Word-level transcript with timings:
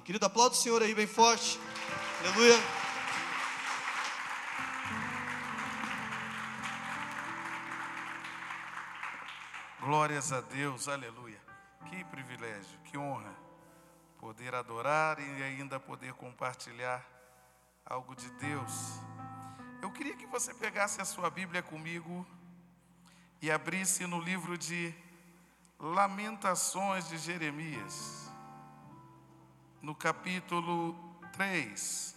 Querido, 0.00 0.26
aplauda 0.26 0.54
o 0.54 0.58
Senhor 0.58 0.82
aí 0.82 0.94
bem 0.94 1.06
forte. 1.06 1.58
Aleluia. 2.20 2.56
Glórias 9.80 10.32
a 10.32 10.40
Deus, 10.40 10.88
aleluia. 10.88 11.40
Que 11.86 12.04
privilégio, 12.04 12.78
que 12.84 12.98
honra 12.98 13.34
poder 14.18 14.54
adorar 14.54 15.18
e 15.20 15.42
ainda 15.42 15.78
poder 15.80 16.12
compartilhar 16.14 17.04
algo 17.86 18.14
de 18.14 18.28
Deus. 18.32 19.00
Eu 19.80 19.90
queria 19.90 20.16
que 20.16 20.26
você 20.26 20.52
pegasse 20.52 21.00
a 21.00 21.04
sua 21.04 21.30
Bíblia 21.30 21.62
comigo 21.62 22.26
e 23.40 23.50
abrisse 23.50 24.06
no 24.06 24.20
livro 24.20 24.58
de 24.58 24.92
Lamentações 25.78 27.08
de 27.08 27.16
Jeremias, 27.16 28.27
no 29.80 29.94
capítulo 29.94 30.94
3. 31.32 32.16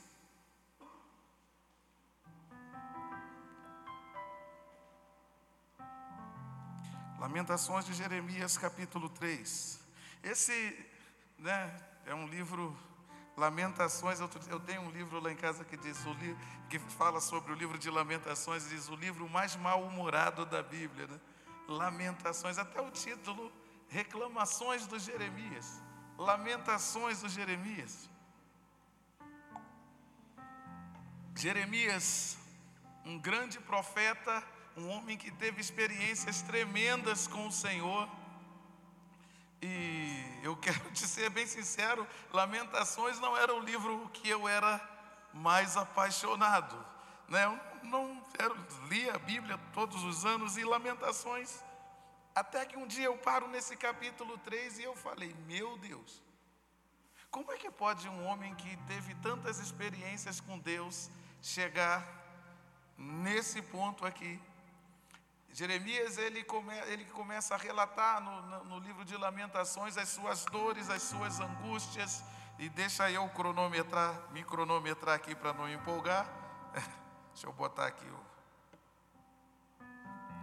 Lamentações 7.19 7.85
de 7.85 7.93
Jeremias, 7.93 8.57
capítulo 8.57 9.07
3. 9.09 9.79
Esse 10.23 10.85
né, 11.37 11.79
é 12.05 12.15
um 12.15 12.27
livro, 12.27 12.75
Lamentações. 13.37 14.19
Eu 14.19 14.59
tenho 14.59 14.81
um 14.81 14.89
livro 14.89 15.19
lá 15.19 15.31
em 15.31 15.35
casa 15.35 15.63
que 15.63 15.77
diz, 15.77 15.99
que 16.67 16.79
fala 16.79 17.21
sobre 17.21 17.51
o 17.51 17.55
livro 17.55 17.77
de 17.77 17.91
Lamentações, 17.91 18.69
diz 18.69 18.89
o 18.89 18.95
livro 18.95 19.29
mais 19.29 19.55
mal-humorado 19.55 20.45
da 20.47 20.63
Bíblia. 20.63 21.05
Né? 21.05 21.19
Lamentações, 21.67 22.57
até 22.57 22.81
o 22.81 22.89
título, 22.89 23.51
Reclamações 23.87 24.87
do 24.87 24.97
Jeremias. 24.97 25.81
Lamentações 26.21 27.21
do 27.21 27.27
Jeremias. 27.27 28.07
Jeremias, 31.35 32.37
um 33.03 33.17
grande 33.17 33.59
profeta, 33.59 34.43
um 34.77 34.87
homem 34.89 35.17
que 35.17 35.31
teve 35.31 35.59
experiências 35.59 36.43
tremendas 36.43 37.25
com 37.25 37.47
o 37.47 37.51
Senhor. 37.51 38.07
E 39.63 40.23
eu 40.43 40.55
quero 40.57 40.79
te 40.93 41.07
ser 41.07 41.31
bem 41.31 41.47
sincero, 41.47 42.07
Lamentações 42.31 43.19
não 43.19 43.35
era 43.35 43.55
o 43.55 43.59
livro 43.59 44.07
que 44.13 44.29
eu 44.29 44.47
era 44.47 44.79
mais 45.33 45.75
apaixonado. 45.75 46.77
Né? 47.27 47.45
Eu 47.45 47.59
não 47.81 48.23
lia 48.87 49.15
a 49.15 49.19
Bíblia 49.19 49.59
todos 49.73 50.03
os 50.03 50.23
anos 50.23 50.55
e 50.55 50.63
Lamentações. 50.63 51.63
Até 52.33 52.65
que 52.65 52.77
um 52.77 52.87
dia 52.87 53.05
eu 53.05 53.17
paro 53.17 53.47
nesse 53.47 53.75
capítulo 53.75 54.37
3 54.37 54.79
e 54.79 54.83
eu 54.83 54.95
falei: 54.95 55.35
Meu 55.47 55.77
Deus, 55.77 56.21
como 57.29 57.51
é 57.51 57.57
que 57.57 57.69
pode 57.69 58.07
um 58.07 58.25
homem 58.25 58.55
que 58.55 58.77
teve 58.87 59.15
tantas 59.15 59.59
experiências 59.59 60.39
com 60.39 60.57
Deus 60.57 61.09
chegar 61.41 62.05
nesse 62.97 63.61
ponto 63.61 64.05
aqui? 64.05 64.39
Jeremias 65.53 66.17
ele, 66.17 66.43
come, 66.45 66.73
ele 66.87 67.03
começa 67.05 67.55
a 67.55 67.57
relatar 67.57 68.21
no, 68.21 68.41
no, 68.43 68.63
no, 68.65 68.79
livro 68.79 69.03
de 69.03 69.17
Lamentações 69.17 69.97
as 69.97 70.07
suas 70.07 70.45
dores, 70.45 70.89
as 70.89 71.01
suas 71.03 71.41
angústias, 71.41 72.23
e 72.57 72.69
deixa 72.69 73.11
eu 73.11 73.27
cronometrar, 73.29 74.31
me 74.31 74.45
cronometrar 74.45 75.15
aqui 75.15 75.35
para 75.35 75.51
não 75.51 75.69
empolgar. 75.69 76.25
Deixa 77.33 77.47
eu 77.47 77.53
botar 77.53 77.87
aqui. 77.87 78.05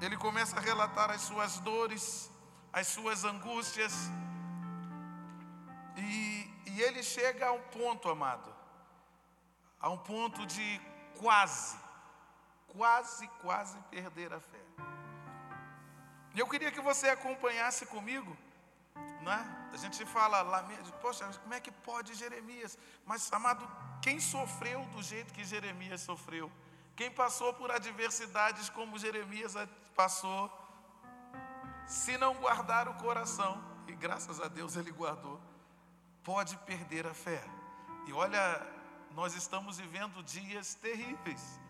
Ele 0.01 0.17
começa 0.17 0.57
a 0.57 0.61
relatar 0.61 1.11
as 1.11 1.23
suas 1.23 1.59
dores, 1.59 2.31
as 2.73 2.87
suas 2.87 3.25
angústias, 3.25 3.93
e, 5.97 6.51
e 6.67 6.83
ele 6.83 7.03
chega 7.03 7.49
a 7.49 7.53
um 7.53 7.61
ponto, 7.61 8.09
amado, 8.09 8.55
a 9.81 9.91
um 9.91 9.99
ponto 9.99 10.47
de 10.47 10.81
quase, 11.19 11.77
quase, 12.69 13.27
quase 13.43 13.77
perder 13.91 14.33
a 14.33 14.41
fé. 14.41 14.65
E 16.35 16.39
eu 16.39 16.47
queria 16.47 16.71
que 16.71 16.81
você 16.81 17.09
acompanhasse 17.09 17.85
comigo, 17.87 18.37
né? 19.23 19.69
A 19.73 19.77
gente 19.77 20.05
fala, 20.07 20.63
poxa, 21.03 21.29
como 21.43 21.55
é 21.55 21.61
que 21.61 21.73
pode 21.73 22.15
Jeremias? 22.15 22.79
Mas, 23.05 23.33
amado, 23.33 23.69
quem 24.01 24.21
sofreu 24.21 24.85
do 24.87 25.03
jeito 25.03 25.35
que 25.35 25.45
Jeremias 25.45 26.01
sofreu? 26.03 26.51
Quem 26.99 27.13
passou 27.13 27.55
por 27.55 27.71
adversidades 27.71 28.69
como 28.69 28.99
Jeremias 28.99 29.55
passou, 29.95 30.51
se 31.87 32.19
não 32.19 32.35
guardar 32.35 32.89
o 32.89 32.95
coração, 32.95 33.63
e 33.87 33.93
graças 33.93 34.41
a 34.41 34.49
Deus 34.49 34.75
ele 34.75 34.91
guardou, 34.91 35.41
pode 36.25 36.57
perder 36.71 37.07
a 37.07 37.15
fé. 37.15 37.41
E 38.05 38.13
olha, 38.13 38.67
nós 39.13 39.37
estamos 39.37 39.79
vivendo 39.79 40.25
dias 40.25 40.75
terríveis. 40.75 41.61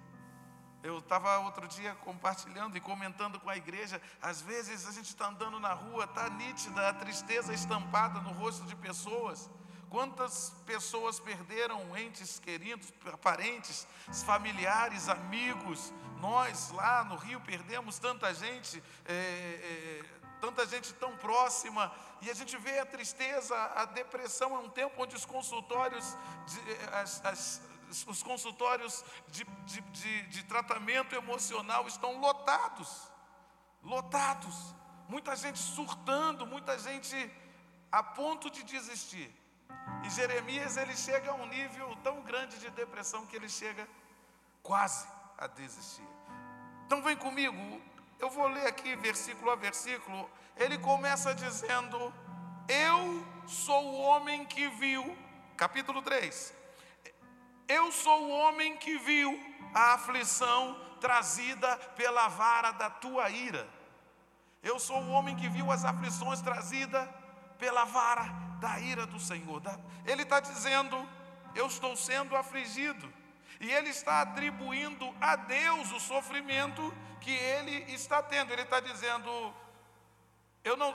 Eu 0.82 0.96
estava 1.00 1.40
outro 1.40 1.68
dia 1.68 1.94
compartilhando 1.96 2.78
e 2.78 2.80
comentando 2.80 3.38
com 3.38 3.50
a 3.50 3.56
igreja. 3.58 4.00
Às 4.22 4.40
vezes 4.40 4.88
a 4.88 4.92
gente 4.92 5.08
está 5.08 5.28
andando 5.28 5.60
na 5.60 5.74
rua, 5.74 6.04
está 6.04 6.30
nítida 6.30 6.88
a 6.88 6.94
tristeza 6.94 7.52
estampada 7.52 8.18
no 8.22 8.32
rosto 8.32 8.64
de 8.64 8.74
pessoas. 8.76 9.50
Quantas 9.90 10.50
pessoas 10.66 11.18
perderam 11.18 11.96
entes 11.96 12.38
queridos, 12.38 12.92
parentes, 13.22 13.86
familiares, 14.24 15.08
amigos? 15.08 15.92
Nós 16.20 16.70
lá 16.70 17.04
no 17.04 17.16
Rio 17.16 17.40
perdemos 17.40 17.98
tanta 17.98 18.32
gente, 18.34 18.82
é, 19.06 19.12
é, 19.12 20.04
tanta 20.40 20.66
gente 20.66 20.92
tão 20.94 21.16
próxima, 21.16 21.92
e 22.20 22.30
a 22.30 22.34
gente 22.34 22.56
vê 22.56 22.78
a 22.78 22.86
tristeza, 22.86 23.56
a 23.74 23.84
depressão. 23.84 24.54
É 24.56 24.58
um 24.58 24.68
tempo 24.68 25.02
onde 25.02 25.16
os 25.16 25.24
consultórios, 25.24 26.16
as, 26.92 27.24
as, 27.24 27.62
os 28.06 28.22
consultórios 28.22 29.04
de, 29.28 29.44
de, 29.64 29.80
de, 29.80 30.22
de 30.28 30.42
tratamento 30.44 31.14
emocional 31.14 31.86
estão 31.86 32.20
lotados 32.20 33.08
lotados. 33.82 34.74
Muita 35.08 35.34
gente 35.34 35.58
surtando, 35.58 36.46
muita 36.46 36.78
gente 36.78 37.16
a 37.90 38.02
ponto 38.02 38.50
de 38.50 38.62
desistir. 38.62 39.34
E 40.04 40.10
Jeremias 40.10 40.76
ele 40.76 40.96
chega 40.96 41.30
a 41.30 41.34
um 41.34 41.46
nível 41.46 41.94
tão 42.02 42.22
grande 42.22 42.58
de 42.58 42.70
depressão 42.70 43.26
que 43.26 43.36
ele 43.36 43.48
chega 43.48 43.86
quase 44.62 45.06
a 45.36 45.46
desistir. 45.46 46.08
Então 46.86 47.02
vem 47.02 47.16
comigo, 47.16 47.80
eu 48.18 48.30
vou 48.30 48.48
ler 48.48 48.66
aqui 48.66 48.96
versículo 48.96 49.50
a 49.50 49.56
versículo. 49.56 50.30
Ele 50.56 50.78
começa 50.78 51.34
dizendo: 51.34 52.12
Eu 52.68 53.24
sou 53.46 53.84
o 53.84 54.00
homem 54.00 54.44
que 54.46 54.68
viu, 54.68 55.16
capítulo 55.56 56.00
3. 56.02 56.54
Eu 57.68 57.92
sou 57.92 58.22
o 58.24 58.30
homem 58.30 58.76
que 58.78 58.96
viu 58.98 59.38
a 59.74 59.94
aflição 59.94 60.80
trazida 61.00 61.76
pela 61.96 62.28
vara 62.28 62.70
da 62.72 62.88
tua 62.88 63.28
ira. 63.28 63.68
Eu 64.62 64.78
sou 64.78 65.00
o 65.00 65.10
homem 65.10 65.36
que 65.36 65.48
viu 65.48 65.70
as 65.70 65.84
aflições 65.84 66.40
trazidas 66.40 67.06
pela 67.58 67.84
vara 67.84 68.47
da 68.58 68.78
ira 68.80 69.06
do 69.06 69.18
Senhor. 69.18 69.62
Ele 70.04 70.22
está 70.22 70.40
dizendo: 70.40 71.08
Eu 71.54 71.66
estou 71.66 71.96
sendo 71.96 72.36
afligido. 72.36 73.12
E 73.60 73.70
ele 73.72 73.88
está 73.88 74.20
atribuindo 74.20 75.12
a 75.20 75.34
Deus 75.34 75.90
o 75.90 75.98
sofrimento 75.98 76.94
que 77.20 77.32
ele 77.32 77.92
está 77.92 78.22
tendo. 78.22 78.52
Ele 78.52 78.62
está 78.62 78.80
dizendo: 78.80 79.54
eu 80.64 80.76
não, 80.76 80.94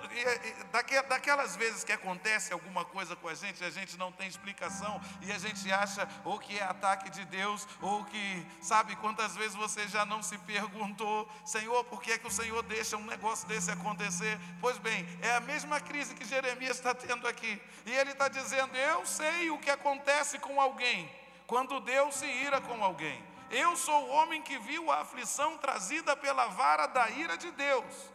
daquelas 1.07 1.55
vezes 1.55 1.83
que 1.83 1.91
acontece 1.91 2.53
alguma 2.53 2.85
coisa 2.85 3.15
com 3.15 3.27
a 3.27 3.33
gente, 3.33 3.63
a 3.63 3.69
gente 3.69 3.97
não 3.97 4.11
tem 4.11 4.27
explicação 4.27 5.01
e 5.21 5.31
a 5.31 5.37
gente 5.39 5.71
acha 5.71 6.07
ou 6.23 6.37
que 6.37 6.59
é 6.59 6.63
ataque 6.63 7.09
de 7.09 7.25
Deus, 7.25 7.67
ou 7.81 8.03
que, 8.05 8.47
sabe, 8.61 8.95
quantas 8.97 9.35
vezes 9.35 9.55
você 9.55 9.87
já 9.87 10.05
não 10.05 10.21
se 10.21 10.37
perguntou, 10.39 11.27
Senhor, 11.45 11.83
por 11.85 12.01
que, 12.01 12.11
é 12.11 12.17
que 12.17 12.27
o 12.27 12.31
Senhor 12.31 12.61
deixa 12.63 12.97
um 12.97 13.05
negócio 13.05 13.47
desse 13.47 13.71
acontecer? 13.71 14.37
Pois 14.61 14.77
bem, 14.77 15.07
é 15.21 15.35
a 15.35 15.39
mesma 15.39 15.79
crise 15.79 16.13
que 16.13 16.25
Jeremias 16.25 16.77
está 16.77 16.93
tendo 16.93 17.27
aqui, 17.27 17.59
e 17.85 17.91
ele 17.91 18.11
está 18.11 18.27
dizendo: 18.27 18.75
Eu 18.75 19.05
sei 19.05 19.49
o 19.49 19.57
que 19.57 19.71
acontece 19.71 20.37
com 20.39 20.59
alguém, 20.61 21.09
quando 21.47 21.79
Deus 21.79 22.15
se 22.15 22.27
ira 22.27 22.61
com 22.61 22.83
alguém. 22.83 23.23
Eu 23.49 23.75
sou 23.75 24.07
o 24.07 24.09
homem 24.09 24.41
que 24.41 24.57
viu 24.59 24.91
a 24.91 25.01
aflição 25.01 25.57
trazida 25.57 26.15
pela 26.15 26.47
vara 26.47 26.87
da 26.87 27.09
ira 27.09 27.37
de 27.37 27.49
Deus. 27.51 28.12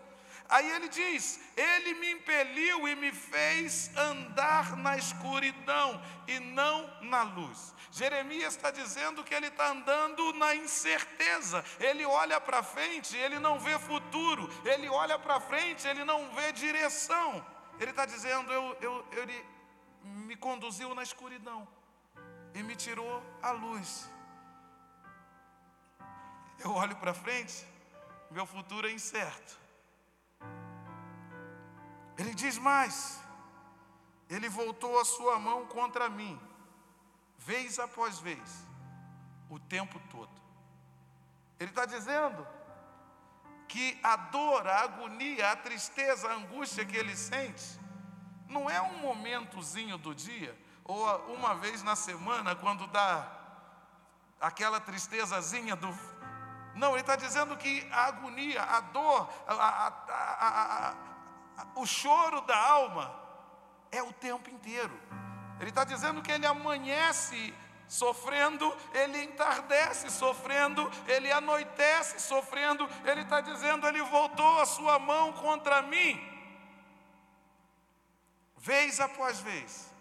Aí 0.48 0.70
ele 0.70 0.88
diz: 0.88 1.38
Ele 1.56 1.94
me 1.94 2.12
impeliu 2.12 2.88
e 2.88 2.96
me 2.96 3.12
fez 3.12 3.90
andar 3.96 4.76
na 4.76 4.96
escuridão 4.96 6.02
e 6.26 6.38
não 6.38 6.90
na 7.02 7.22
luz. 7.22 7.74
Jeremias 7.90 8.54
está 8.54 8.70
dizendo 8.70 9.24
que 9.24 9.34
ele 9.34 9.48
está 9.48 9.70
andando 9.70 10.32
na 10.34 10.54
incerteza. 10.54 11.64
Ele 11.78 12.04
olha 12.04 12.40
para 12.40 12.62
frente, 12.62 13.16
ele 13.16 13.38
não 13.38 13.58
vê 13.58 13.78
futuro. 13.78 14.48
Ele 14.64 14.88
olha 14.88 15.18
para 15.18 15.38
frente, 15.40 15.86
ele 15.86 16.04
não 16.04 16.34
vê 16.34 16.52
direção. 16.52 17.44
Ele 17.78 17.90
está 17.90 18.06
dizendo: 18.06 18.50
eu, 18.52 18.76
eu, 18.80 19.06
Ele 19.12 19.44
me 20.02 20.36
conduziu 20.36 20.94
na 20.94 21.02
escuridão 21.02 21.68
e 22.54 22.62
me 22.62 22.74
tirou 22.74 23.22
a 23.42 23.50
luz. 23.50 24.08
Eu 26.58 26.72
olho 26.72 26.96
para 26.96 27.14
frente, 27.14 27.66
meu 28.30 28.46
futuro 28.46 28.88
é 28.88 28.92
incerto. 28.92 29.67
Ele 32.16 32.34
diz 32.34 32.58
mais: 32.58 33.20
Ele 34.28 34.48
voltou 34.48 35.00
a 35.00 35.04
sua 35.04 35.38
mão 35.38 35.66
contra 35.66 36.08
mim 36.08 36.38
vez 37.38 37.78
após 37.78 38.18
vez, 38.18 38.66
o 39.48 39.58
tempo 39.58 39.98
todo. 40.10 40.30
Ele 41.58 41.70
está 41.70 41.86
dizendo 41.86 42.46
que 43.66 43.98
a 44.02 44.16
dor, 44.16 44.66
a 44.66 44.80
agonia, 44.80 45.52
a 45.52 45.56
tristeza, 45.56 46.28
a 46.28 46.34
angústia 46.34 46.84
que 46.84 46.96
ele 46.96 47.16
sente, 47.16 47.78
não 48.48 48.68
é 48.68 48.80
um 48.80 48.98
momentozinho 48.98 49.98
do 49.98 50.14
dia, 50.14 50.58
ou 50.84 51.06
uma 51.34 51.54
vez 51.54 51.82
na 51.82 51.94
semana, 51.94 52.54
quando 52.54 52.86
dá 52.86 53.30
aquela 54.40 54.80
tristezazinha 54.80 55.76
do. 55.76 55.88
Não, 56.78 56.92
ele 56.92 57.00
está 57.00 57.16
dizendo 57.16 57.56
que 57.56 57.86
a 57.90 58.04
agonia, 58.06 58.62
a 58.62 58.80
dor, 58.80 59.28
a, 59.46 59.52
a, 59.54 60.94
a, 61.58 61.66
o 61.74 61.84
choro 61.84 62.40
da 62.42 62.56
alma 62.56 63.14
é 63.90 64.02
o 64.02 64.12
tempo 64.12 64.48
inteiro. 64.48 64.98
Ele 65.60 65.70
está 65.70 65.82
dizendo 65.82 66.22
que 66.22 66.30
ele 66.30 66.46
amanhece 66.46 67.52
sofrendo, 67.88 68.76
ele 68.94 69.24
entardece 69.24 70.08
sofrendo, 70.10 70.88
ele 71.08 71.32
anoitece 71.32 72.20
sofrendo, 72.20 72.88
ele 73.04 73.22
está 73.22 73.40
dizendo: 73.40 73.86
ele 73.86 74.02
voltou 74.02 74.60
a 74.60 74.66
sua 74.66 75.00
mão 75.00 75.32
contra 75.32 75.82
mim, 75.82 76.16
vez 78.56 79.00
após 79.00 79.40
vez, 79.40 79.92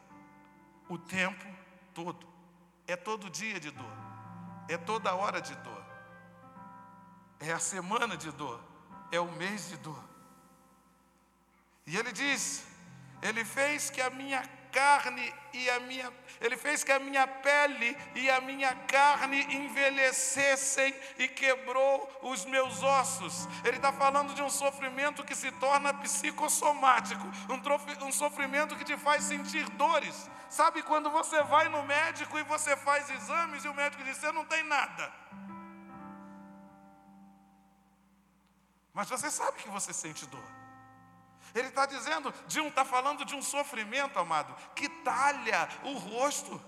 o 0.87 0.97
tempo 0.97 1.45
todo, 1.93 2.27
é 2.85 2.95
todo 2.95 3.31
dia 3.31 3.59
de 3.59 3.71
dor, 3.71 3.97
é 4.69 4.77
toda 4.77 5.15
hora 5.15 5.41
de 5.41 5.55
dor, 5.55 5.76
é 7.39 7.51
a 7.51 7.59
semana 7.59 8.17
de 8.17 8.31
dor, 8.31 8.59
é 9.11 9.19
o 9.19 9.31
mês 9.31 9.69
de 9.69 9.77
dor. 9.77 10.03
E 11.85 11.95
ele 11.95 12.11
diz: 12.11 12.65
Ele 13.21 13.45
fez 13.45 13.89
que 13.89 14.01
a 14.01 14.09
minha 14.09 14.43
carne 14.71 15.33
e 15.53 15.69
a 15.69 15.79
minha, 15.79 16.13
ele 16.39 16.55
fez 16.57 16.83
que 16.83 16.91
a 16.91 16.99
minha 16.99 17.25
pele 17.25 17.97
e 18.13 18.29
a 18.29 18.39
minha 18.41 18.75
carne 18.75 19.41
envelhecessem 19.55 20.93
e 21.17 21.27
quebrou 21.27 22.19
os 22.21 22.45
meus 22.45 22.83
ossos. 22.83 23.47
Ele 23.63 23.77
está 23.77 23.91
falando 23.91 24.35
de 24.35 24.41
um 24.41 24.49
sofrimento 24.49 25.23
que 25.23 25.33
se 25.33 25.51
torna 25.53 25.93
psicossomático, 25.93 27.25
um, 27.49 28.05
um 28.05 28.11
sofrimento 28.11 28.75
que 28.75 28.83
te 28.83 28.97
faz 28.97 29.23
sentir 29.23 29.67
dores. 29.71 30.29
Sabe 30.49 30.83
quando 30.83 31.09
você 31.09 31.41
vai 31.43 31.69
no 31.69 31.83
médico 31.83 32.37
e 32.37 32.43
você 32.43 32.75
faz 32.77 33.09
exames 33.09 33.65
e 33.65 33.67
o 33.67 33.73
médico 33.73 34.03
diz: 34.03 34.17
você 34.17 34.31
não 34.31 34.45
tem 34.45 34.63
nada. 34.63 35.11
Mas 38.97 39.07
você 39.07 39.29
sabe 39.29 39.59
que 39.59 39.69
você 39.69 39.93
sente 39.93 40.25
dor. 40.25 40.43
Ele 41.53 41.67
está 41.67 41.85
dizendo, 41.85 42.33
de 42.47 42.59
um, 42.59 42.69
está 42.69 42.83
falando 42.83 43.23
de 43.23 43.35
um 43.35 43.43
sofrimento, 43.43 44.17
amado, 44.17 44.55
que 44.73 44.89
talha 44.89 45.69
o 45.83 45.93
rosto. 45.99 46.59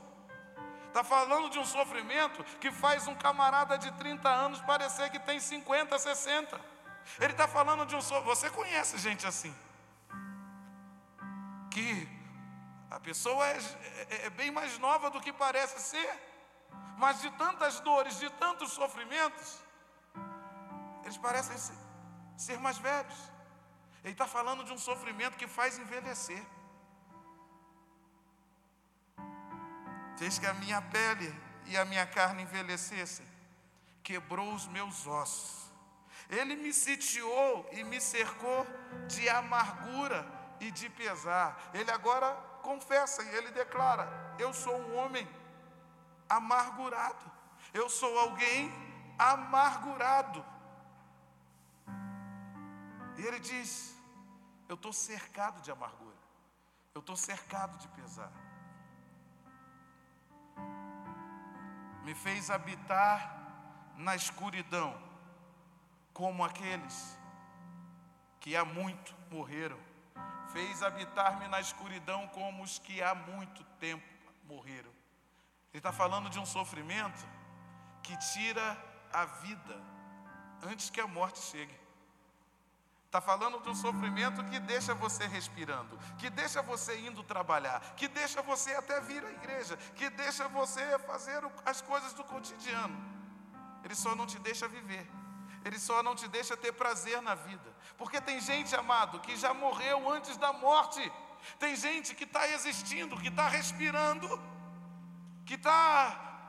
Está 0.89 1.03
falando 1.03 1.49
de 1.49 1.57
um 1.57 1.65
sofrimento 1.65 2.43
que 2.59 2.71
faz 2.71 3.07
um 3.07 3.15
camarada 3.15 3.79
de 3.79 3.91
30 3.93 4.29
anos 4.29 4.61
parecer 4.61 5.09
que 5.09 5.17
tem 5.17 5.39
50, 5.39 5.97
60. 5.97 6.61
Ele 7.19 7.31
está 7.31 7.47
falando 7.47 7.83
de 7.87 7.95
um 7.95 8.01
sofrimento. 8.01 8.35
Você 8.35 8.49
conhece 8.51 8.99
gente 8.99 9.25
assim? 9.25 9.55
Que 11.71 12.07
a 12.91 12.99
pessoa 12.99 13.43
é, 13.47 13.57
é, 14.11 14.25
é 14.27 14.29
bem 14.29 14.51
mais 14.51 14.77
nova 14.77 15.09
do 15.09 15.19
que 15.19 15.33
parece 15.33 15.79
ser, 15.81 16.11
mas 16.95 17.21
de 17.21 17.31
tantas 17.31 17.79
dores, 17.79 18.19
de 18.19 18.29
tantos 18.33 18.71
sofrimentos, 18.73 19.57
eles 21.03 21.17
parecem 21.17 21.57
ser, 21.57 21.88
ser 22.39 22.57
mais 22.59 22.77
velhos. 22.77 23.19
Ele 24.03 24.13
está 24.13 24.25
falando 24.25 24.63
de 24.63 24.71
um 24.71 24.77
sofrimento 24.77 25.37
que 25.37 25.47
faz 25.47 25.77
envelhecer. 25.77 26.43
Fez 30.17 30.39
que 30.39 30.47
a 30.47 30.53
minha 30.53 30.81
pele 30.81 31.29
e 31.65 31.77
a 31.77 31.85
minha 31.85 32.05
carne 32.05 32.43
envelhecessem, 32.43 33.25
quebrou 34.01 34.53
os 34.53 34.67
meus 34.67 35.05
ossos. 35.05 35.69
Ele 36.29 36.55
me 36.55 36.71
sitiou 36.73 37.67
e 37.71 37.83
me 37.83 37.99
cercou 37.99 38.65
de 39.07 39.27
amargura 39.29 40.25
e 40.59 40.71
de 40.71 40.89
pesar. 40.89 41.59
Ele 41.73 41.91
agora 41.91 42.33
confessa 42.61 43.23
e 43.23 43.35
ele 43.35 43.51
declara: 43.51 44.07
Eu 44.37 44.53
sou 44.53 44.75
um 44.77 44.97
homem 44.97 45.27
amargurado. 46.27 47.31
Eu 47.73 47.89
sou 47.89 48.17
alguém 48.17 48.71
amargurado. 49.17 50.45
E 53.19 53.25
ele 53.27 53.39
diz: 53.39 53.93
Eu 54.69 54.75
estou 54.75 54.93
cercado 54.93 55.61
de 55.61 55.69
amargura, 55.69 56.15
eu 56.95 57.01
estou 57.01 57.17
cercado 57.17 57.77
de 57.77 57.87
pesar. 57.89 58.31
Me 62.05 62.15
fez 62.15 62.49
habitar 62.49 63.19
na 63.97 64.15
escuridão, 64.15 64.97
como 66.13 66.45
aqueles 66.45 67.19
que 68.39 68.55
há 68.55 68.63
muito 68.63 69.13
morreram. 69.29 69.79
Fez 70.53 70.81
habitar-me 70.81 71.47
na 71.49 71.59
escuridão, 71.59 72.25
como 72.29 72.63
os 72.63 72.79
que 72.79 73.03
há 73.03 73.13
muito 73.13 73.63
tempo 73.79 74.07
morreram. 74.45 74.91
Ele 75.71 75.79
está 75.79 75.91
falando 75.91 76.29
de 76.29 76.39
um 76.39 76.45
sofrimento 76.45 77.27
que 78.01 78.17
tira 78.33 78.65
a 79.11 79.25
vida 79.25 79.83
antes 80.63 80.89
que 80.89 81.01
a 81.01 81.05
morte 81.05 81.39
chegue. 81.39 81.88
Está 83.09 83.19
falando 83.19 83.59
de 83.59 83.67
um 83.67 83.73
sofrimento 83.73 84.43
que 84.51 84.59
deixa 84.59 84.93
você 84.93 85.25
respirando, 85.25 85.97
que 86.19 86.29
deixa 86.29 86.61
você 86.61 86.95
indo 86.99 87.23
trabalhar, 87.23 87.79
que 87.97 88.07
deixa 88.07 88.39
você 88.43 88.71
até 88.75 89.01
vir 89.01 89.25
à 89.25 89.31
igreja, 89.31 89.75
que 89.95 90.11
deixa 90.11 90.47
você 90.47 90.99
fazer 90.99 91.43
as 91.65 91.81
coisas 91.81 92.13
do 92.13 92.23
cotidiano. 92.23 92.95
Ele 93.83 93.95
só 93.95 94.13
não 94.13 94.27
te 94.27 94.37
deixa 94.37 94.67
viver, 94.67 95.09
ele 95.65 95.79
só 95.79 96.03
não 96.03 96.13
te 96.15 96.27
deixa 96.27 96.55
ter 96.55 96.71
prazer 96.71 97.19
na 97.19 97.33
vida. 97.33 97.75
Porque 97.97 98.21
tem 98.21 98.39
gente, 98.39 98.75
amado, 98.75 99.19
que 99.21 99.35
já 99.35 99.55
morreu 99.55 100.07
antes 100.07 100.37
da 100.37 100.53
morte, 100.53 101.01
tem 101.57 101.75
gente 101.75 102.13
que 102.13 102.25
está 102.25 102.47
existindo, 102.49 103.17
que 103.17 103.29
está 103.29 103.47
respirando, 103.47 104.39
que 105.47 105.55
está 105.55 106.45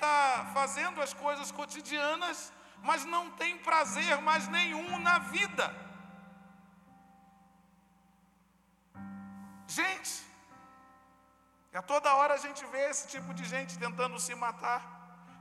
tá 0.00 0.50
fazendo 0.52 1.00
as 1.00 1.14
coisas 1.14 1.52
cotidianas 1.52 2.52
mas 2.82 3.04
não 3.04 3.30
tem 3.32 3.58
prazer 3.58 4.20
mais 4.20 4.48
nenhum 4.48 4.98
na 4.98 5.18
vida. 5.18 5.74
Gente, 9.66 10.24
a 11.74 11.82
toda 11.82 12.14
hora 12.14 12.34
a 12.34 12.38
gente 12.38 12.64
vê 12.66 12.88
esse 12.88 13.08
tipo 13.08 13.34
de 13.34 13.44
gente 13.44 13.78
tentando 13.78 14.18
se 14.18 14.34
matar. 14.34 14.96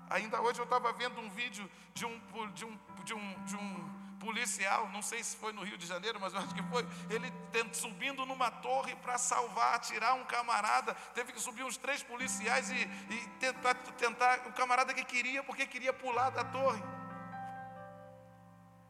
Ainda 0.10 0.42
hoje 0.42 0.60
eu 0.60 0.66
estava 0.66 0.92
vendo 0.94 1.20
um 1.22 1.30
vídeo 1.30 1.70
de 1.94 2.06
um, 2.06 2.20
de, 2.54 2.66
um, 2.66 2.80
de, 3.04 3.14
um, 3.14 3.44
de 3.46 3.56
um 3.56 3.96
policial, 4.20 4.90
não 4.90 5.02
sei 5.02 5.24
se 5.24 5.38
foi 5.38 5.54
no 5.54 5.64
Rio 5.64 5.78
de 5.78 5.86
Janeiro, 5.86 6.20
mas 6.20 6.34
eu 6.34 6.40
acho 6.40 6.54
que 6.54 6.64
foi, 6.64 6.86
ele 7.10 7.32
subindo 7.72 8.26
numa 8.26 8.50
torre 8.50 8.96
para 8.96 9.18
salvar, 9.18 9.80
tirar 9.80 10.14
um 10.16 10.26
camarada, 10.26 10.94
teve 11.14 11.32
que 11.32 11.40
subir 11.40 11.64
uns 11.64 11.78
três 11.78 12.02
policiais 12.02 12.70
e, 12.70 12.76
e 13.10 13.28
tentar, 13.40 13.76
tentar, 13.76 14.40
camarada 14.54 14.94
que 14.94 15.06
queria, 15.06 15.44
porque 15.44 15.66
queria 15.66 15.94
pular 15.94 16.32
da 16.32 16.44
torre. 16.44 16.82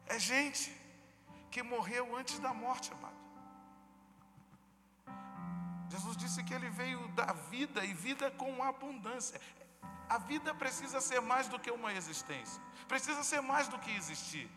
É 0.06 0.18
gente 0.18 0.74
que 1.50 1.62
morreu 1.62 2.16
antes 2.16 2.38
da 2.38 2.52
morte, 2.52 2.92
amado. 2.92 3.16
Jesus 5.88 6.16
disse 6.16 6.42
que 6.44 6.54
ele 6.54 6.68
veio 6.68 7.08
da 7.08 7.32
vida 7.32 7.84
e 7.84 7.92
vida 7.94 8.30
com 8.30 8.62
abundância. 8.62 9.40
A 10.08 10.18
vida 10.18 10.54
precisa 10.54 11.00
ser 11.00 11.20
mais 11.20 11.48
do 11.48 11.58
que 11.58 11.70
uma 11.70 11.92
existência, 11.92 12.62
precisa 12.86 13.22
ser 13.24 13.40
mais 13.40 13.68
do 13.68 13.78
que 13.78 13.90
existir 13.90 14.48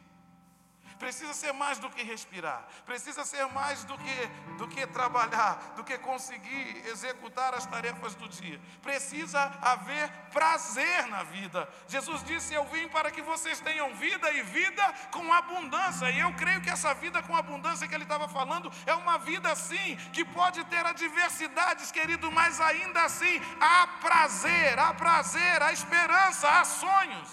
precisa 1.00 1.34
ser 1.34 1.54
mais 1.54 1.80
do 1.80 1.90
que 1.90 2.04
respirar, 2.04 2.68
precisa 2.86 3.24
ser 3.24 3.46
mais 3.48 3.84
do 3.86 3.98
que, 3.98 4.30
do 4.58 4.68
que 4.68 4.86
trabalhar, 4.86 5.74
do 5.78 5.84
que 5.84 5.98
conseguir 5.98 6.84
executar 6.88 7.56
as 7.56 7.66
tarefas 7.66 8.14
do 8.16 8.28
dia. 8.28 8.60
Precisa 8.82 9.40
haver 9.62 10.12
prazer 10.32 11.08
na 11.08 11.24
vida. 11.24 11.68
Jesus 11.88 12.22
disse: 12.24 12.54
Eu 12.54 12.66
vim 12.66 12.90
para 12.90 13.10
que 13.10 13.22
vocês 13.22 13.62
tenham 13.62 13.96
vida 13.96 14.30
e 14.32 14.42
vida 14.44 14.84
com 15.12 15.34
abundância. 15.34 16.12
E 16.12 16.20
eu 16.20 16.34
creio 16.34 16.62
que 16.62 16.70
essa 16.70 16.94
vida 16.94 17.24
com 17.24 17.36
abundância 17.36 17.88
que 17.88 17.96
ele 17.96 18.04
estava 18.04 18.28
falando 18.28 18.72
é 18.86 18.94
uma 18.94 19.18
vida 19.18 19.50
assim, 19.50 19.96
que 20.12 20.26
pode 20.26 20.64
ter 20.66 20.86
adversidades, 20.86 21.92
querido, 21.92 22.30
mas 22.32 22.60
ainda 22.60 23.04
assim 23.04 23.42
há 23.62 23.88
prazer, 24.02 24.78
há 24.78 24.94
prazer, 24.94 25.64
há 25.64 25.72
esperança, 25.72 26.50
há 26.50 26.66
sonhos. 26.66 27.30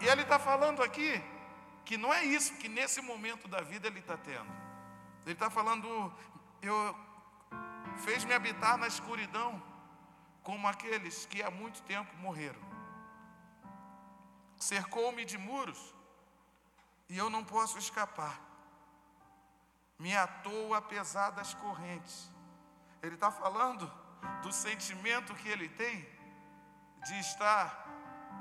E 0.00 0.06
ele 0.06 0.22
está 0.22 0.38
falando 0.38 0.82
aqui 0.82 1.20
que 1.88 1.96
não 1.96 2.12
é 2.12 2.22
isso 2.22 2.54
que 2.56 2.68
nesse 2.68 3.00
momento 3.00 3.48
da 3.48 3.62
vida 3.62 3.86
ele 3.86 4.00
está 4.00 4.14
tendo. 4.14 4.52
Ele 5.24 5.32
está 5.32 5.48
falando, 5.48 5.88
eu 6.60 6.76
fez-me 8.04 8.34
habitar 8.34 8.76
na 8.76 8.86
escuridão, 8.86 9.50
como 10.42 10.68
aqueles 10.68 11.24
que 11.24 11.42
há 11.42 11.50
muito 11.50 11.80
tempo 11.84 12.14
morreram. 12.18 12.60
Cercou-me 14.58 15.24
de 15.24 15.38
muros 15.38 15.80
e 17.08 17.16
eu 17.16 17.30
não 17.30 17.42
posso 17.42 17.78
escapar. 17.78 18.38
Me 19.98 20.14
atou 20.14 20.74
a 20.74 20.82
pesadas 20.82 21.54
correntes. 21.54 22.30
Ele 23.02 23.14
está 23.14 23.30
falando 23.30 23.90
do 24.42 24.52
sentimento 24.52 25.34
que 25.34 25.48
ele 25.48 25.70
tem 25.70 26.06
de 27.06 27.18
estar 27.18 27.87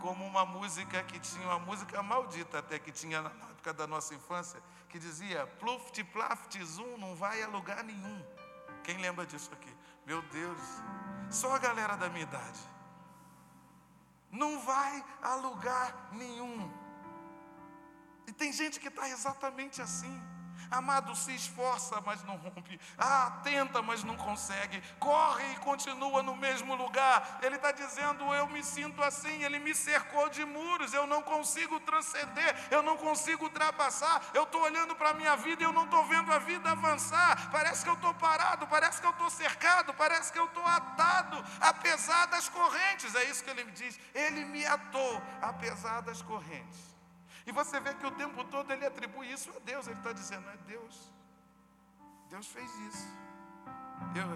como 0.01 0.25
uma 0.25 0.45
música 0.45 1.03
que 1.03 1.19
tinha, 1.19 1.45
uma 1.47 1.59
música 1.59 2.01
maldita 2.01 2.59
até 2.59 2.79
que 2.79 2.91
tinha 2.91 3.21
na 3.21 3.29
época 3.29 3.73
da 3.73 3.87
nossa 3.87 4.13
infância, 4.13 4.61
que 4.89 4.99
dizia 4.99 5.45
pluft, 5.59 6.03
plaft, 6.05 6.57
zoom, 6.63 6.97
não 6.97 7.15
vai 7.15 7.41
a 7.41 7.47
lugar 7.47 7.83
nenhum. 7.83 8.25
Quem 8.83 8.97
lembra 8.97 9.25
disso 9.25 9.51
aqui? 9.53 9.73
Meu 10.05 10.21
Deus, 10.23 10.61
só 11.29 11.55
a 11.55 11.57
galera 11.57 11.97
da 11.97 12.09
minha 12.09 12.23
idade. 12.23 12.59
Não 14.31 14.59
vai 14.59 15.03
a 15.21 15.35
lugar 15.35 16.09
nenhum. 16.13 16.71
E 18.27 18.31
tem 18.31 18.51
gente 18.51 18.79
que 18.79 18.87
está 18.87 19.09
exatamente 19.09 19.81
assim. 19.81 20.21
Amado, 20.69 21.15
se 21.15 21.33
esforça, 21.33 22.01
mas 22.05 22.23
não 22.23 22.35
rompe. 22.35 22.79
Ah, 22.97 23.39
tenta, 23.43 23.81
mas 23.81 24.03
não 24.03 24.17
consegue. 24.17 24.81
Corre 24.99 25.53
e 25.53 25.55
continua 25.57 26.21
no 26.21 26.35
mesmo 26.35 26.75
lugar. 26.75 27.39
Ele 27.41 27.55
está 27.55 27.71
dizendo: 27.71 28.33
Eu 28.33 28.47
me 28.47 28.63
sinto 28.63 29.01
assim. 29.01 29.43
Ele 29.43 29.59
me 29.59 29.73
cercou 29.73 30.29
de 30.29 30.43
muros. 30.43 30.93
Eu 30.93 31.07
não 31.07 31.21
consigo 31.21 31.79
transcender. 31.79 32.55
Eu 32.69 32.81
não 32.81 32.97
consigo 32.97 33.45
ultrapassar. 33.45 34.21
Eu 34.33 34.43
estou 34.43 34.61
olhando 34.61 34.95
para 34.95 35.11
a 35.11 35.13
minha 35.13 35.35
vida 35.37 35.63
e 35.63 35.65
eu 35.65 35.71
não 35.71 35.85
estou 35.85 36.05
vendo 36.05 36.31
a 36.31 36.39
vida 36.39 36.71
avançar. 36.71 37.49
Parece 37.51 37.83
que 37.83 37.89
eu 37.89 37.95
estou 37.95 38.13
parado. 38.13 38.67
Parece 38.67 38.99
que 38.99 39.07
eu 39.07 39.11
estou 39.11 39.29
cercado. 39.29 39.93
Parece 39.93 40.31
que 40.31 40.39
eu 40.39 40.45
estou 40.45 40.65
atado, 40.65 41.43
apesar 41.61 42.25
das 42.27 42.49
correntes. 42.49 43.15
É 43.15 43.23
isso 43.25 43.43
que 43.43 43.49
ele 43.49 43.63
me 43.63 43.71
diz. 43.71 43.99
Ele 44.13 44.45
me 44.45 44.65
atou, 44.65 45.21
apesar 45.41 46.01
das 46.01 46.21
correntes. 46.21 46.96
E 47.47 47.51
você 47.53 47.79
vê 47.79 47.93
que 47.93 48.05
o 48.05 48.11
tempo 48.11 48.43
todo 48.43 48.71
ele 48.73 48.85
atribui 48.85 49.31
isso 49.31 49.49
a 49.55 49.59
Deus. 49.59 49.87
Ele 49.87 49.97
está 49.97 50.11
dizendo, 50.11 50.47
é 50.49 50.57
Deus. 50.67 51.13
Deus 52.29 52.45
fez 52.47 52.69
isso. 52.89 53.07
Eu, 54.13 54.27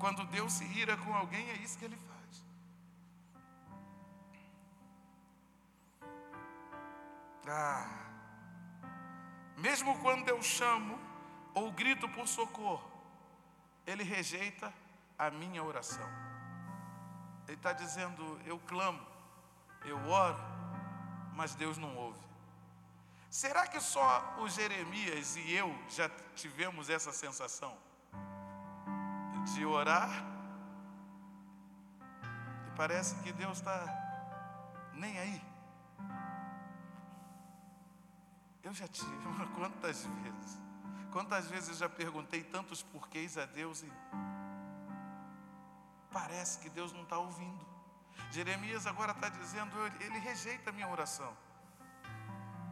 quando 0.00 0.24
Deus 0.28 0.54
se 0.54 0.64
ira 0.64 0.96
com 0.96 1.14
alguém, 1.14 1.50
é 1.50 1.56
isso 1.56 1.78
que 1.78 1.84
ele 1.84 1.98
faz. 1.98 2.14
Ah, 7.46 7.86
mesmo 9.58 9.98
quando 10.00 10.26
eu 10.30 10.42
chamo 10.42 10.98
ou 11.52 11.70
grito 11.70 12.08
por 12.08 12.26
socorro, 12.26 12.90
ele 13.86 14.02
rejeita 14.02 14.72
a 15.18 15.30
minha 15.30 15.62
oração. 15.62 16.08
Ele 17.46 17.58
está 17.58 17.74
dizendo: 17.74 18.40
eu 18.46 18.58
clamo, 18.60 19.06
eu 19.84 19.98
oro, 20.08 20.40
mas 21.34 21.54
Deus 21.54 21.76
não 21.76 21.94
ouve. 21.94 22.33
Será 23.34 23.66
que 23.66 23.80
só 23.80 24.36
o 24.38 24.48
Jeremias 24.48 25.34
e 25.34 25.52
eu 25.52 25.76
já 25.88 26.08
tivemos 26.36 26.88
essa 26.88 27.10
sensação 27.10 27.76
de 29.52 29.66
orar? 29.66 30.08
E 32.68 32.76
parece 32.76 33.16
que 33.24 33.32
Deus 33.32 33.58
está 33.58 33.76
nem 34.92 35.18
aí. 35.18 35.42
Eu 38.62 38.72
já 38.72 38.86
tive, 38.86 39.10
quantas 39.56 40.04
vezes? 40.04 40.60
Quantas 41.10 41.48
vezes 41.48 41.70
eu 41.70 41.74
já 41.74 41.88
perguntei 41.88 42.44
tantos 42.44 42.84
porquês 42.84 43.36
a 43.36 43.46
Deus 43.46 43.82
e 43.82 43.92
parece 46.12 46.60
que 46.60 46.70
Deus 46.70 46.92
não 46.92 47.02
está 47.02 47.18
ouvindo. 47.18 47.66
Jeremias 48.30 48.86
agora 48.86 49.10
está 49.10 49.28
dizendo, 49.28 49.76
ele 49.98 50.20
rejeita 50.20 50.70
a 50.70 50.72
minha 50.72 50.88
oração 50.88 51.36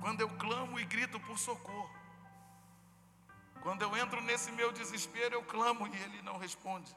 quando 0.03 0.21
eu 0.21 0.29
clamo 0.31 0.81
e 0.81 0.85
grito 0.85 1.19
por 1.21 1.39
socorro. 1.39 1.91
Quando 3.63 3.83
eu 3.83 3.97
entro 3.97 4.21
nesse 4.21 4.51
meu 4.51 4.73
desespero, 4.73 5.37
eu 5.37 5.45
clamo 5.45 5.87
e 5.87 5.97
ele 6.03 6.21
não 6.23 6.37
responde. 6.37 6.93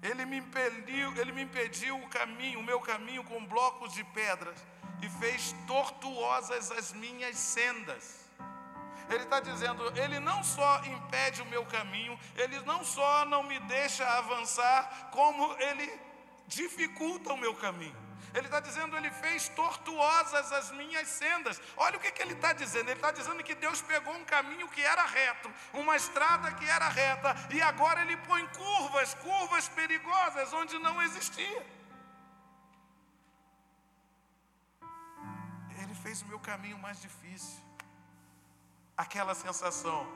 Ele 0.00 0.24
me 0.24 0.36
impediu, 0.36 1.16
ele 1.16 1.32
me 1.32 1.42
impediu 1.42 1.98
o 1.98 2.08
caminho, 2.08 2.60
o 2.60 2.62
meu 2.62 2.80
caminho 2.80 3.24
com 3.24 3.44
blocos 3.44 3.92
de 3.92 4.04
pedras 4.04 4.64
e 5.02 5.10
fez 5.18 5.52
tortuosas 5.66 6.70
as 6.70 6.92
minhas 6.92 7.36
sendas. 7.36 8.30
Ele 9.10 9.24
está 9.24 9.40
dizendo, 9.40 9.82
ele 9.98 10.20
não 10.20 10.44
só 10.44 10.84
impede 10.84 11.42
o 11.42 11.46
meu 11.46 11.66
caminho, 11.66 12.16
ele 12.36 12.60
não 12.60 12.84
só 12.84 13.24
não 13.24 13.42
me 13.42 13.58
deixa 13.60 14.06
avançar, 14.06 15.10
como 15.10 15.52
ele 15.58 16.07
dificulta 16.48 17.32
o 17.32 17.36
meu 17.36 17.54
caminho. 17.54 18.08
Ele 18.34 18.46
está 18.46 18.60
dizendo, 18.60 18.96
ele 18.96 19.10
fez 19.10 19.48
tortuosas 19.48 20.52
as 20.52 20.70
minhas 20.72 21.08
sendas. 21.08 21.60
Olha 21.76 21.96
o 21.96 22.00
que, 22.00 22.10
que 22.10 22.22
ele 22.22 22.34
está 22.34 22.52
dizendo. 22.52 22.88
Ele 22.88 22.98
está 22.98 23.10
dizendo 23.10 23.42
que 23.42 23.54
Deus 23.54 23.80
pegou 23.80 24.14
um 24.14 24.24
caminho 24.24 24.68
que 24.68 24.82
era 24.82 25.04
reto, 25.04 25.50
uma 25.72 25.96
estrada 25.96 26.52
que 26.52 26.64
era 26.64 26.88
reta, 26.88 27.34
e 27.50 27.62
agora 27.62 28.02
ele 28.02 28.16
põe 28.18 28.46
curvas, 28.48 29.14
curvas 29.14 29.68
perigosas 29.68 30.52
onde 30.52 30.78
não 30.78 31.00
existia. 31.02 31.66
Ele 35.82 35.94
fez 36.02 36.22
o 36.22 36.26
meu 36.26 36.40
caminho 36.40 36.78
mais 36.78 37.00
difícil. 37.00 37.62
Aquela 38.96 39.34
sensação 39.34 40.06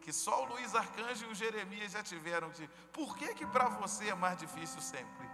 que 0.00 0.12
só 0.12 0.42
o 0.42 0.46
Luiz 0.46 0.74
Arcanjo 0.74 1.26
e 1.26 1.28
o 1.28 1.34
Jeremias 1.34 1.92
já 1.92 2.02
tiveram 2.02 2.50
de 2.50 2.68
por 2.92 3.16
que 3.16 3.34
que 3.34 3.46
para 3.46 3.68
você 3.68 4.08
é 4.08 4.14
mais 4.14 4.38
difícil 4.38 4.80
sempre? 4.80 5.29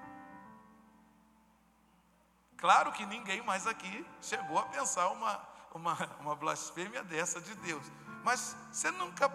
Claro 2.56 2.92
que 2.92 3.04
ninguém 3.04 3.42
mais 3.42 3.66
aqui 3.66 4.06
chegou 4.20 4.58
a 4.58 4.64
pensar 4.64 5.08
uma, 5.08 5.40
uma, 5.74 5.94
uma 6.20 6.34
blasfêmia 6.34 7.02
dessa 7.04 7.40
de 7.40 7.54
Deus. 7.56 7.84
Mas 8.24 8.56
você 8.72 8.90
nunca. 8.90 9.30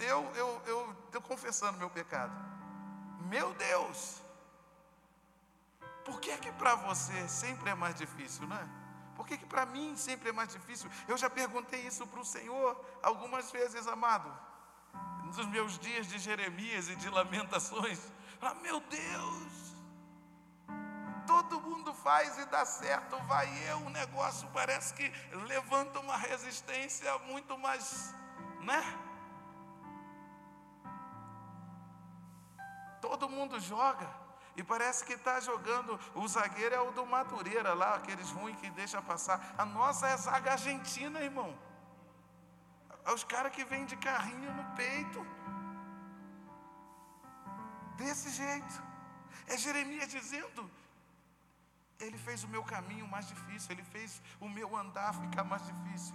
Eu 0.00 0.28
estou 0.32 0.96
eu, 1.12 1.22
confessando 1.22 1.78
meu 1.78 1.90
pecado. 1.90 2.32
Meu 3.28 3.52
Deus! 3.54 4.20
Por 6.04 6.20
que 6.20 6.36
que 6.38 6.50
para 6.52 6.74
você 6.74 7.28
sempre 7.28 7.70
é 7.70 7.74
mais 7.74 7.94
difícil, 7.94 8.46
não 8.48 8.56
é? 8.56 8.68
Por 9.14 9.26
que 9.26 9.36
que 9.36 9.46
para 9.46 9.64
mim 9.66 9.96
sempre 9.96 10.30
é 10.30 10.32
mais 10.32 10.48
difícil? 10.48 10.90
Eu 11.06 11.16
já 11.16 11.30
perguntei 11.30 11.86
isso 11.86 12.06
para 12.06 12.20
o 12.20 12.24
Senhor 12.24 12.84
algumas 13.02 13.52
vezes, 13.52 13.86
amado. 13.86 14.32
Nos 15.24 15.46
meus 15.46 15.78
dias 15.78 16.06
de 16.08 16.18
Jeremias 16.18 16.88
e 16.88 16.96
de 16.96 17.08
lamentações. 17.08 18.00
Ah, 18.40 18.54
meu 18.54 18.80
Deus! 18.80 19.71
Todo 21.26 21.60
mundo 21.60 21.92
faz 21.94 22.38
e 22.38 22.44
dá 22.46 22.64
certo, 22.64 23.16
vai 23.24 23.48
eu, 23.68 23.78
o 23.78 23.90
negócio 23.90 24.48
parece 24.52 24.94
que 24.94 25.08
levanta 25.46 26.00
uma 26.00 26.16
resistência 26.16 27.18
muito 27.20 27.56
mais, 27.58 28.14
né? 28.60 28.82
Todo 33.00 33.28
mundo 33.28 33.58
joga. 33.58 34.08
E 34.54 34.62
parece 34.62 35.04
que 35.04 35.14
está 35.14 35.40
jogando. 35.40 35.98
O 36.14 36.28
zagueiro 36.28 36.74
é 36.74 36.80
o 36.80 36.92
do 36.92 37.06
Madureira 37.06 37.72
lá, 37.72 37.94
aqueles 37.94 38.30
ruins 38.30 38.58
que 38.60 38.70
deixa 38.70 39.00
passar. 39.00 39.54
A 39.56 39.64
nossa 39.64 40.06
é 40.08 40.16
zaga 40.16 40.52
argentina, 40.52 41.20
irmão. 41.20 41.58
É 43.04 43.12
os 43.12 43.24
caras 43.24 43.52
que 43.52 43.64
vêm 43.64 43.84
de 43.86 43.96
carrinho 43.96 44.52
no 44.52 44.64
peito. 44.76 45.26
Desse 47.96 48.30
jeito. 48.30 48.82
É 49.46 49.56
Jeremias 49.56 50.08
dizendo: 50.08 50.70
ele 52.00 52.18
fez 52.18 52.42
o 52.44 52.48
meu 52.48 52.64
caminho 52.64 53.06
mais 53.06 53.26
difícil, 53.28 53.72
Ele 53.72 53.84
fez 53.84 54.20
o 54.40 54.48
meu 54.48 54.76
andar 54.76 55.14
ficar 55.14 55.44
mais 55.44 55.64
difícil. 55.66 56.14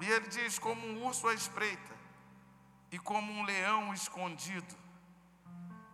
E 0.00 0.06
ele 0.10 0.28
diz: 0.28 0.58
como 0.58 0.84
um 0.86 1.06
urso 1.06 1.28
à 1.28 1.34
espreita 1.34 1.94
e 2.90 2.98
como 2.98 3.32
um 3.32 3.44
leão 3.44 3.94
escondido, 3.94 4.74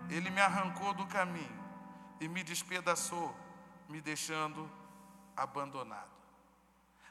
ele 0.08 0.30
me 0.30 0.40
arrancou 0.40 0.94
do 0.94 1.06
caminho 1.06 1.64
e 2.18 2.26
me 2.26 2.42
despedaçou, 2.42 3.36
me 3.88 4.00
deixando 4.00 4.70
abandonado. 5.36 6.10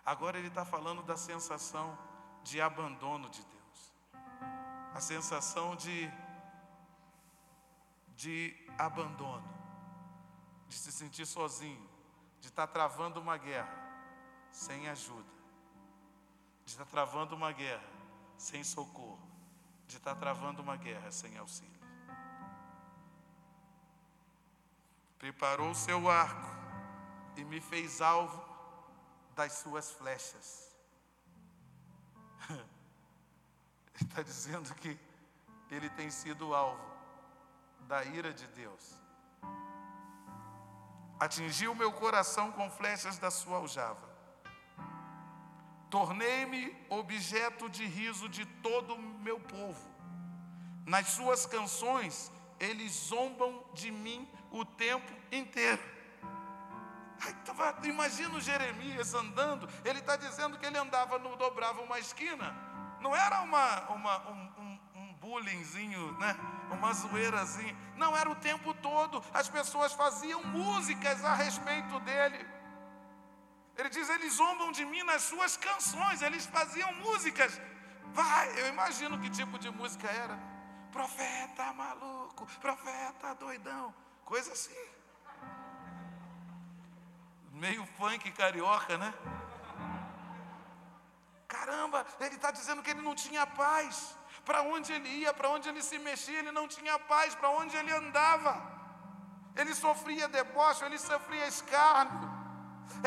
Agora 0.04 0.38
ele 0.40 0.48
está 0.48 0.66
falando 0.66 1.04
da 1.04 1.16
sensação 1.16 1.98
de 2.44 2.60
abandono 2.60 3.30
de 3.30 3.44
Deus, 3.44 3.94
a 4.94 5.00
sensação 5.00 5.76
de 5.76 6.10
de 8.18 8.54
abandono, 8.80 9.48
de 10.68 10.76
se 10.76 10.92
sentir 10.92 11.26
sozinho, 11.28 11.88
de 12.42 12.48
estar 12.48 12.66
travando 12.66 13.22
uma 13.22 13.38
guerra 13.38 13.72
sem 14.52 14.90
ajuda, 14.90 15.30
de 16.66 16.72
estar 16.72 16.86
travando 16.86 17.36
uma 17.36 17.52
guerra 17.52 17.88
sem 18.36 18.64
socorro, 18.64 19.22
de 19.88 19.98
estar 19.98 20.16
travando 20.16 20.64
uma 20.64 20.76
guerra 20.76 21.12
sem 21.12 21.38
auxílio. 21.38 21.78
Preparou 25.20 25.74
seu 25.76 26.10
arco 26.10 26.58
e 27.36 27.46
me 27.46 27.62
fez 27.62 28.02
alvo 28.02 28.44
das 29.36 29.54
suas 29.54 29.92
flechas. 29.92 30.76
Ele 32.50 34.10
está 34.10 34.24
dizendo 34.24 34.74
que 34.76 34.98
ele 35.70 35.90
tem 35.90 36.10
sido 36.10 36.54
alvo 36.54 36.97
da 37.88 38.04
ira 38.04 38.34
de 38.34 38.46
Deus. 38.48 38.96
Atingiu 41.20 41.74
meu 41.74 41.92
coração 41.92 42.52
com 42.52 42.70
flechas 42.70 43.18
da 43.18 43.32
sua 43.32 43.58
aljava. 43.58 44.08
Tornei-me 45.90 46.76
objeto 46.90 47.70
de 47.70 47.86
riso 47.86 48.28
de 48.28 48.46
todo 48.46 48.94
o 48.94 49.00
meu 49.00 49.40
povo. 49.40 49.90
Nas 50.86 51.08
suas 51.08 51.46
canções, 51.46 52.32
eles 52.60 52.92
zombam 52.92 53.64
de 53.74 53.90
mim 53.90 54.30
o 54.52 54.66
tempo 54.66 55.12
inteiro. 55.32 55.82
Imagina 57.84 58.36
o 58.36 58.42
Jeremias 58.42 59.14
andando, 59.14 59.68
ele 59.84 60.00
está 60.00 60.16
dizendo 60.16 60.58
que 60.60 60.66
ele 60.66 60.78
andava, 60.78 61.18
no, 61.18 61.36
dobrava 61.36 61.82
uma 61.82 61.98
esquina. 61.98 62.56
Não 63.02 63.16
era 63.16 63.42
uma, 63.42 63.90
uma, 63.90 64.30
um, 64.30 64.52
um, 64.60 64.80
um 64.96 65.14
bullyingzinho, 65.16 66.12
né? 66.20 66.36
Uma 66.72 66.94
zoeirazinha. 66.94 67.76
Não, 67.96 68.16
era 68.16 68.30
o 68.30 68.36
tempo 68.36 68.74
todo. 68.76 69.24
As 69.34 69.50
pessoas 69.50 69.94
faziam 69.94 70.44
músicas 70.44 71.24
a 71.24 71.34
respeito 71.34 72.00
dele. 72.02 72.46
Ele 73.78 73.90
diz: 73.90 74.10
eles 74.10 74.34
zombam 74.34 74.72
de 74.72 74.86
mim 74.86 75.04
nas 75.04 75.24
suas 75.24 75.56
canções, 75.56 76.22
eles 76.22 76.46
faziam 76.46 76.92
músicas. 76.96 77.60
Vai, 78.14 78.60
eu 78.60 78.68
imagino 78.68 79.20
que 79.20 79.30
tipo 79.30 79.60
de 79.60 79.70
música 79.70 80.08
era. 80.08 80.38
Profeta 80.92 81.74
maluco, 81.74 82.46
profeta 82.60 83.36
doidão, 83.36 83.94
coisa 84.26 84.52
assim. 84.54 84.86
Meio 87.52 87.86
funk 87.98 88.32
carioca, 88.32 88.98
né? 88.98 89.14
Caramba, 91.48 92.06
ele 92.20 92.36
está 92.36 92.52
dizendo 92.52 92.82
que 92.84 92.90
ele 92.90 93.02
não 93.02 93.16
tinha 93.16 93.46
paz. 93.46 94.16
Para 94.48 94.62
onde 94.74 94.90
ele 94.96 95.10
ia, 95.22 95.34
para 95.38 95.50
onde 95.56 95.68
ele 95.70 95.84
se 95.90 95.98
mexia, 96.00 96.40
ele 96.40 96.54
não 96.58 96.68
tinha 96.76 96.98
paz. 97.14 97.36
Para 97.36 97.50
onde 97.60 97.76
ele 97.80 97.92
andava, 98.02 98.54
ele 99.60 99.74
sofria 99.76 100.28
deboche, 100.36 100.86
ele 100.86 100.98
sofria 100.98 101.46
escárnio. 101.54 102.30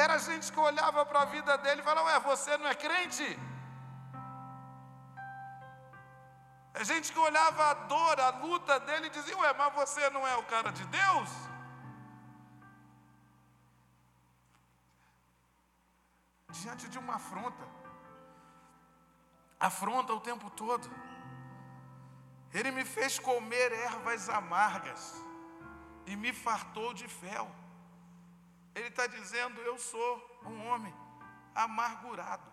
Era 0.04 0.16
gente 0.18 0.52
que 0.52 0.60
olhava 0.70 1.04
para 1.10 1.22
a 1.22 1.30
vida 1.36 1.56
dele 1.58 1.80
e 1.80 1.84
falava: 1.84 2.08
Ué, 2.08 2.20
você 2.20 2.58
não 2.58 2.68
é 2.68 2.74
crente? 2.74 3.28
É 6.74 6.84
gente 6.84 7.10
que 7.12 7.18
olhava 7.18 7.70
a 7.70 7.74
dor, 7.92 8.20
a 8.20 8.30
luta 8.44 8.78
dele 8.80 9.06
e 9.06 9.10
dizia: 9.18 9.38
Ué, 9.38 9.52
mas 9.54 9.72
você 9.80 10.10
não 10.10 10.26
é 10.32 10.36
o 10.36 10.44
cara 10.44 10.70
de 10.70 10.84
Deus? 10.98 11.30
Diante 16.60 16.86
de 16.88 16.98
uma 16.98 17.14
afronta, 17.14 17.64
afronta 19.58 20.12
o 20.12 20.20
tempo 20.20 20.50
todo. 20.50 20.90
Ele 22.52 22.70
me 22.70 22.84
fez 22.84 23.18
comer 23.18 23.72
ervas 23.72 24.28
amargas 24.28 25.14
e 26.06 26.16
me 26.16 26.32
fartou 26.32 26.92
de 26.92 27.06
fel. 27.06 27.50
Ele 28.74 28.88
está 28.88 29.06
dizendo: 29.06 29.60
Eu 29.60 29.78
sou 29.78 30.40
um 30.44 30.66
homem 30.66 30.94
amargurado. 31.54 32.50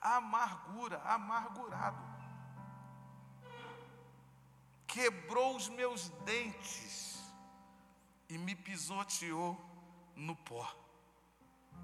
Amargura, 0.00 1.00
amargurado. 1.02 1.98
Quebrou 4.86 5.56
os 5.56 5.68
meus 5.68 6.08
dentes 6.24 7.20
e 8.28 8.38
me 8.38 8.54
pisoteou 8.54 9.58
no 10.14 10.36
pó. 10.36 10.72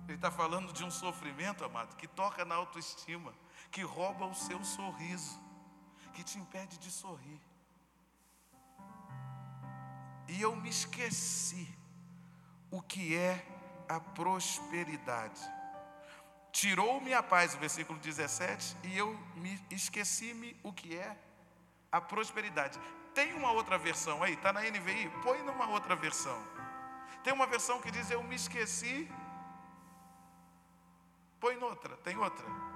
Ele 0.05 0.15
está 0.15 0.31
falando 0.31 0.73
de 0.73 0.85
um 0.85 0.91
sofrimento, 0.91 1.65
amado, 1.65 1.97
que 1.97 2.09
toca 2.09 2.45
na 2.45 2.55
autoestima, 2.55 3.35
que 3.71 3.83
rouba 3.83 4.27
o 4.27 4.35
seu 4.35 4.63
sorriso, 4.65 5.39
que 6.13 6.23
te 6.23 6.39
impede 6.39 6.79
de 6.79 6.91
sorrir. 6.91 7.41
E 10.29 10.41
eu 10.41 10.55
me 10.57 10.71
esqueci 10.71 11.69
o 12.71 12.81
que 12.81 13.17
é 13.17 13.45
a 13.89 14.01
prosperidade. 14.01 15.41
Tirou-me 16.51 17.13
a 17.15 17.23
paz, 17.23 17.55
o 17.55 17.59
versículo 17.59 17.99
17, 17.99 18.77
e 18.85 18.97
eu 18.97 19.19
me 19.37 19.61
esqueci-me 19.71 20.57
o 20.63 20.73
que 20.73 20.97
é 20.97 21.17
a 21.91 22.01
prosperidade. 22.01 22.79
Tem 23.15 23.33
uma 23.35 23.53
outra 23.53 23.77
versão 23.77 24.23
aí, 24.23 24.35
está 24.35 24.53
na 24.53 24.63
NVI? 24.63 25.11
Põe 25.23 25.43
numa 25.43 25.69
outra 25.69 25.95
versão. 25.95 26.39
Tem 27.23 27.33
uma 27.33 27.47
versão 27.47 27.81
que 27.81 27.91
diz: 27.91 28.11
Eu 28.11 28.23
me 28.23 28.35
esqueci. 28.35 29.11
Põe 31.39 31.57
noutra, 31.57 31.97
tem 31.99 32.17
outra. 32.17 32.72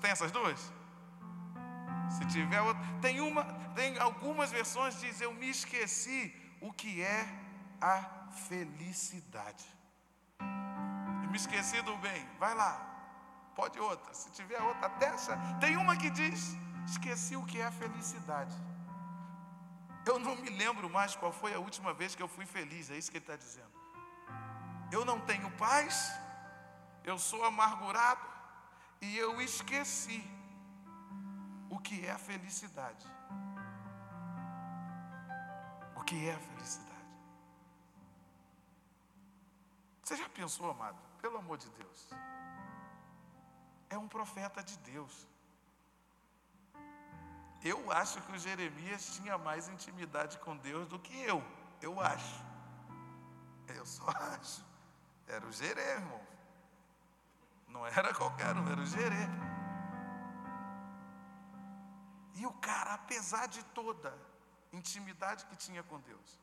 Tem 0.00 0.10
essas 0.10 0.30
duas? 0.30 0.72
Se 2.10 2.24
tiver 2.26 2.60
outra, 2.60 2.82
tem 3.00 3.20
uma, 3.20 3.44
tem 3.74 3.98
algumas 3.98 4.50
versões 4.50 4.98
diz 5.00 5.20
eu 5.20 5.32
me 5.34 5.50
esqueci 5.50 6.34
o 6.60 6.72
que 6.72 7.02
é 7.02 7.28
a 7.80 8.02
felicidade. 8.48 9.66
Eu 10.40 11.30
me 11.30 11.36
esqueci 11.36 11.80
do 11.82 11.96
bem. 11.98 12.26
Vai 12.38 12.54
lá. 12.54 12.72
Pode 13.54 13.78
outra. 13.78 14.14
Se 14.14 14.30
tiver 14.30 14.60
outra, 14.62 14.86
até 14.86 15.06
essa. 15.06 15.36
Tem 15.60 15.76
uma 15.76 15.96
que 15.96 16.10
diz 16.10 16.56
esqueci 16.86 17.36
o 17.36 17.44
que 17.44 17.60
é 17.60 17.66
a 17.66 17.70
felicidade. 17.70 18.54
Eu 20.06 20.18
não 20.18 20.36
me 20.36 20.48
lembro 20.48 20.88
mais 20.88 21.14
qual 21.14 21.32
foi 21.32 21.52
a 21.54 21.58
última 21.58 21.92
vez 21.92 22.14
que 22.14 22.22
eu 22.22 22.28
fui 22.28 22.46
feliz. 22.46 22.90
É 22.90 22.96
isso 22.96 23.10
que 23.10 23.18
ele 23.18 23.24
está 23.24 23.36
dizendo. 23.36 23.70
Eu 24.90 25.04
não 25.04 25.20
tenho 25.20 25.50
paz. 25.52 26.10
Eu 27.04 27.18
sou 27.18 27.44
amargurado 27.44 28.37
e 29.00 29.16
eu 29.16 29.40
esqueci 29.40 30.22
o 31.70 31.78
que 31.78 32.06
é 32.06 32.10
a 32.10 32.18
felicidade. 32.18 33.06
O 35.96 36.02
que 36.02 36.28
é 36.28 36.34
a 36.34 36.38
felicidade? 36.38 36.88
Você 40.02 40.16
já 40.16 40.28
pensou, 40.28 40.70
amado? 40.70 40.98
Pelo 41.20 41.38
amor 41.38 41.58
de 41.58 41.68
Deus. 41.70 42.08
É 43.90 43.98
um 43.98 44.08
profeta 44.08 44.62
de 44.62 44.78
Deus. 44.78 45.26
Eu 47.62 47.90
acho 47.90 48.20
que 48.22 48.32
o 48.32 48.38
Jeremias 48.38 49.16
tinha 49.16 49.36
mais 49.36 49.68
intimidade 49.68 50.38
com 50.38 50.56
Deus 50.56 50.86
do 50.88 50.98
que 50.98 51.20
eu. 51.22 51.42
Eu 51.80 52.00
acho. 52.00 52.44
Eu 53.66 53.84
só 53.84 54.08
acho. 54.34 54.64
Era 55.26 55.46
o 55.46 55.52
Jeremias. 55.52 56.27
Não 57.68 57.86
era 57.86 58.14
qualquer 58.14 58.56
um, 58.56 58.68
era 58.70 58.80
o 58.80 58.86
Jeremias. 58.86 59.48
E 62.34 62.46
o 62.46 62.52
cara, 62.52 62.94
apesar 62.94 63.46
de 63.46 63.62
toda 63.66 64.16
intimidade 64.72 65.44
que 65.46 65.56
tinha 65.56 65.82
com 65.82 65.98
Deus, 66.00 66.38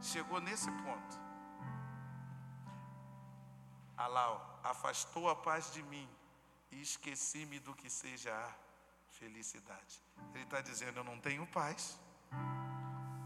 chegou 0.00 0.40
nesse 0.40 0.70
ponto. 0.70 1.20
Alau, 3.96 4.60
afastou 4.62 5.28
a 5.28 5.36
paz 5.36 5.72
de 5.72 5.82
mim 5.82 6.08
e 6.70 6.80
esqueci-me 6.80 7.58
do 7.60 7.74
que 7.74 7.88
seja 7.88 8.34
a 8.34 8.54
felicidade. 9.10 10.02
Ele 10.34 10.44
está 10.44 10.60
dizendo: 10.60 10.98
Eu 10.98 11.04
não 11.04 11.18
tenho 11.20 11.46
paz 11.46 11.98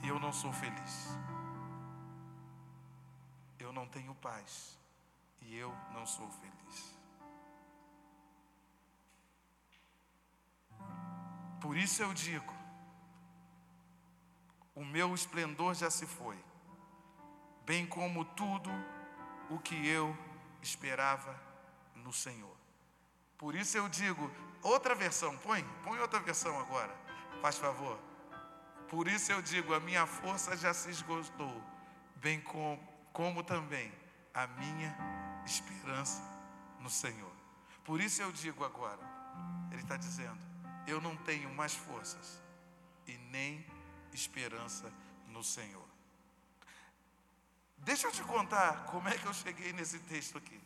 e 0.02 0.08
eu 0.08 0.18
não 0.18 0.32
sou 0.32 0.52
feliz. 0.52 1.18
Eu 3.58 3.72
não 3.72 3.86
tenho 3.86 4.14
paz 4.16 4.78
e 5.42 5.56
eu 5.56 5.72
não 5.92 6.06
sou 6.06 6.28
feliz. 6.30 6.99
Por 11.60 11.76
isso 11.76 12.02
eu 12.02 12.12
digo: 12.14 12.52
o 14.74 14.84
meu 14.84 15.14
esplendor 15.14 15.74
já 15.74 15.90
se 15.90 16.06
foi, 16.06 16.38
bem 17.66 17.86
como 17.86 18.24
tudo 18.24 18.70
o 19.50 19.58
que 19.58 19.86
eu 19.86 20.16
esperava 20.62 21.38
no 21.96 22.12
Senhor. 22.12 22.56
Por 23.36 23.54
isso 23.54 23.76
eu 23.76 23.88
digo, 23.88 24.30
outra 24.62 24.94
versão, 24.94 25.36
põe, 25.38 25.62
põe 25.82 25.98
outra 25.98 26.20
versão 26.20 26.58
agora, 26.58 26.94
faz 27.40 27.58
favor. 27.58 27.98
Por 28.88 29.06
isso 29.06 29.30
eu 29.30 29.40
digo, 29.40 29.72
a 29.72 29.80
minha 29.80 30.06
força 30.06 30.56
já 30.56 30.74
se 30.74 30.90
esgotou, 30.90 31.62
bem 32.16 32.40
como, 32.40 32.78
como 33.12 33.42
também 33.42 33.92
a 34.34 34.46
minha 34.46 34.96
esperança 35.44 36.22
no 36.80 36.90
Senhor. 36.90 37.32
Por 37.84 38.00
isso 38.00 38.20
eu 38.22 38.32
digo 38.32 38.64
agora, 38.64 39.00
Ele 39.70 39.82
está 39.82 39.96
dizendo, 39.96 40.49
eu 40.86 41.00
não 41.00 41.16
tenho 41.16 41.52
mais 41.54 41.74
forças 41.74 42.40
e 43.06 43.16
nem 43.30 43.64
esperança 44.12 44.92
no 45.28 45.42
Senhor. 45.42 45.88
Deixa 47.78 48.06
eu 48.06 48.12
te 48.12 48.22
contar 48.22 48.84
como 48.86 49.08
é 49.08 49.16
que 49.16 49.26
eu 49.26 49.32
cheguei 49.32 49.72
nesse 49.72 49.98
texto 50.00 50.36
aqui. 50.36 50.60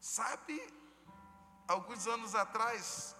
Sabe, 0.00 0.72
alguns 1.66 2.06
anos 2.06 2.34
atrás, 2.34 3.16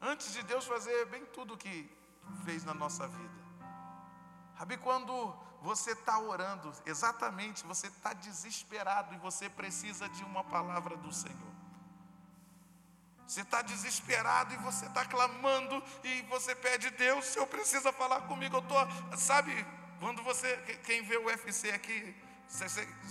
antes 0.00 0.32
de 0.32 0.42
Deus 0.42 0.64
fazer 0.66 1.06
bem 1.06 1.24
tudo 1.26 1.54
o 1.54 1.58
que 1.58 1.90
fez 2.44 2.64
na 2.64 2.72
nossa 2.72 3.08
vida, 3.08 3.44
sabe 4.56 4.76
quando 4.76 5.34
você 5.60 5.92
está 5.92 6.18
orando, 6.18 6.72
exatamente, 6.86 7.64
você 7.64 7.88
está 7.88 8.12
desesperado 8.12 9.14
e 9.14 9.18
você 9.18 9.48
precisa 9.48 10.08
de 10.08 10.22
uma 10.22 10.44
palavra 10.44 10.96
do 10.96 11.12
Senhor. 11.12 11.53
Você 13.26 13.40
está 13.40 13.62
desesperado 13.62 14.52
e 14.52 14.56
você 14.58 14.86
está 14.86 15.04
clamando 15.04 15.82
e 16.02 16.22
você 16.22 16.54
pede, 16.54 16.90
Deus, 16.90 17.26
o 17.26 17.32
Senhor 17.32 17.46
precisa 17.46 17.92
falar 17.92 18.22
comigo. 18.22 18.56
Eu 18.56 18.60
estou, 18.60 19.16
sabe, 19.16 19.52
quando 19.98 20.22
você, 20.22 20.56
quem 20.84 21.02
vê 21.02 21.16
o 21.16 21.26
UFC 21.26 21.70
aqui, 21.70 22.14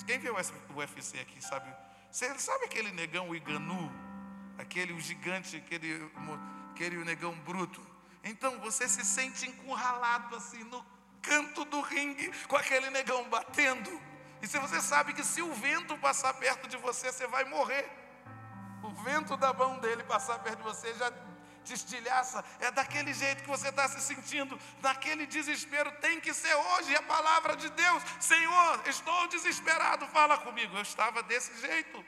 quem 0.06 0.19
vê 0.19 0.30
o 0.30 0.36
UFC 0.76 1.19
aqui, 1.19 1.43
sabe? 1.43 1.73
Você 2.12 2.38
sabe 2.38 2.65
aquele 2.65 2.91
negão 2.91 3.36
Iganu? 3.36 3.91
Aquele 4.58 4.93
o 4.93 4.99
gigante, 4.99 5.58
aquele, 5.58 6.12
aquele 6.71 7.04
negão 7.04 7.34
bruto? 7.39 7.82
Então 8.23 8.60
você 8.60 8.88
se 8.88 9.04
sente 9.04 9.49
encurralado 9.49 10.36
assim 10.36 10.63
no 10.65 10.86
canto 11.23 11.65
do 11.65 11.82
ringue, 11.82 12.32
com 12.47 12.56
aquele 12.56 12.89
negão 12.91 13.28
batendo. 13.30 13.89
E 14.41 14.47
se 14.47 14.60
você 14.60 14.80
sabe 14.82 15.13
que 15.13 15.23
se 15.23 15.41
o 15.41 15.54
vento 15.54 15.97
passar 15.97 16.34
perto 16.36 16.67
de 16.67 16.78
você, 16.78 17.12
você 17.12 17.26
vai 17.26 17.45
morrer. 17.45 18.02
Vento 19.03 19.36
da 19.38 19.53
mão 19.53 19.79
dele 19.79 20.03
passar 20.03 20.39
perto 20.39 20.58
de 20.58 20.63
você 20.63 20.93
já 20.95 21.12
te 21.63 21.73
estilhaça. 21.73 22.43
É 22.60 22.69
daquele 22.71 23.13
jeito 23.13 23.43
que 23.43 23.49
você 23.49 23.69
está 23.69 23.88
se 23.88 24.01
sentindo, 24.01 24.60
naquele 24.82 25.25
desespero. 25.25 25.91
Tem 25.99 26.19
que 26.19 26.34
ser 26.34 26.53
hoje 26.53 26.95
a 26.95 27.01
palavra 27.03 27.56
de 27.56 27.69
Deus. 27.69 28.03
Senhor, 28.19 28.82
estou 28.88 29.27
desesperado, 29.27 30.06
fala 30.08 30.38
comigo. 30.38 30.75
Eu 30.75 30.82
estava 30.82 31.23
desse 31.23 31.60
jeito. 31.62 32.03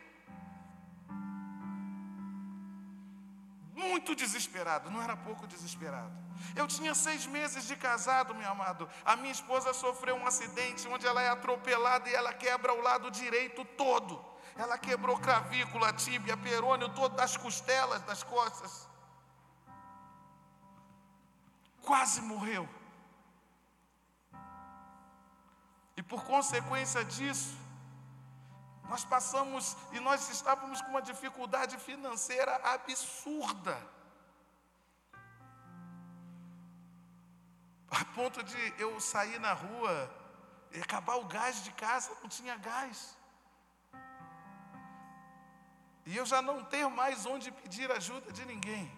Muito 3.74 4.16
desesperado, 4.16 4.90
não 4.90 5.02
era 5.02 5.18
pouco 5.18 5.46
desesperado. 5.46 6.12
Eu 6.56 6.66
tinha 6.66 6.96
seis 6.96 7.26
meses 7.26 7.68
de 7.68 7.76
casado, 7.76 8.34
meu 8.34 8.50
amado. 8.50 8.90
A 9.04 9.18
minha 9.18 9.32
esposa 9.32 9.74
sofreu 9.74 10.16
um 10.16 10.26
acidente 10.26 10.88
onde 10.88 11.06
ela 11.06 11.22
é 11.22 11.30
atropelada 11.30 12.10
e 12.10 12.16
ela 12.16 12.34
quebra 12.34 12.74
o 12.74 12.82
lado 12.82 13.12
direito 13.12 13.66
todo. 13.66 14.35
Ela 14.56 14.78
quebrou 14.78 15.20
clavícula, 15.20 15.92
tíbia, 15.94 16.38
perônio, 16.38 16.94
todo 16.94 17.16
das 17.16 17.36
costelas, 17.36 18.02
das 18.04 18.24
costas. 18.24 18.88
Quase 21.82 22.22
morreu. 22.22 22.68
E 25.98 26.02
por 26.02 26.24
consequência 26.24 27.04
disso, 27.04 27.58
nós 28.90 29.04
passamos 29.04 29.76
e 29.92 30.00
nós 30.00 30.30
estávamos 30.30 30.82
com 30.82 30.90
uma 30.90 31.02
dificuldade 31.02 31.78
financeira 31.78 32.56
absurda. 32.64 33.78
A 37.90 38.06
ponto 38.14 38.44
de 38.44 38.74
eu 38.78 39.00
sair 39.00 39.40
na 39.40 39.54
rua 39.54 40.12
e 40.72 40.80
acabar 40.80 41.16
o 41.16 41.26
gás 41.26 41.64
de 41.64 41.72
casa, 41.72 42.12
não 42.22 42.30
tinha 42.30 42.58
gás. 42.58 43.18
E 46.06 46.16
eu 46.16 46.26
já 46.26 46.42
não 46.42 46.64
ter 46.64 46.88
mais 46.88 47.26
onde 47.26 47.52
pedir 47.52 47.92
ajuda 47.92 48.32
de 48.32 48.46
ninguém. 48.46 48.92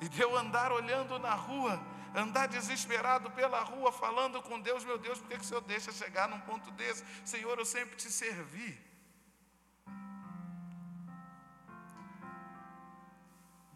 E 0.00 0.08
de 0.08 0.20
eu 0.20 0.36
andar 0.36 0.70
olhando 0.70 1.18
na 1.18 1.34
rua, 1.34 1.80
andar 2.14 2.46
desesperado 2.46 3.30
pela 3.32 3.60
rua, 3.62 3.90
falando 3.90 4.40
com 4.42 4.60
Deus, 4.60 4.84
meu 4.84 4.98
Deus, 4.98 5.18
por 5.18 5.28
que, 5.28 5.38
que 5.38 5.44
o 5.44 5.46
Senhor 5.46 5.62
deixa 5.62 5.90
chegar 5.92 6.28
num 6.28 6.40
ponto 6.40 6.70
desse? 6.72 7.04
Senhor, 7.24 7.58
eu 7.58 7.64
sempre 7.64 7.96
te 7.96 8.10
servi. 8.10 8.80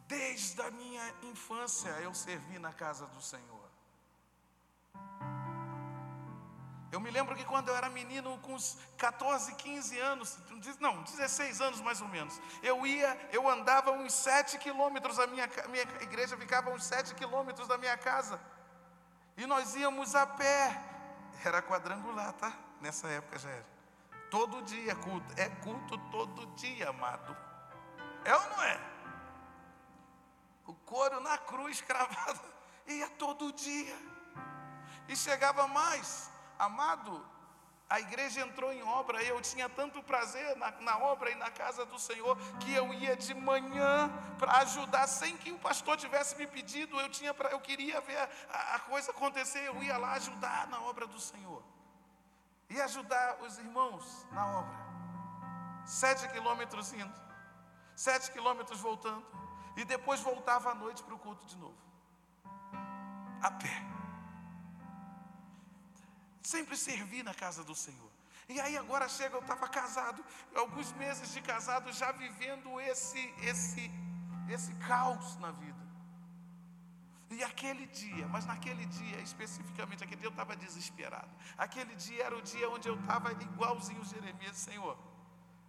Desde 0.07 0.63
a 0.63 0.71
minha 0.71 1.15
infância 1.25 1.91
eu 2.01 2.15
servi 2.15 2.59
na 2.59 2.73
casa 2.73 3.07
do 3.07 3.21
Senhor. 3.21 3.68
Eu 6.91 7.01
me 7.01 7.11
lembro 7.11 7.37
que 7.37 7.45
quando 7.45 7.69
eu 7.69 7.77
era 7.77 7.89
menino, 7.91 8.39
com 8.39 8.55
uns 8.55 8.79
14, 8.97 9.55
15 9.55 9.99
anos, 9.99 10.39
não, 10.81 11.03
16 11.03 11.61
anos 11.61 11.81
mais 11.81 12.01
ou 12.01 12.09
menos, 12.09 12.41
eu 12.63 12.87
ia, 12.87 13.29
eu 13.33 13.49
andava 13.49 13.91
uns 13.91 14.13
7 14.15 14.59
quilômetros, 14.59 15.19
a 15.19 15.27
minha, 15.27 15.49
minha 15.69 15.83
igreja 16.01 16.37
ficava 16.37 16.71
uns 16.71 16.85
7 16.85 17.15
quilômetros 17.15 17.69
da 17.69 17.77
minha 17.77 17.97
casa, 17.99 18.41
e 19.37 19.47
nós 19.47 19.75
íamos 19.75 20.15
a 20.15 20.27
pé, 20.27 20.83
era 21.45 21.61
quadrangular, 21.61 22.33
tá? 22.33 22.53
Nessa 22.81 23.09
época 23.09 23.39
já 23.39 23.51
era. 23.51 23.67
Todo 24.31 24.63
dia 24.63 24.95
culto, 24.97 25.35
é 25.37 25.49
culto 25.49 25.99
todo 26.11 26.47
dia, 26.55 26.89
amado. 26.89 27.37
É 28.25 28.35
ou 28.35 28.51
não 28.51 28.63
é? 28.63 28.99
o 30.69 30.75
couro 30.75 31.19
na 31.21 31.39
cruz 31.39 31.81
cravado, 31.89 32.41
ia 32.87 33.09
todo 33.09 33.53
dia. 33.53 33.97
E 35.09 35.17
chegava 35.17 35.67
mais, 35.67 36.31
amado, 36.59 37.25
a 37.89 38.01
igreja 38.01 38.43
entrou 38.43 38.71
em 38.71 38.83
obra, 38.83 39.23
e 39.23 39.29
eu 39.29 39.41
tinha 39.41 39.69
tanto 39.69 40.03
prazer 40.03 40.57
na, 40.57 40.71
na, 40.73 40.99
obra 40.99 41.31
e 41.31 41.35
na 41.35 41.51
casa 41.51 41.87
do 41.87 41.99
Senhor, 41.99 42.37
que 42.61 42.75
eu 42.75 42.93
ia 42.93 43.17
de 43.17 43.33
manhã 43.33 44.11
para 44.39 44.59
ajudar, 44.59 45.07
sem 45.07 45.37
que 45.39 45.51
o 45.53 45.59
pastor 45.59 45.97
tivesse 45.97 46.37
me 46.37 46.47
pedido, 46.47 47.01
eu, 47.01 47.09
tinha 47.09 47.33
pra, 47.33 47.51
eu 47.51 47.61
queria 47.61 48.01
ver 48.03 48.19
a, 48.51 48.75
a 48.75 48.79
coisa 48.81 49.11
acontecer, 49.11 49.61
eu 49.61 49.83
ia 49.83 49.97
lá 49.97 50.13
ajudar 50.13 50.69
na 50.69 50.81
obra 50.83 51.07
do 51.07 51.19
Senhor. 51.19 51.63
E 52.69 52.79
ajudar 52.83 53.39
os 53.41 53.57
irmãos 53.57 54.27
na 54.31 54.47
obra. 54.47 54.79
Sete 55.87 56.29
quilômetros 56.29 56.93
indo, 56.93 57.21
sete 57.97 58.31
quilômetros 58.31 58.79
voltando 58.81 59.25
e 59.75 59.85
depois 59.87 60.21
voltava 60.21 60.73
à 60.73 60.75
noite 60.75 61.03
para 61.03 61.15
o 61.15 61.19
culto 61.19 61.47
de 61.47 61.57
novo. 61.57 61.79
A 63.41 63.51
pé. 63.53 63.98
Sempre 66.43 66.77
servi 66.77 67.23
na 67.23 67.35
casa 67.35 67.63
do 67.65 67.75
Senhor. 67.75 68.11
E 68.49 68.59
aí 68.61 68.77
agora 68.79 69.09
chega, 69.09 69.37
eu 69.37 69.41
estava 69.41 69.69
casado, 69.69 70.25
alguns 70.55 70.93
meses 70.93 71.33
de 71.33 71.43
casado, 71.43 71.93
já 71.93 72.11
vivendo 72.13 72.81
esse, 72.81 73.35
esse, 73.43 73.91
esse 74.49 74.73
caos 74.77 75.37
na 75.37 75.51
vida. 75.51 75.89
E 77.31 77.45
aquele 77.45 77.87
dia, 77.87 78.27
mas 78.27 78.47
naquele 78.47 78.87
dia, 78.87 79.21
especificamente, 79.21 80.03
aquele 80.03 80.21
dia 80.21 80.29
eu 80.29 80.31
estava 80.31 80.57
desesperado. 80.57 81.29
Aquele 81.59 81.95
dia 81.95 82.25
era 82.25 82.37
o 82.37 82.41
dia 82.41 82.71
onde 82.71 82.89
eu 82.89 82.99
estava 82.99 83.33
igualzinho 83.33 84.03
Jeremias, 84.03 84.57
Senhor, 84.57 84.97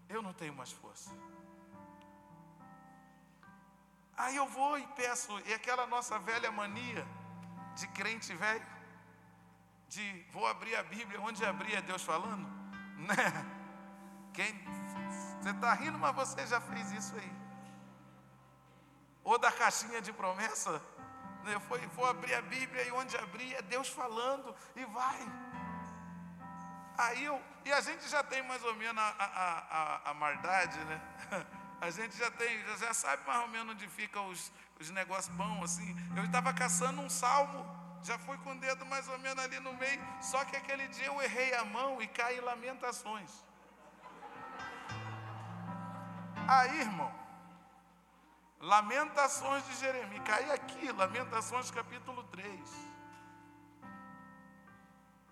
eu 0.08 0.22
não 0.22 0.34
tenho 0.34 0.56
mais 0.56 0.72
força. 0.72 1.12
Aí 4.16 4.38
eu 4.38 4.48
vou 4.48 4.78
e 4.80 4.88
peço, 4.88 5.38
e 5.46 5.54
aquela 5.54 5.86
nossa 5.86 6.18
velha 6.20 6.50
mania 6.52 7.06
de 7.76 7.88
crente 7.90 8.34
velho, 8.34 8.66
de 9.90 10.26
vou 10.32 10.48
abrir 10.48 10.76
a 10.76 10.84
Bíblia, 10.84 11.20
onde 11.20 11.44
abrir 11.44 11.76
é 11.76 11.82
Deus 11.82 12.04
falando, 12.04 12.48
né? 12.96 13.46
Quem, 14.34 14.54
você 15.42 15.50
está 15.50 15.74
rindo, 15.74 15.98
mas 15.98 16.16
você 16.16 16.46
já 16.46 16.62
fez 16.62 16.92
isso 16.92 17.16
aí. 17.16 17.32
Ou 19.24 19.38
da 19.38 19.52
caixinha 19.52 20.02
de 20.02 20.14
promessa, 20.14 20.82
né? 21.44 21.60
Foi, 21.68 21.80
vou 21.88 22.06
abrir 22.06 22.36
a 22.36 22.42
Bíblia 22.42 22.84
e 22.88 22.92
onde 22.92 23.18
abrir 23.18 23.54
é 23.56 23.62
Deus 23.64 23.90
falando 23.90 24.56
e 24.76 24.86
vai. 24.86 25.20
Aí 26.98 27.26
eu, 27.26 27.42
e 27.66 27.72
a 27.72 27.82
gente 27.82 28.08
já 28.08 28.24
tem 28.24 28.44
mais 28.44 28.64
ou 28.64 28.76
menos 28.76 29.02
a, 29.02 29.16
a, 29.20 30.06
a, 30.06 30.12
a 30.12 30.14
maldade, 30.14 30.78
né? 30.86 31.02
A 31.82 31.90
gente 31.90 32.18
já 32.18 32.30
tem, 32.32 32.62
já 32.78 32.94
sabe 32.94 33.26
mais 33.26 33.40
ou 33.40 33.48
menos 33.48 33.74
onde 33.74 33.88
ficam 33.88 34.28
os, 34.28 34.52
os 34.82 34.90
negócios 34.90 35.34
bons, 35.34 35.64
assim. 35.64 35.96
Eu 36.14 36.26
estava 36.26 36.54
caçando 36.54 37.00
um 37.00 37.10
salmo, 37.10 37.66
já 38.04 38.18
fui 38.20 38.38
com 38.40 38.54
o 38.54 38.60
dedo 38.60 38.86
mais 38.86 39.08
ou 39.08 39.20
menos 39.20 39.44
ali 39.44 39.60
no 39.60 39.74
meio, 39.74 40.02
só 40.22 40.44
que 40.46 40.56
aquele 40.56 40.88
dia 40.88 41.08
eu 41.08 41.22
errei 41.22 41.54
a 41.56 41.66
mão 41.66 42.02
e 42.02 42.08
caí 42.08 42.38
em 42.38 42.42
lamentações. 42.42 43.30
Aí, 46.48 46.80
irmão, 46.80 47.14
Lamentações 48.62 49.66
de 49.68 49.76
Jeremias, 49.76 50.22
caí 50.26 50.52
aqui, 50.52 50.92
Lamentações 50.92 51.72
capítulo 51.72 52.24
3. 52.26 52.70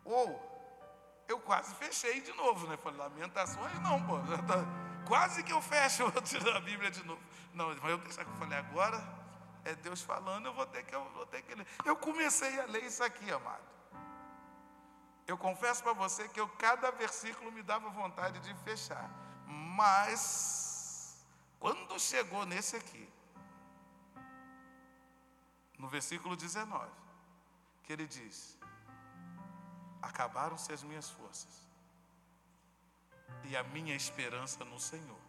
Ou, 0.06 1.26
eu 1.28 1.40
quase 1.40 1.76
fechei 1.76 2.22
de 2.22 2.32
novo, 2.34 2.68
né? 2.68 2.78
Falei, 2.78 2.98
Lamentações 3.00 3.80
não, 3.82 4.02
pô, 4.06 4.16
Quase 5.06 5.42
que 5.42 5.54
eu 5.54 5.62
fecho 5.62 6.04
a 6.56 6.60
Bíblia 6.60 6.92
de 6.92 7.04
novo. 7.06 7.22
Não, 7.54 7.68
mas 7.68 7.92
eu 7.92 8.00
pensei 8.00 8.24
que 8.24 8.30
eu 8.30 8.36
falei, 8.36 8.58
agora 8.58 9.02
é 9.68 9.76
Deus 9.76 10.02
falando, 10.02 10.46
eu 10.46 10.54
vou 10.54 10.66
ter 10.66 10.84
que, 10.84 10.96
eu 10.96 11.04
vou 11.12 11.26
ter 11.26 11.42
que 11.42 11.54
ler. 11.54 11.68
Eu 11.84 11.96
comecei 11.96 12.60
a 12.60 12.66
ler 12.66 12.84
isso 12.84 13.04
aqui, 13.04 13.30
amado. 13.32 13.68
Eu 15.26 15.38
confesso 15.38 15.84
para 15.84 15.94
você 15.94 16.28
que 16.30 16.40
eu, 16.40 16.48
cada 16.66 16.90
versículo 16.92 17.52
me 17.52 17.62
dava 17.62 17.90
vontade 17.90 18.40
de 18.40 18.54
fechar. 18.64 19.10
Mas, 19.46 21.26
quando 21.60 22.00
chegou 22.00 22.46
nesse 22.46 22.78
aqui, 22.78 23.10
no 25.78 25.90
versículo 25.90 26.36
19, 26.36 26.90
que 27.84 27.92
ele 27.92 28.08
diz: 28.08 28.58
Acabaram-se 30.02 30.72
as 30.72 30.84
minhas 30.84 31.10
forças 31.10 31.68
e 33.44 33.58
a 33.58 33.64
minha 33.64 33.96
esperança 33.96 34.64
no 34.64 34.80
Senhor. 34.80 35.22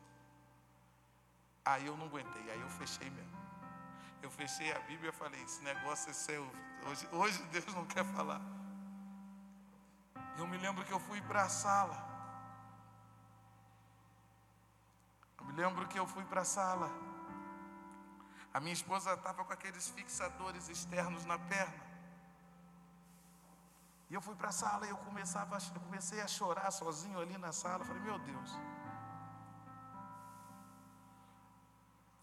Aí 1.65 1.87
eu 1.87 1.97
não 1.97 2.07
aguentei, 2.07 2.51
aí 2.51 2.61
eu 2.61 2.69
fechei 2.71 3.11
mesmo. 3.11 3.38
Eu 4.29 4.33
fechei 4.33 4.71
a 4.71 4.81
Bíblia 4.81 5.09
e 5.09 5.13
falei: 5.13 5.43
esse 5.43 5.63
negócio 5.63 6.11
é 6.11 6.13
seu. 6.13 6.43
Hoje, 6.87 7.09
hoje 7.11 7.43
Deus 7.45 7.75
não 7.75 7.87
quer 7.87 8.05
falar. 8.17 8.43
Eu 10.37 10.47
me 10.47 10.59
lembro 10.59 10.85
que 10.85 10.93
eu 10.93 11.01
fui 11.01 11.21
para 11.23 11.45
a 11.45 11.49
sala. 11.49 11.97
Eu 15.39 15.47
me 15.47 15.55
lembro 15.61 15.89
que 15.89 15.99
eu 15.99 16.07
fui 16.07 16.25
para 16.27 16.43
a 16.43 16.45
sala. 16.45 16.91
A 18.53 18.61
minha 18.61 18.75
esposa 18.75 19.15
estava 19.15 19.43
com 19.47 19.53
aqueles 19.59 19.89
fixadores 19.89 20.69
externos 20.69 21.25
na 21.25 21.39
perna. 21.39 21.83
E 24.11 24.15
eu 24.15 24.21
fui 24.21 24.35
para 24.35 24.51
a 24.51 24.53
sala 24.53 24.87
e 24.87 24.91
eu, 24.91 24.99
começava, 24.99 25.57
eu 25.75 25.81
comecei 25.81 26.21
a 26.21 26.29
chorar 26.29 26.71
sozinho 26.71 27.19
ali 27.19 27.39
na 27.39 27.51
sala. 27.51 27.83
Falei, 27.83 28.03
meu 28.03 28.19
Deus. 28.19 28.51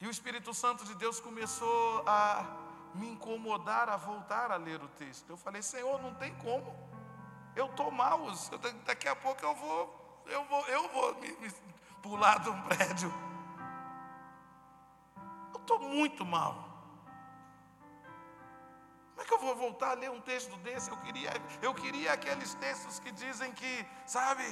E 0.06 0.08
o 0.08 0.12
Espírito 0.12 0.54
Santo 0.54 0.86
de 0.86 0.94
Deus 0.94 1.20
começou 1.20 2.04
a 2.06 2.46
me 2.94 3.10
incomodar 3.10 3.90
a 3.90 3.98
voltar 3.98 4.52
a 4.52 4.56
ler 4.56 4.80
o 4.84 4.88
texto. 4.88 5.28
Eu 5.28 5.36
falei, 5.36 5.64
Senhor, 5.64 6.00
não 6.00 6.14
tem 6.14 6.32
como. 6.36 6.78
Eu 7.56 7.66
estou 7.66 7.90
mal. 7.90 8.20
Daqui 8.86 9.08
a 9.08 9.16
pouco 9.16 9.44
eu 9.44 9.56
vou, 9.56 10.24
eu 10.28 10.46
vou, 10.46 10.68
eu 10.68 10.88
vou 10.90 11.16
me, 11.16 11.32
me 11.38 11.52
pular 12.04 12.38
de 12.38 12.52
um 12.52 12.62
prédio. 12.70 13.12
Eu 15.56 15.60
estou 15.60 15.80
muito 15.80 16.24
mal. 16.24 16.54
Como 19.10 19.22
é 19.24 19.26
que 19.26 19.34
eu 19.34 19.40
vou 19.40 19.56
voltar 19.56 19.90
a 19.90 19.94
ler 19.96 20.12
um 20.12 20.22
texto 20.22 20.56
desse? 20.58 20.92
Eu 20.92 20.98
queria, 20.98 21.32
eu 21.64 21.74
queria 21.74 22.14
aqueles 22.14 22.54
textos 22.54 23.00
que 23.00 23.12
dizem 23.12 23.52
que, 23.54 23.88
sabe, 24.06 24.46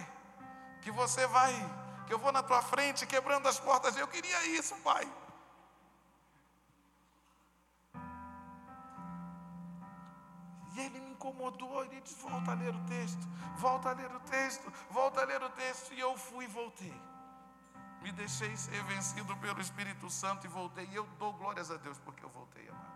que 0.82 0.89
você 0.89 1.28
vai, 1.28 1.54
que 2.08 2.13
eu 2.16 2.18
vou 2.18 2.32
na 2.32 2.42
tua 2.42 2.63
frente 2.63 3.06
quebrando 3.06 3.48
as 3.48 3.60
portas. 3.60 3.96
Eu 3.96 4.08
queria 4.08 4.48
isso, 4.48 4.76
Pai. 4.78 5.08
E 10.74 10.80
ele 10.80 11.00
me 11.00 11.12
incomodou, 11.12 11.84
ele 11.86 12.02
disse: 12.02 12.20
volta 12.22 12.52
a 12.52 12.56
ler 12.56 12.74
o 12.74 12.84
texto, 12.86 13.28
volta 13.58 13.90
a 13.90 13.94
ler 13.94 14.12
o 14.12 14.20
texto, 14.22 14.74
volta 14.90 15.22
a 15.22 15.26
ler 15.26 15.42
o 15.42 15.50
texto. 15.50 15.94
E 15.94 16.00
eu 16.00 16.18
fui 16.18 16.46
e 16.46 16.48
voltei. 16.48 17.02
Me 18.02 18.12
deixei 18.12 18.56
ser 18.58 18.84
vencido 18.84 19.36
pelo 19.38 19.62
Espírito 19.62 20.10
Santo 20.10 20.46
e 20.46 20.50
voltei. 20.50 20.86
E 20.92 20.96
eu 20.96 21.06
dou 21.20 21.32
glórias 21.34 21.72
a 21.72 21.78
Deus 21.78 21.98
porque 22.00 22.24
eu 22.26 22.30
voltei, 22.30 22.68
amado. 22.68 22.94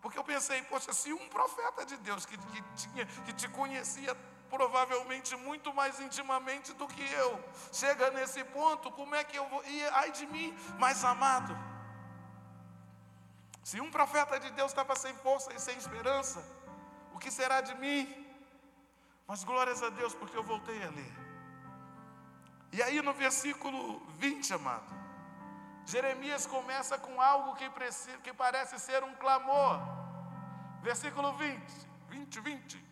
Porque 0.00 0.18
eu 0.18 0.24
pensei, 0.24 0.62
poxa, 0.62 0.92
se 0.92 1.12
um 1.12 1.28
profeta 1.28 1.84
de 1.84 1.96
Deus 1.98 2.24
que, 2.24 2.38
que, 2.38 2.62
tinha, 2.74 3.06
que 3.06 3.32
te 3.32 3.48
conhecia 3.48 4.14
provavelmente 4.48 5.36
muito 5.36 5.74
mais 5.74 6.00
intimamente 6.00 6.72
do 6.72 6.86
que 6.86 7.02
eu, 7.12 7.38
chega 7.72 8.10
nesse 8.10 8.42
ponto, 8.44 8.90
como 8.92 9.14
é 9.14 9.22
que 9.22 9.36
eu 9.36 9.46
vou? 9.48 9.62
E 9.64 9.84
ai 9.88 10.10
de 10.10 10.26
mim, 10.26 10.56
mais 10.78 11.04
amado. 11.04 11.54
Se 13.68 13.78
um 13.82 13.90
profeta 13.90 14.40
de 14.40 14.50
Deus 14.58 14.70
estava 14.70 14.94
sem 14.96 15.14
força 15.24 15.52
e 15.52 15.60
sem 15.60 15.76
esperança, 15.76 16.42
o 17.14 17.18
que 17.18 17.30
será 17.30 17.60
de 17.60 17.74
mim? 17.74 18.00
Mas 19.26 19.44
glórias 19.44 19.82
a 19.82 19.90
Deus, 19.90 20.14
porque 20.14 20.38
eu 20.38 20.42
voltei 20.42 20.82
a 20.84 20.88
ler. 20.88 21.14
E 22.72 22.82
aí 22.82 23.02
no 23.02 23.12
versículo 23.12 23.80
20, 24.20 24.54
amado, 24.54 24.90
Jeremias 25.84 26.46
começa 26.46 26.96
com 26.96 27.20
algo 27.20 27.56
que, 27.56 27.68
precisa, 27.68 28.16
que 28.24 28.32
parece 28.32 28.78
ser 28.78 29.04
um 29.04 29.14
clamor. 29.16 29.78
Versículo 30.80 31.34
20, 31.34 31.60
20, 32.08 32.40
20. 32.40 32.84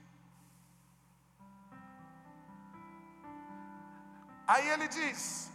Aí 4.46 4.68
ele 4.68 4.88
diz: 4.88 5.50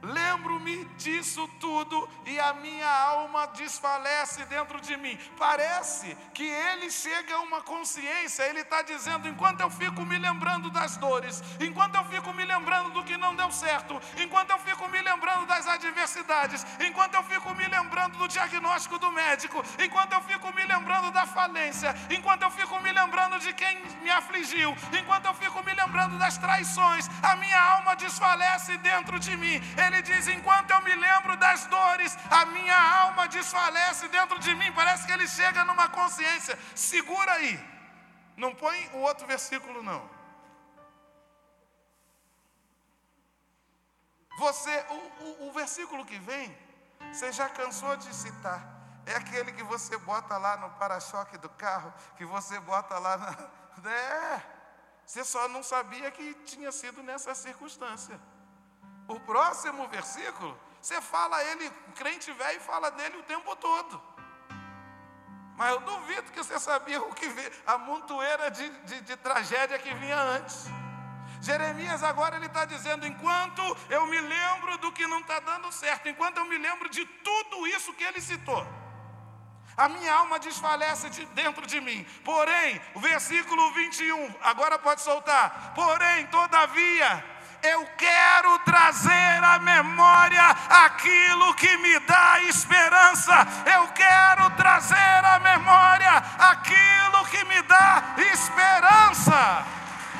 Lembro-me 0.00 0.84
disso 0.96 1.48
tudo 1.58 2.08
e 2.24 2.38
a 2.38 2.54
minha 2.54 2.88
alma 2.88 3.46
desfalece 3.48 4.44
dentro 4.44 4.80
de 4.80 4.96
mim. 4.96 5.18
Parece 5.36 6.16
que 6.32 6.44
ele 6.44 6.88
chega 6.90 7.34
a 7.34 7.40
uma 7.40 7.60
consciência, 7.62 8.44
ele 8.44 8.60
está 8.60 8.82
dizendo: 8.82 9.26
enquanto 9.26 9.60
eu 9.60 9.70
fico 9.70 10.04
me 10.04 10.16
lembrando 10.16 10.70
das 10.70 10.96
dores, 10.96 11.42
enquanto 11.60 11.96
eu 11.96 12.04
fico 12.04 12.32
me 12.32 12.44
lembrando 12.44 12.90
do 12.90 13.02
que 13.02 13.16
não 13.16 13.34
deu 13.34 13.50
certo, 13.50 14.00
enquanto 14.18 14.50
eu 14.50 14.58
fico 14.60 14.88
me 14.88 15.00
lembrando 15.02 15.46
das 15.46 15.66
adversidades, 15.66 16.64
enquanto 16.80 17.14
eu 17.14 17.22
fico 17.24 17.52
me 17.54 17.66
lembrando 17.66 18.18
do 18.18 18.28
diagnóstico 18.28 18.98
do 18.98 19.10
médico, 19.10 19.64
enquanto 19.80 20.12
eu 20.12 20.22
fico 20.22 20.54
me 20.54 20.64
lembrando 20.64 21.10
da 21.10 21.26
falência, 21.26 21.92
enquanto 22.08 22.42
eu 22.42 22.50
fico 22.50 22.80
me 22.80 22.92
lembrando 22.92 23.40
de 23.40 23.52
quem 23.52 23.82
me 24.02 24.10
afligiu, 24.10 24.76
enquanto 24.96 25.26
eu 25.26 25.34
fico 25.34 25.60
me 25.64 25.74
lembrando 25.74 26.18
das 26.18 26.38
traições, 26.38 27.08
a 27.20 27.34
minha 27.34 27.60
alma 27.60 27.96
desfalece 27.96 28.76
dentro 28.78 29.18
de 29.18 29.36
mim. 29.36 29.60
Ele 29.76 29.87
diz: 30.02 30.28
enquanto 30.28 30.70
eu 30.70 30.80
me 30.82 30.94
lembro 30.94 31.36
das 31.36 31.66
dores, 31.66 32.16
a 32.30 32.46
minha 32.46 32.78
alma 33.02 33.26
desfalece 33.28 34.08
dentro 34.08 34.38
de 34.38 34.54
mim. 34.54 34.72
Parece 34.72 35.06
que 35.06 35.12
ele 35.12 35.26
chega 35.26 35.64
numa 35.64 35.88
consciência. 35.88 36.58
Segura 36.74 37.32
aí. 37.32 37.58
Não 38.36 38.54
põe 38.54 38.78
o 38.94 38.98
outro 38.98 39.26
versículo, 39.26 39.82
não. 39.82 40.08
Você, 44.38 44.86
o, 44.90 44.94
o, 44.94 45.48
o 45.48 45.52
versículo 45.52 46.04
que 46.04 46.18
vem, 46.18 46.56
você 47.12 47.32
já 47.32 47.48
cansou 47.48 47.96
de 47.96 48.14
citar. 48.14 48.60
É 49.04 49.16
aquele 49.16 49.52
que 49.52 49.62
você 49.62 49.96
bota 49.98 50.36
lá 50.36 50.56
no 50.58 50.70
para-choque 50.78 51.36
do 51.38 51.48
carro, 51.48 51.92
que 52.16 52.24
você 52.24 52.60
bota 52.60 52.98
lá 52.98 53.16
na. 53.16 53.58
É, 53.78 54.42
você 55.06 55.24
só 55.24 55.48
não 55.48 55.62
sabia 55.62 56.10
que 56.10 56.34
tinha 56.44 56.72
sido 56.72 57.00
nessa 57.00 57.32
circunstância. 57.32 58.20
O 59.08 59.18
próximo 59.18 59.88
versículo, 59.88 60.56
você 60.80 61.00
fala 61.00 61.42
ele, 61.42 61.66
o 61.88 61.92
crente 61.92 62.30
velho 62.30 62.60
fala 62.60 62.90
dele 62.90 63.16
o 63.16 63.22
tempo 63.22 63.56
todo. 63.56 64.00
Mas 65.56 65.70
eu 65.70 65.80
duvido 65.80 66.30
que 66.30 66.38
você 66.38 66.60
sabia 66.60 67.00
o 67.02 67.12
que 67.14 67.26
a 67.66 67.78
montoeira 67.78 68.50
de, 68.50 68.68
de, 68.68 69.00
de 69.00 69.16
tragédia 69.16 69.78
que 69.78 69.92
vinha 69.94 70.20
antes. 70.20 70.66
Jeremias 71.40 72.04
agora 72.04 72.36
ele 72.36 72.46
está 72.46 72.64
dizendo: 72.64 73.06
enquanto 73.06 73.62
eu 73.88 74.06
me 74.06 74.20
lembro 74.20 74.78
do 74.78 74.92
que 74.92 75.06
não 75.06 75.20
está 75.20 75.40
dando 75.40 75.72
certo, 75.72 76.08
enquanto 76.08 76.36
eu 76.36 76.44
me 76.44 76.58
lembro 76.58 76.88
de 76.88 77.04
tudo 77.04 77.66
isso 77.66 77.92
que 77.94 78.04
ele 78.04 78.20
citou, 78.20 78.64
a 79.76 79.88
minha 79.88 80.12
alma 80.12 80.38
desfalece 80.38 81.08
de 81.10 81.24
dentro 81.26 81.66
de 81.66 81.80
mim. 81.80 82.04
Porém, 82.24 82.80
o 82.94 83.00
versículo 83.00 83.72
21, 83.72 84.34
agora 84.42 84.78
pode 84.78 85.00
soltar. 85.00 85.72
Porém, 85.74 86.26
todavia, 86.26 87.24
eu 87.62 87.86
quero 87.96 88.58
trazer 88.60 89.44
à 89.44 89.58
memória 89.58 90.42
aquilo 90.84 91.54
que 91.54 91.76
me 91.78 91.98
dá 92.00 92.40
esperança. 92.42 93.46
Eu 93.66 93.88
quero 93.88 94.50
trazer 94.50 95.24
à 95.24 95.38
memória 95.40 96.22
aquilo 96.38 97.24
que 97.30 97.44
me 97.44 97.62
dá 97.62 98.14
esperança. 98.32 99.66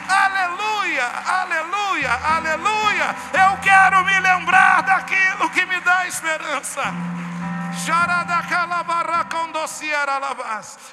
Aleluia, 0.09 1.07
aleluia, 1.27 2.13
aleluia. 2.25 3.17
Eu 3.33 3.59
quero 3.59 4.05
me 4.05 4.19
lembrar 4.21 4.83
daquilo 4.83 5.51
que 5.51 5.65
me 5.67 5.81
dá 5.81 6.07
esperança. 6.07 6.83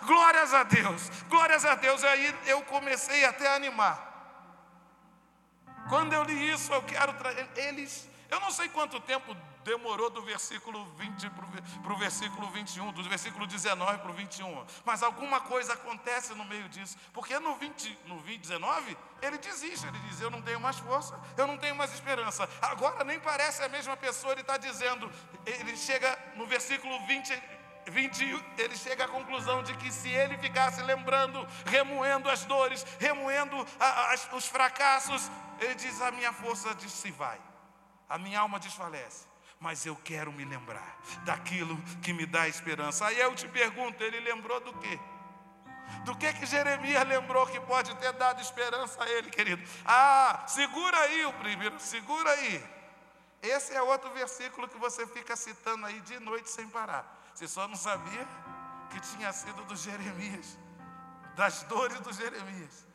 Glórias 0.05 0.53
a 0.53 0.63
Deus, 0.63 1.09
glórias 1.29 1.65
a 1.65 1.75
Deus. 1.75 2.03
Aí 2.03 2.35
eu 2.45 2.61
comecei 2.63 3.25
até 3.25 3.47
a 3.47 3.55
animar. 3.55 4.04
Quando 5.89 6.13
eu 6.13 6.23
li 6.23 6.51
isso, 6.51 6.73
eu 6.73 6.81
quero 6.83 7.13
trazer. 7.13 7.47
Eles, 7.55 8.09
eu 8.29 8.39
não 8.39 8.51
sei 8.51 8.69
quanto 8.69 8.99
tempo 8.99 9.35
demorou 9.65 10.11
do 10.11 10.21
versículo 10.21 10.85
20 10.97 11.29
para 11.81 11.93
o 11.93 11.97
versículo 11.97 12.47
21, 12.51 12.91
do 12.91 13.03
versículo 13.03 13.47
19 13.47 13.97
para 13.97 14.11
o 14.11 14.13
21. 14.13 14.65
Mas 14.85 15.01
alguma 15.01 15.41
coisa 15.41 15.73
acontece 15.73 16.33
no 16.35 16.45
meio 16.45 16.69
disso. 16.69 16.95
Porque 17.11 17.37
no 17.39 17.55
20, 17.55 17.97
no 18.05 18.19
20, 18.19 18.41
19, 18.41 18.97
ele 19.21 19.37
desiste, 19.39 19.87
ele 19.87 19.97
diz: 20.07 20.21
Eu 20.21 20.29
não 20.29 20.41
tenho 20.41 20.59
mais 20.59 20.77
força, 20.77 21.19
eu 21.35 21.47
não 21.47 21.57
tenho 21.57 21.75
mais 21.75 21.91
esperança. 21.93 22.47
Agora 22.61 23.03
nem 23.03 23.19
parece 23.19 23.63
a 23.63 23.69
mesma 23.69 23.97
pessoa, 23.97 24.33
ele 24.33 24.41
está 24.41 24.57
dizendo, 24.57 25.11
ele 25.45 25.75
chega 25.75 26.17
no 26.35 26.45
versículo 26.45 26.99
20, 27.07 27.43
20, 27.87 28.43
ele 28.57 28.75
chega 28.75 29.05
à 29.05 29.07
conclusão 29.07 29.63
de 29.63 29.75
que 29.77 29.91
se 29.91 30.09
ele 30.09 30.37
ficasse 30.37 30.81
lembrando, 30.83 31.45
remoendo 31.65 32.29
as 32.29 32.43
dores, 32.45 32.85
remoendo 32.99 33.55
as, 33.79 34.27
os 34.31 34.45
fracassos, 34.47 35.29
ele 35.59 35.75
diz: 35.75 36.01
A 36.01 36.11
minha 36.11 36.33
força 36.33 36.77
se 36.87 37.11
vai, 37.11 37.39
a 38.09 38.17
minha 38.17 38.39
alma 38.39 38.59
desfalece. 38.59 39.25
Mas 39.59 39.85
eu 39.85 39.95
quero 39.95 40.31
me 40.31 40.43
lembrar 40.43 40.99
daquilo 41.23 41.77
que 42.01 42.11
me 42.13 42.25
dá 42.25 42.47
esperança. 42.47 43.05
Aí 43.05 43.19
eu 43.19 43.33
te 43.35 43.47
pergunto: 43.47 44.03
ele 44.03 44.19
lembrou 44.19 44.59
do 44.59 44.73
quê? 44.73 44.99
Do 46.03 46.15
que 46.17 46.33
que 46.33 46.45
Jeremias 46.45 47.07
lembrou 47.07 47.45
que 47.47 47.59
pode 47.61 47.95
ter 47.95 48.11
dado 48.13 48.41
esperança 48.41 49.03
a 49.03 49.09
ele, 49.09 49.29
querido? 49.29 49.61
Ah, 49.85 50.43
segura 50.47 50.97
aí 50.97 51.25
o 51.25 51.33
primeiro, 51.33 51.79
segura 51.79 52.29
aí. 52.31 52.63
Esse 53.41 53.73
é 53.73 53.81
outro 53.81 54.09
versículo 54.11 54.67
que 54.67 54.77
você 54.77 55.05
fica 55.05 55.35
citando 55.35 55.85
aí 55.85 56.01
de 56.01 56.19
noite 56.19 56.49
sem 56.49 56.67
parar. 56.67 57.05
Você 57.33 57.47
só 57.47 57.67
não 57.67 57.75
sabia 57.75 58.27
que 58.89 58.99
tinha 58.99 59.31
sido 59.31 59.63
do 59.65 59.75
Jeremias, 59.75 60.57
das 61.35 61.63
dores 61.63 61.99
do 61.99 62.11
Jeremias. 62.11 62.85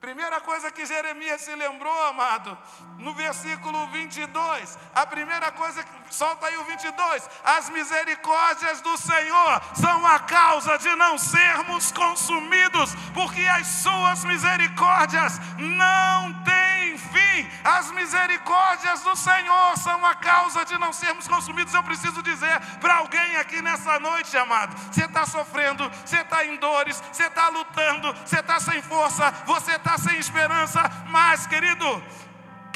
Primeira 0.00 0.40
coisa 0.42 0.70
que 0.70 0.84
Jeremias 0.84 1.40
se 1.40 1.54
lembrou, 1.54 2.06
amado, 2.06 2.56
no 2.98 3.14
versículo 3.14 3.86
22, 3.88 4.78
a 4.94 5.06
primeira 5.06 5.50
coisa, 5.52 5.82
solta 6.10 6.46
aí 6.46 6.56
o 6.58 6.64
22, 6.64 7.28
as 7.42 7.70
misericórdias 7.70 8.82
do 8.82 8.96
Senhor 8.98 9.62
são 9.74 10.06
a 10.06 10.18
causa 10.18 10.76
de 10.78 10.94
não 10.96 11.16
sermos 11.16 11.90
consumidos, 11.92 12.94
porque 13.14 13.40
as 13.46 13.66
suas 13.66 14.22
misericórdias 14.24 15.40
não 15.58 16.44
têm 16.44 16.75
fim. 16.98 17.26
Sim, 17.36 17.46
as 17.62 17.90
misericórdias 17.90 19.02
do 19.02 19.14
Senhor 19.14 19.76
são 19.76 20.04
a 20.06 20.14
causa 20.14 20.64
de 20.64 20.78
não 20.78 20.92
sermos 20.92 21.28
consumidos. 21.28 21.74
Eu 21.74 21.82
preciso 21.82 22.22
dizer 22.22 22.60
para 22.80 22.96
alguém 22.96 23.36
aqui 23.36 23.60
nessa 23.60 23.98
noite, 24.00 24.36
amado: 24.36 24.74
você 24.90 25.04
está 25.04 25.26
sofrendo, 25.26 25.90
você 26.04 26.18
está 26.18 26.44
em 26.46 26.56
dores, 26.56 27.02
você 27.12 27.24
está 27.24 27.48
lutando, 27.48 28.14
você 28.24 28.40
está 28.40 28.58
sem 28.58 28.80
força, 28.80 29.30
você 29.44 29.72
está 29.72 29.98
sem 29.98 30.18
esperança, 30.18 30.82
mas, 31.08 31.46
querido, 31.46 32.02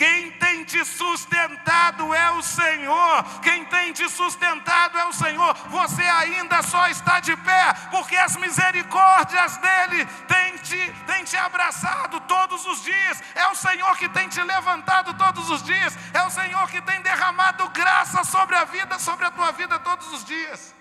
quem 0.01 0.31
tem 0.33 0.65
te 0.65 0.83
sustentado 0.83 2.15
é 2.15 2.31
o 2.31 2.43
Senhor. 2.43 3.23
Quem 3.43 3.67
tem 3.67 3.93
te 3.93 4.09
sustentado 4.09 4.99
é 4.99 5.05
o 5.05 5.13
Senhor. 5.13 5.53
Você 5.69 6.03
ainda 6.03 6.63
só 6.63 6.89
está 6.89 7.21
de 7.21 7.37
pé, 7.37 7.75
porque 7.91 8.17
as 8.17 8.35
misericórdias 8.37 9.59
dele 9.59 10.07
têm 10.27 10.57
te, 10.57 10.93
têm 11.07 11.23
te 11.25 11.37
abraçado 11.37 12.19
todos 12.21 12.65
os 12.65 12.83
dias. 12.83 13.23
É 13.35 13.47
o 13.49 13.55
Senhor 13.55 13.95
que 13.99 14.09
tem 14.09 14.27
te 14.27 14.43
levantado 14.43 15.13
todos 15.19 15.51
os 15.51 15.63
dias. 15.63 15.95
É 16.15 16.23
o 16.23 16.31
Senhor 16.31 16.67
que 16.71 16.81
tem 16.81 17.03
derramado 17.03 17.69
graça 17.69 18.25
sobre 18.25 18.57
a 18.57 18.65
vida, 18.65 18.99
sobre 18.99 19.27
a 19.27 19.31
tua 19.31 19.53
vida 19.53 19.79
todos 19.81 20.11
os 20.15 20.25
dias. 20.25 20.75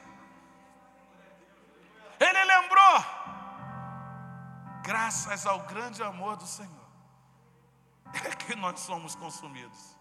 Ele 2.17 2.43
lembrou, 2.45 3.05
graças 4.81 5.45
ao 5.45 5.59
grande 5.63 6.01
amor 6.01 6.37
do 6.37 6.47
Senhor 6.47 6.78
é 8.13 8.35
que 8.35 8.55
nós 8.55 8.79
somos 8.79 9.15
consumidos, 9.15 9.95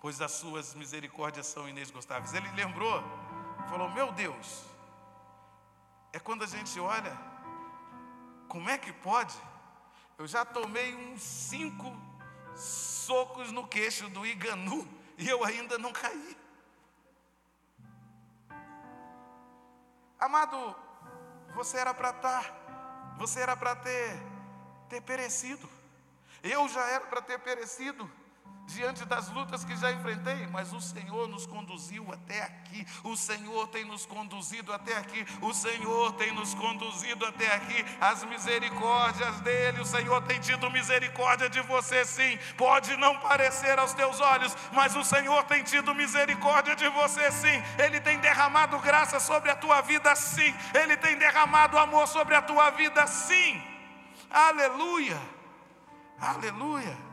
pois 0.00 0.20
as 0.20 0.32
suas 0.32 0.74
misericórdias 0.74 1.46
são 1.46 1.68
inesgotáveis. 1.68 2.34
Ele 2.34 2.50
lembrou, 2.52 3.02
falou: 3.68 3.90
Meu 3.90 4.12
Deus, 4.12 4.64
é 6.12 6.18
quando 6.18 6.44
a 6.44 6.46
gente 6.46 6.78
olha, 6.78 7.16
como 8.48 8.68
é 8.68 8.78
que 8.78 8.92
pode? 8.92 9.36
Eu 10.16 10.26
já 10.26 10.44
tomei 10.44 10.94
uns 10.94 11.22
cinco 11.22 11.94
socos 12.56 13.52
no 13.52 13.66
queixo 13.66 14.08
do 14.08 14.26
Iganu 14.26 14.86
e 15.16 15.28
eu 15.28 15.44
ainda 15.44 15.78
não 15.78 15.92
caí. 15.92 16.36
Amado, 20.18 20.74
você 21.54 21.78
era 21.78 21.94
para 21.94 22.10
estar, 22.10 22.42
tá, 22.42 23.14
você 23.18 23.40
era 23.40 23.56
para 23.56 23.76
ter, 23.76 24.20
ter 24.88 25.00
perecido. 25.00 25.77
Eu 26.42 26.68
já 26.68 26.82
era 26.88 27.06
para 27.06 27.22
ter 27.22 27.38
perecido 27.40 28.10
diante 28.68 29.04
das 29.06 29.28
lutas 29.30 29.64
que 29.64 29.74
já 29.76 29.90
enfrentei, 29.90 30.46
mas 30.48 30.72
o 30.72 30.80
Senhor 30.80 31.26
nos 31.26 31.46
conduziu 31.46 32.06
até 32.12 32.42
aqui. 32.42 32.86
O 33.02 33.16
Senhor 33.16 33.66
tem 33.68 33.84
nos 33.84 34.04
conduzido 34.04 34.72
até 34.72 34.96
aqui. 34.96 35.26
O 35.40 35.54
Senhor 35.54 36.12
tem 36.12 36.32
nos 36.32 36.54
conduzido 36.54 37.24
até 37.24 37.52
aqui. 37.54 37.84
As 38.00 38.24
misericórdias 38.24 39.40
dele, 39.40 39.80
o 39.80 39.86
Senhor 39.86 40.22
tem 40.22 40.38
tido 40.38 40.70
misericórdia 40.70 41.48
de 41.48 41.60
você, 41.62 42.04
sim. 42.04 42.38
Pode 42.56 42.94
não 42.96 43.18
parecer 43.20 43.78
aos 43.78 43.94
teus 43.94 44.20
olhos, 44.20 44.54
mas 44.72 44.94
o 44.94 45.02
Senhor 45.02 45.42
tem 45.44 45.64
tido 45.64 45.94
misericórdia 45.94 46.76
de 46.76 46.88
você, 46.90 47.32
sim. 47.32 47.62
Ele 47.78 48.00
tem 48.00 48.18
derramado 48.18 48.78
graça 48.80 49.18
sobre 49.18 49.50
a 49.50 49.56
tua 49.56 49.80
vida, 49.80 50.14
sim. 50.14 50.54
Ele 50.74 50.96
tem 50.96 51.16
derramado 51.16 51.78
amor 51.78 52.06
sobre 52.06 52.34
a 52.34 52.42
tua 52.42 52.70
vida, 52.70 53.06
sim. 53.06 53.62
Aleluia. 54.30 55.37
Aleluia. 56.20 57.08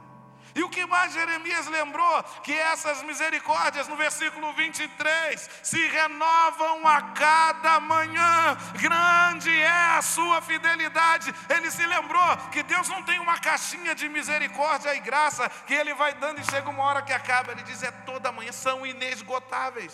E 0.56 0.64
o 0.64 0.70
que 0.70 0.86
mais 0.86 1.12
Jeremias 1.12 1.68
lembrou? 1.68 2.24
Que 2.42 2.54
essas 2.54 3.04
misericórdias, 3.04 3.90
no 3.90 3.98
versículo 3.98 4.54
23, 4.54 5.50
se 5.62 5.86
renovam 5.90 6.88
a 6.88 7.02
cada 7.12 7.78
manhã, 7.82 8.56
grande 8.80 9.52
é 9.52 9.98
a 9.98 10.02
sua 10.02 10.42
fidelidade. 10.42 11.36
Ele 11.50 11.70
se 11.70 11.86
lembrou 11.86 12.38
que 12.54 12.64
Deus 12.64 12.88
não 12.88 13.04
tem 13.04 13.20
uma 13.20 13.38
caixinha 13.38 13.94
de 13.94 14.08
misericórdia 14.08 14.96
e 14.96 15.02
graça 15.02 15.50
que 15.68 15.74
Ele 15.74 15.94
vai 15.94 16.14
dando 16.14 16.40
e 16.40 16.46
chega 16.46 16.70
uma 16.70 16.84
hora 16.84 17.02
que 17.02 17.12
acaba. 17.12 17.52
Ele 17.52 17.64
diz: 17.64 17.84
é 17.84 17.92
toda 17.92 18.32
manhã, 18.32 18.54
são 18.54 18.86
inesgotáveis. 18.86 19.94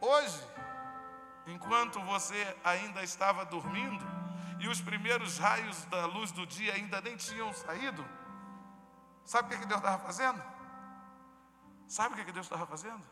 Hoje, 0.00 0.40
enquanto 1.46 2.00
você 2.00 2.56
ainda 2.64 3.02
estava 3.02 3.44
dormindo, 3.44 4.19
e 4.60 4.68
os 4.68 4.80
primeiros 4.80 5.38
raios 5.38 5.84
da 5.86 6.06
luz 6.06 6.30
do 6.32 6.46
dia 6.46 6.74
ainda 6.74 7.00
nem 7.00 7.16
tinham 7.16 7.52
saído, 7.52 8.06
sabe 9.24 9.54
o 9.54 9.58
que 9.58 9.66
Deus 9.66 9.80
estava 9.80 9.98
fazendo? 10.02 10.42
Sabe 11.88 12.20
o 12.20 12.24
que 12.24 12.32
Deus 12.32 12.46
estava 12.46 12.66
fazendo? 12.66 13.04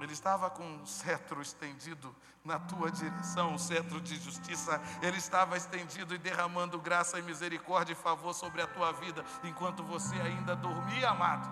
Ele 0.00 0.12
estava 0.12 0.50
com 0.50 0.64
um 0.64 0.86
cetro 0.86 1.40
estendido 1.40 2.14
na 2.44 2.58
tua 2.58 2.90
direção, 2.90 3.54
um 3.54 3.58
cetro 3.58 4.00
de 4.00 4.16
justiça. 4.16 4.80
Ele 5.02 5.16
estava 5.16 5.56
estendido 5.56 6.14
e 6.14 6.18
derramando 6.18 6.80
graça 6.80 7.18
e 7.18 7.22
misericórdia 7.22 7.92
e 7.92 7.96
favor 7.96 8.34
sobre 8.34 8.60
a 8.62 8.66
tua 8.66 8.92
vida, 8.92 9.24
enquanto 9.42 9.82
você 9.82 10.14
ainda 10.16 10.54
dormia, 10.56 11.10
amado. 11.10 11.48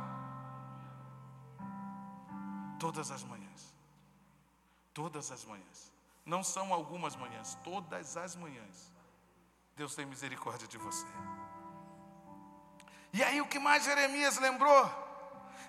Todas 2.79 3.11
as 3.11 3.23
manhãs. 3.23 3.75
Todas 4.93 5.31
as 5.31 5.45
manhãs. 5.45 5.92
Não 6.25 6.43
são 6.43 6.73
algumas 6.73 7.17
manhãs, 7.17 7.57
todas 7.65 8.17
as 8.17 8.37
manhãs. 8.37 8.93
Deus 9.77 9.95
tem 9.95 10.07
misericórdia 10.07 10.69
de 10.69 10.79
você. 10.79 11.07
E 13.13 13.23
aí 13.23 13.41
o 13.41 13.47
que 13.47 13.59
mais 13.59 13.85
Jeremias 13.85 14.39
lembrou? 14.39 14.91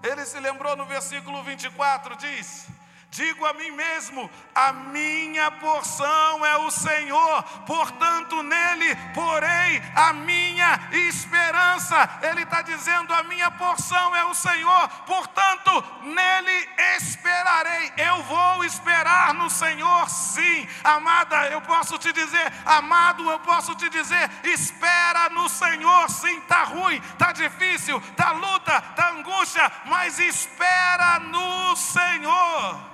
Ele 0.04 0.26
se 0.26 0.39
lembrou 0.39 0.76
no 0.76 0.86
versículo 0.86 1.44
24, 1.44 2.16
diz: 2.18 2.68
Digo 3.13 3.45
a 3.45 3.54
mim 3.54 3.69
mesmo: 3.69 4.28
a 4.56 4.73
minha 4.73 5.52
porção 5.52 6.43
é 6.43 6.58
o 6.58 6.71
Senhor, 6.71 7.43
portanto 7.63 8.41
nele 8.41 8.95
porei 9.13 9.84
a 9.95 10.13
minha 10.13 10.80
esperança. 10.91 12.10
Ele 12.23 12.41
está 12.41 12.63
dizendo: 12.63 13.13
a 13.13 13.21
minha 13.21 13.52
porção 13.52 14.15
é 14.15 14.26
o 14.26 14.34
Senhor, 14.34 14.88
portanto 15.06 15.86
nele 16.02 16.69
esperarei. 16.95 17.93
Eu 17.97 18.23
vou 18.23 18.65
esperar 18.65 19.32
no 19.36 19.47
Senhor, 19.47 20.10
sim. 20.10 20.67
Amada, 20.84 21.49
eu 21.49 21.62
posso 21.62 21.99
te 21.99 22.12
dizer, 22.12 22.52
amado, 22.65 23.30
eu 23.30 23.39
posso 23.41 23.76
te 23.76 23.91
dizer: 23.91 24.28
espera 24.43 25.30
no 25.30 25.47
Senhor, 25.47 26.10
sim. 26.10 26.39
Está 26.39 26.63
ruim, 26.63 26.97
está 26.97 27.32
difícil, 27.32 27.97
está 27.99 28.32
luta, 28.32 28.84
está 28.89 29.12
angústia, 29.12 29.71
mas 29.86 30.17
espera 30.17 31.19
no 31.19 31.76
Senhor. 31.76 32.93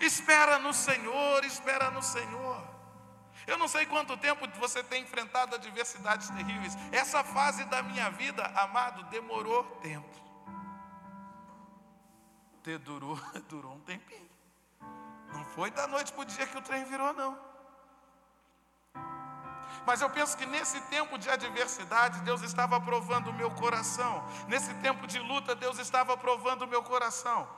Espera 0.00 0.58
no 0.58 0.72
Senhor, 0.72 1.44
espera 1.44 1.90
no 1.90 2.02
Senhor. 2.02 2.62
Eu 3.46 3.56
não 3.56 3.66
sei 3.66 3.86
quanto 3.86 4.16
tempo 4.16 4.46
você 4.58 4.82
tem 4.82 5.02
enfrentado 5.02 5.54
adversidades 5.54 6.28
terríveis. 6.30 6.76
Essa 6.92 7.24
fase 7.24 7.64
da 7.64 7.82
minha 7.82 8.10
vida, 8.10 8.44
amado, 8.54 9.02
demorou 9.04 9.64
tempo. 9.82 10.14
Te 12.62 12.76
durou, 12.78 13.18
durou 13.48 13.72
um 13.74 13.80
tempinho. 13.80 14.28
Não 15.32 15.44
foi 15.44 15.70
da 15.70 15.86
noite 15.86 16.12
para 16.12 16.22
o 16.22 16.24
dia 16.26 16.46
que 16.46 16.58
o 16.58 16.62
trem 16.62 16.84
virou, 16.84 17.12
não. 17.14 17.38
Mas 19.86 20.02
eu 20.02 20.10
penso 20.10 20.36
que 20.36 20.44
nesse 20.44 20.78
tempo 20.82 21.16
de 21.16 21.30
adversidade, 21.30 22.20
Deus 22.20 22.42
estava 22.42 22.78
provando 22.78 23.30
o 23.30 23.32
meu 23.32 23.50
coração. 23.52 24.22
Nesse 24.46 24.74
tempo 24.74 25.06
de 25.06 25.18
luta, 25.18 25.54
Deus 25.54 25.78
estava 25.78 26.16
provando 26.16 26.62
o 26.62 26.66
meu 26.66 26.82
coração 26.82 27.57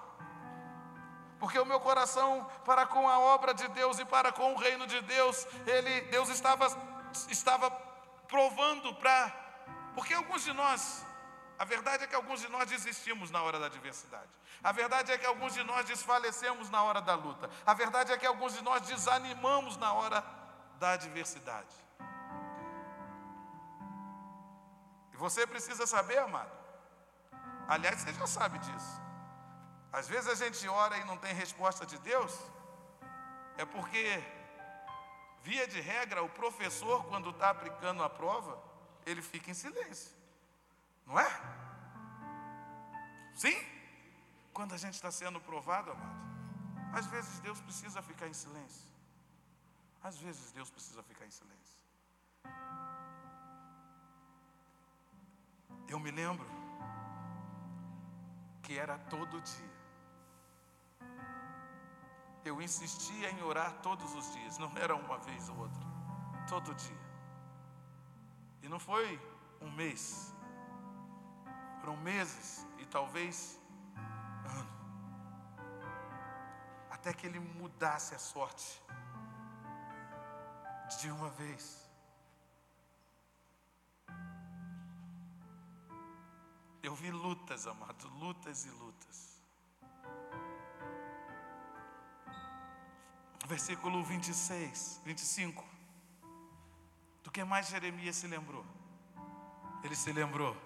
porque 1.40 1.59
o 1.59 1.64
meu 1.64 1.81
coração 1.81 2.46
para 2.66 2.85
com 2.87 3.09
a 3.09 3.18
obra 3.18 3.55
de 3.55 3.66
Deus 3.68 3.98
e 3.98 4.05
para 4.05 4.31
com 4.31 4.53
o 4.53 4.59
reino 4.59 4.87
de 4.87 5.00
Deus, 5.00 5.46
ele, 5.66 6.03
Deus 6.03 6.29
estava, 6.29 6.66
estava 7.31 7.70
provando 8.29 8.94
para. 8.96 9.33
Porque 9.94 10.12
alguns 10.12 10.44
de 10.44 10.53
nós, 10.53 11.05
a 11.59 11.64
verdade 11.64 12.05
é 12.05 12.07
que 12.07 12.14
alguns 12.14 12.40
de 12.40 12.48
nós 12.48 12.68
desistimos 12.68 13.31
na 13.31 13.42
hora 13.42 13.59
da 13.59 13.66
adversidade. 13.66 14.29
A 14.62 14.70
verdade 14.70 15.12
é 15.12 15.16
que 15.16 15.24
alguns 15.24 15.55
de 15.55 15.64
nós 15.64 15.87
desfalecemos 15.87 16.68
na 16.68 16.83
hora 16.83 17.00
da 17.00 17.14
luta. 17.14 17.48
A 17.64 17.72
verdade 17.72 18.12
é 18.12 18.18
que 18.18 18.26
alguns 18.26 18.53
de 18.53 18.62
nós 18.62 18.83
desanimamos 18.83 19.79
na 19.79 19.94
hora 19.94 20.22
da 20.79 20.90
adversidade. 20.90 21.74
E 25.14 25.16
você 25.16 25.46
precisa 25.46 25.87
saber, 25.87 26.18
amado. 26.18 26.53
Aliás, 27.66 27.98
você 27.98 28.12
já 28.12 28.26
sabe 28.26 28.59
disso. 28.59 29.10
Às 29.92 30.09
vezes 30.09 30.29
a 30.29 30.35
gente 30.35 30.66
ora 30.68 30.96
e 30.98 31.05
não 31.05 31.16
tem 31.16 31.35
resposta 31.35 31.85
de 31.85 31.98
Deus, 31.98 32.33
é 33.57 33.64
porque, 33.64 34.22
via 35.42 35.66
de 35.66 35.81
regra, 35.81 36.22
o 36.22 36.29
professor, 36.29 37.04
quando 37.06 37.31
está 37.31 37.50
aplicando 37.50 38.02
a 38.02 38.08
prova, 38.08 38.62
ele 39.04 39.21
fica 39.21 39.50
em 39.50 39.54
silêncio, 39.54 40.12
não 41.06 41.19
é? 41.19 41.29
Sim? 43.35 43.56
Quando 44.52 44.75
a 44.75 44.79
gente 44.79 44.94
está 44.94 45.10
sendo 45.10 45.40
provado, 45.40 45.90
amado, 45.90 46.31
às 46.92 47.06
vezes 47.06 47.40
Deus 47.40 47.60
precisa 47.60 48.00
ficar 48.02 48.29
em 48.29 48.35
silêncio. 48.35 48.88
Às 50.02 50.19
vezes 50.19 50.52
Deus 50.52 50.71
precisa 50.71 51.02
ficar 51.02 51.27
em 51.27 51.31
silêncio. 51.31 51.81
Eu 55.88 55.98
me 55.98 56.10
lembro 56.10 56.46
que 58.62 58.79
era 58.79 58.96
todo 58.98 59.40
dia 59.40 59.79
eu 62.45 62.61
insistia 62.61 63.31
em 63.31 63.43
orar 63.43 63.81
todos 63.83 64.15
os 64.15 64.33
dias, 64.33 64.59
não 64.59 64.73
era 64.77 64.95
uma 64.95 65.19
vez 65.19 65.49
ou 65.49 65.59
outra, 65.59 65.83
todo 66.49 66.75
dia. 66.75 67.11
E 68.63 68.69
não 68.69 68.79
foi 68.79 69.21
um 69.61 69.71
mês, 69.71 70.35
Foram 71.81 71.97
meses 71.97 72.67
e 72.79 72.85
talvez 72.85 73.59
ano. 74.45 74.81
Até 76.91 77.13
que 77.15 77.27
ele 77.27 77.41
mudasse 77.41 78.15
a 78.15 78.19
sorte 78.19 78.83
de 81.01 81.11
uma 81.11 81.31
vez. 81.31 81.88
Eu 86.83 86.95
vi 86.95 87.11
lutas, 87.11 87.67
amado, 87.67 88.09
lutas 88.09 88.67
e 88.67 88.71
lutas. 88.71 89.29
Versículo 93.51 94.05
26, 94.05 95.01
25. 95.05 95.65
Do 97.25 97.33
que 97.33 97.42
mais 97.42 97.67
Jeremias 97.67 98.15
se 98.15 98.29
lembrou? 98.29 98.65
Ele 99.83 99.96
se 99.96 100.13
lembrou 100.13 100.57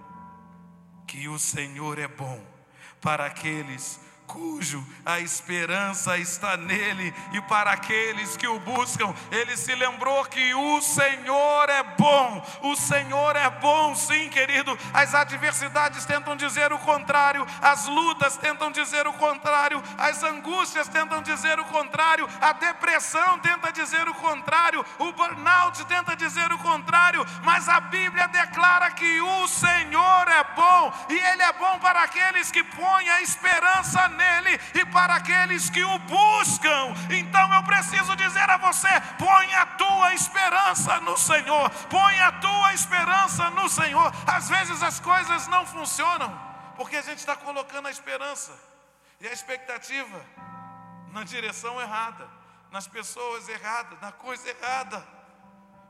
que 1.06 1.26
o 1.26 1.38
Senhor 1.38 1.98
é 1.98 2.06
bom 2.06 2.44
para 3.00 3.24
aqueles 3.24 3.98
cujo 4.26 4.84
a 5.04 5.20
esperança 5.20 6.16
está 6.18 6.56
nele, 6.56 7.14
e 7.32 7.40
para 7.42 7.72
aqueles 7.72 8.36
que 8.36 8.48
o 8.48 8.58
buscam, 8.60 9.14
ele 9.30 9.56
se 9.56 9.74
lembrou 9.74 10.24
que 10.26 10.54
o 10.54 10.80
Senhor 10.80 11.68
é 11.68 11.82
bom, 11.82 12.46
o 12.62 12.74
Senhor 12.74 13.36
é 13.36 13.50
bom, 13.50 13.94
sim, 13.94 14.28
querido. 14.30 14.76
As 14.92 15.14
adversidades 15.14 16.04
tentam 16.04 16.36
dizer 16.36 16.72
o 16.72 16.78
contrário, 16.78 17.46
as 17.60 17.86
lutas 17.86 18.36
tentam 18.36 18.70
dizer 18.70 19.06
o 19.06 19.12
contrário, 19.12 19.82
as 19.98 20.22
angústias 20.22 20.88
tentam 20.88 21.22
dizer 21.22 21.60
o 21.60 21.64
contrário, 21.66 22.28
a 22.40 22.52
depressão 22.52 23.38
tenta 23.40 23.70
dizer 23.72 24.08
o 24.08 24.14
contrário, 24.14 24.84
o 24.98 25.12
burnout 25.12 25.84
tenta 25.84 26.16
dizer 26.16 26.52
o 26.52 26.58
contrário, 26.58 27.24
mas 27.42 27.68
a 27.68 27.80
Bíblia 27.80 28.26
declara 28.28 28.90
que 28.90 29.20
o 29.20 29.46
Senhor 29.48 30.28
é 30.28 30.44
bom, 30.56 30.92
e 31.10 31.14
Ele 31.14 31.42
é 31.42 31.52
bom 31.52 31.78
para 31.78 32.02
aqueles 32.02 32.50
que 32.50 32.64
põem 32.64 33.08
a 33.10 33.22
esperança 33.22 34.13
nele 34.14 34.60
e 34.74 34.84
para 34.86 35.16
aqueles 35.16 35.68
que 35.68 35.82
o 35.82 35.98
buscam. 36.00 36.94
Então 37.10 37.54
eu 37.54 37.62
preciso 37.64 38.16
dizer 38.16 38.48
a 38.48 38.56
você: 38.56 38.88
põe 39.18 39.54
a 39.54 39.66
tua 39.66 40.14
esperança 40.14 41.00
no 41.00 41.16
Senhor, 41.16 41.70
põe 41.90 42.20
a 42.20 42.32
tua 42.32 42.72
esperança 42.72 43.50
no 43.50 43.68
Senhor. 43.68 44.12
Às 44.26 44.48
vezes 44.48 44.82
as 44.82 45.00
coisas 45.00 45.46
não 45.48 45.66
funcionam, 45.66 46.30
porque 46.76 46.96
a 46.96 47.02
gente 47.02 47.18
está 47.18 47.36
colocando 47.36 47.86
a 47.86 47.90
esperança 47.90 48.52
e 49.20 49.28
a 49.28 49.32
expectativa 49.32 50.20
na 51.12 51.24
direção 51.24 51.80
errada, 51.80 52.28
nas 52.70 52.88
pessoas 52.88 53.48
erradas, 53.48 54.00
na 54.00 54.10
coisa 54.10 54.48
errada. 54.48 55.13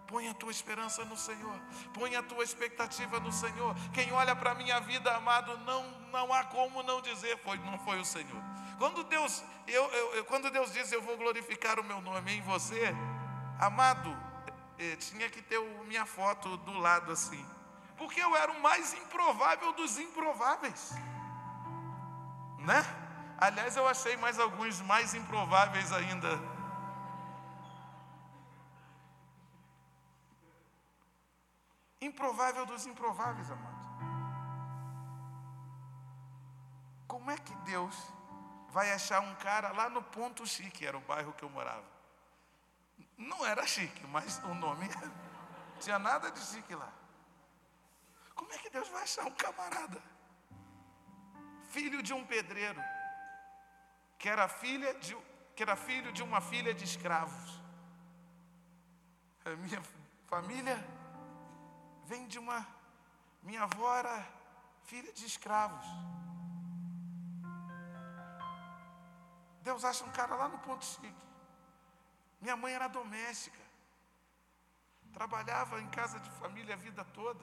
Põe 0.07 0.29
a 0.29 0.35
tua 0.35 0.51
esperança 0.51 1.05
no 1.05 1.17
Senhor, 1.17 1.59
põe 1.95 2.15
a 2.15 2.23
tua 2.23 2.45
expectativa 2.45 3.19
no 3.21 3.33
Senhor. 3.33 3.75
Quem 3.93 4.13
olha 4.13 4.37
para 4.37 4.51
a 4.51 4.55
minha 4.55 4.79
vida, 4.81 5.15
amado, 5.15 5.57
não, 5.59 5.91
não 6.13 6.33
há 6.33 6.45
como 6.45 6.83
não 6.83 7.01
dizer, 7.01 7.39
foi, 7.39 7.57
não 7.59 7.79
foi 7.79 7.99
o 7.99 8.05
Senhor. 8.05 8.43
Quando 8.79 9.03
Deus, 9.05 9.43
eu, 9.67 9.85
eu, 9.93 10.25
quando 10.27 10.51
Deus 10.51 10.73
diz, 10.73 10.93
eu 10.93 11.01
vou 11.01 11.17
glorificar 11.17 11.81
o 11.81 11.85
meu 11.85 12.01
nome 12.03 12.33
em 12.33 12.43
você, 12.43 12.95
amado, 13.59 14.15
eh, 14.79 14.97
tinha 14.97 15.31
que 15.31 15.41
ter 15.41 15.59
minha 15.87 16.05
foto 16.05 16.57
do 16.59 16.79
lado 16.79 17.11
assim, 17.11 17.45
porque 17.97 18.21
eu 18.21 18.37
era 18.37 18.53
o 18.53 18.61
mais 18.61 18.93
improvável 18.95 19.73
dos 19.73 19.99
improváveis, 19.99 20.93
né? 22.59 22.85
Aliás, 23.39 23.77
eu 23.77 23.89
achei 23.89 24.17
mais 24.17 24.39
alguns 24.39 24.81
mais 24.83 25.15
improváveis 25.15 25.93
ainda 25.93 26.54
Improvável 32.05 32.67
dos 32.67 32.87
improváveis, 32.87 33.51
amados. 33.51 33.87
Como 37.09 37.31
é 37.31 37.37
que 37.39 37.55
Deus 37.71 37.97
vai 38.69 38.93
achar 38.93 39.21
um 39.21 39.35
cara 39.37 39.73
lá 39.73 39.89
no 39.89 40.03
Ponto 40.03 40.47
Chique, 40.47 40.85
era 40.85 40.99
o 40.99 41.01
bairro 41.01 41.33
que 41.33 41.43
eu 41.43 41.49
morava? 41.49 41.89
Não 43.17 43.47
era 43.47 43.67
chique, 43.67 44.07
mas 44.09 44.39
o 44.45 44.55
nome. 44.55 44.87
Tinha 45.81 45.99
nada 45.99 46.31
de 46.31 46.41
chique 46.41 46.75
lá. 46.75 46.93
Como 48.35 48.53
é 48.53 48.59
que 48.59 48.69
Deus 48.69 48.89
vai 48.89 49.03
achar 49.03 49.25
um 49.25 49.31
camarada? 49.31 50.03
Filho 51.71 52.03
de 52.03 52.13
um 52.13 52.25
pedreiro, 52.27 52.83
que 54.19 54.29
era 54.29 54.47
filha 54.47 54.93
de, 54.95 55.17
que 55.57 55.63
era 55.63 55.75
filho 55.75 56.13
de 56.13 56.23
uma 56.23 56.41
filha 56.43 56.75
de 56.75 56.85
escravos. 56.85 57.63
A 59.45 59.51
minha 59.57 59.83
família 60.27 60.77
vem 62.07 62.27
de 62.27 62.39
uma. 62.39 62.67
Minha 63.43 63.63
avó 63.65 63.95
era 63.97 64.27
filha 64.85 65.13
de 65.13 65.25
escravos. 65.27 65.87
Deus 69.63 69.85
acha 69.85 70.05
um 70.05 70.13
cara 70.13 70.35
lá 70.35 70.49
no 70.49 70.59
Ponto 70.59 70.85
Chique. 70.85 71.27
Minha 72.41 72.57
mãe 72.57 72.75
era 72.75 72.89
doméstica. 72.89 73.59
Trabalhava 75.13 75.81
em 75.81 75.89
casa 75.89 76.19
de 76.21 76.31
família 76.33 76.75
a 76.75 76.79
vida 76.79 77.05
toda. 77.05 77.43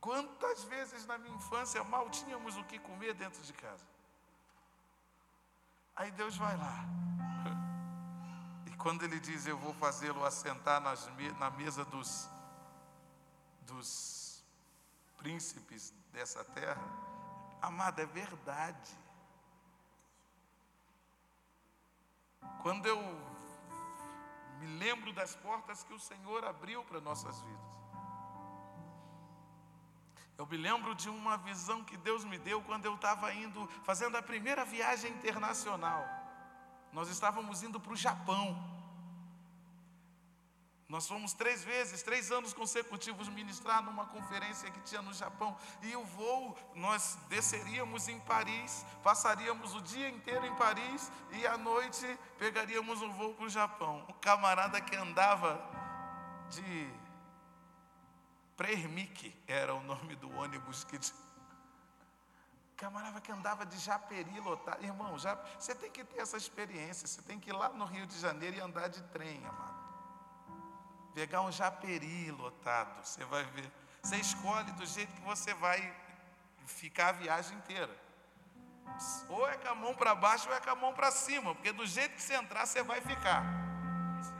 Quantas 0.00 0.64
vezes 0.64 1.06
na 1.06 1.16
minha 1.18 1.34
infância 1.36 1.82
mal 1.84 2.08
tínhamos 2.10 2.56
o 2.56 2.64
que 2.64 2.78
comer 2.78 3.14
dentro 3.14 3.42
de 3.42 3.52
casa? 3.52 3.86
Aí 5.94 6.10
Deus 6.10 6.36
vai 6.36 6.56
lá. 6.56 6.76
E 8.66 8.76
quando 8.76 9.02
Ele 9.02 9.18
diz: 9.18 9.46
Eu 9.46 9.58
vou 9.58 9.72
fazê-lo 9.74 10.24
assentar 10.24 10.80
nas, 10.80 11.08
na 11.38 11.50
mesa 11.50 11.84
dos 11.84 12.28
dos 13.70 14.44
príncipes 15.16 15.94
dessa 16.12 16.44
terra, 16.44 16.82
amada, 17.62 18.02
é 18.02 18.06
verdade. 18.06 18.90
Quando 22.62 22.86
eu 22.86 23.00
me 24.58 24.66
lembro 24.78 25.12
das 25.12 25.34
portas 25.36 25.84
que 25.84 25.94
o 25.94 25.98
Senhor 25.98 26.44
abriu 26.44 26.82
para 26.84 27.00
nossas 27.00 27.40
vidas, 27.40 27.70
eu 30.36 30.46
me 30.46 30.56
lembro 30.56 30.94
de 30.94 31.08
uma 31.10 31.36
visão 31.36 31.84
que 31.84 31.96
Deus 31.98 32.24
me 32.24 32.38
deu 32.38 32.62
quando 32.62 32.86
eu 32.86 32.94
estava 32.94 33.32
indo, 33.32 33.66
fazendo 33.84 34.16
a 34.16 34.22
primeira 34.22 34.64
viagem 34.64 35.12
internacional. 35.12 36.02
Nós 36.92 37.08
estávamos 37.08 37.62
indo 37.62 37.78
para 37.78 37.92
o 37.92 37.96
Japão. 37.96 38.79
Nós 40.90 41.06
fomos 41.06 41.32
três 41.32 41.62
vezes, 41.62 42.02
três 42.02 42.32
anos 42.32 42.52
consecutivos 42.52 43.28
ministrar 43.28 43.80
numa 43.80 44.06
conferência 44.06 44.68
que 44.72 44.80
tinha 44.80 45.00
no 45.00 45.12
Japão. 45.12 45.56
E 45.82 45.94
o 45.94 46.04
voo, 46.04 46.58
nós 46.74 47.16
desceríamos 47.28 48.08
em 48.08 48.18
Paris, 48.18 48.84
passaríamos 49.00 49.72
o 49.76 49.80
dia 49.82 50.08
inteiro 50.08 50.44
em 50.44 50.54
Paris 50.56 51.08
e 51.30 51.46
à 51.46 51.56
noite 51.56 52.18
pegaríamos 52.40 53.00
um 53.02 53.12
voo 53.12 53.34
para 53.34 53.46
o 53.46 53.48
Japão. 53.48 54.04
Um 54.08 54.14
camarada 54.14 54.80
que 54.80 54.96
andava 54.96 55.62
de 56.48 56.92
Prermic, 58.56 59.32
era 59.46 59.72
o 59.72 59.82
nome 59.84 60.16
do 60.16 60.28
ônibus 60.36 60.82
que 60.82 60.98
camarada 62.76 63.20
que 63.20 63.30
andava 63.30 63.64
de 63.64 63.78
Japeri 63.78 64.40
lotado. 64.40 64.82
Irmão, 64.82 65.16
já, 65.20 65.36
você 65.56 65.72
tem 65.72 65.90
que 65.90 66.02
ter 66.02 66.18
essa 66.18 66.36
experiência. 66.36 67.06
Você 67.06 67.22
tem 67.22 67.38
que 67.38 67.50
ir 67.50 67.52
lá 67.52 67.68
no 67.68 67.84
Rio 67.84 68.06
de 68.06 68.18
Janeiro 68.18 68.56
e 68.56 68.60
andar 68.60 68.88
de 68.88 69.00
trem, 69.04 69.46
amado 69.46 69.69
pegar 71.14 71.42
um 71.42 71.52
japeri 71.52 72.30
lotado, 72.30 73.04
você 73.04 73.24
vai 73.24 73.44
ver. 73.44 73.70
Você 74.02 74.16
escolhe 74.16 74.70
do 74.72 74.86
jeito 74.86 75.12
que 75.12 75.20
você 75.22 75.52
vai 75.54 75.94
ficar 76.66 77.08
a 77.08 77.12
viagem 77.12 77.56
inteira. 77.58 77.94
Ou 79.28 79.48
é 79.48 79.56
com 79.56 79.68
a 79.68 79.74
mão 79.74 79.94
para 79.94 80.14
baixo 80.14 80.48
ou 80.48 80.54
é 80.54 80.60
com 80.60 80.70
a 80.70 80.74
mão 80.74 80.92
para 80.92 81.10
cima, 81.10 81.54
porque 81.54 81.72
do 81.72 81.86
jeito 81.86 82.14
que 82.14 82.22
você 82.22 82.34
entrar, 82.34 82.66
você 82.66 82.82
vai 82.82 83.00
ficar. 83.00 83.44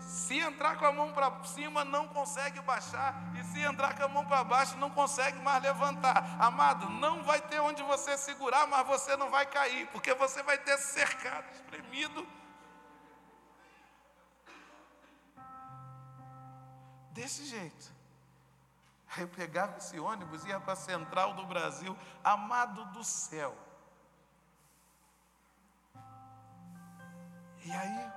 Se 0.00 0.38
entrar 0.38 0.76
com 0.76 0.84
a 0.86 0.92
mão 0.92 1.12
para 1.12 1.44
cima, 1.44 1.84
não 1.84 2.08
consegue 2.08 2.60
baixar, 2.60 3.14
e 3.38 3.44
se 3.44 3.60
entrar 3.60 3.96
com 3.96 4.04
a 4.04 4.08
mão 4.08 4.26
para 4.26 4.42
baixo, 4.42 4.76
não 4.76 4.90
consegue 4.90 5.38
mais 5.38 5.62
levantar. 5.62 6.36
Amado, 6.40 6.88
não 6.88 7.22
vai 7.22 7.40
ter 7.40 7.60
onde 7.60 7.82
você 7.82 8.18
segurar, 8.18 8.66
mas 8.66 8.86
você 8.86 9.16
não 9.16 9.30
vai 9.30 9.46
cair, 9.46 9.86
porque 9.88 10.12
você 10.14 10.42
vai 10.42 10.58
ter 10.58 10.76
cercado, 10.78 11.44
espremido 11.52 12.26
Desse 17.10 17.44
jeito. 17.44 18.00
Aí 19.08 19.22
eu 19.22 19.28
pegava 19.28 19.76
esse 19.78 19.98
ônibus, 19.98 20.44
ia 20.44 20.60
para 20.60 20.74
a 20.74 20.76
central 20.76 21.34
do 21.34 21.44
Brasil, 21.44 21.96
amado 22.22 22.84
do 22.86 23.02
céu. 23.02 23.56
E 27.64 27.72
aí, 27.72 28.12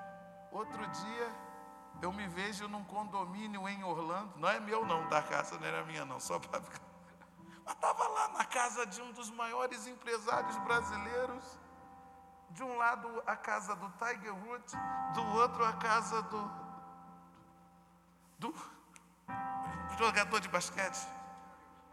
outro 0.52 0.88
dia, 0.88 1.36
eu 2.02 2.12
me 2.14 2.28
vejo 2.28 2.68
num 2.68 2.84
condomínio 2.84 3.68
em 3.68 3.84
Orlando, 3.84 4.38
não 4.38 4.48
é 4.48 4.60
meu 4.60 4.86
não, 4.86 5.10
da 5.10 5.22
casa 5.22 5.58
não 5.58 5.66
era 5.66 5.84
minha 5.84 6.06
não, 6.06 6.20
só 6.20 6.38
para 6.40 6.62
ficar. 6.62 6.80
Mas 7.66 7.76
estava 7.76 8.08
lá 8.10 8.28
na 8.30 8.46
casa 8.46 8.86
de 8.86 9.02
um 9.02 9.12
dos 9.14 9.30
maiores 9.32 9.88
empresários 9.88 10.58
brasileiros. 10.60 11.60
De 12.52 12.62
um 12.62 12.78
lado 12.78 13.24
a 13.26 13.36
casa 13.36 13.76
do 13.76 13.90
Tiger 13.98 14.36
Woods, 14.46 14.76
do 15.16 15.26
outro 15.40 15.66
a 15.66 15.74
casa 15.74 16.22
do, 16.22 16.52
do 18.38 18.54
jogador 19.98 20.40
de 20.40 20.50
basquete, 20.50 21.08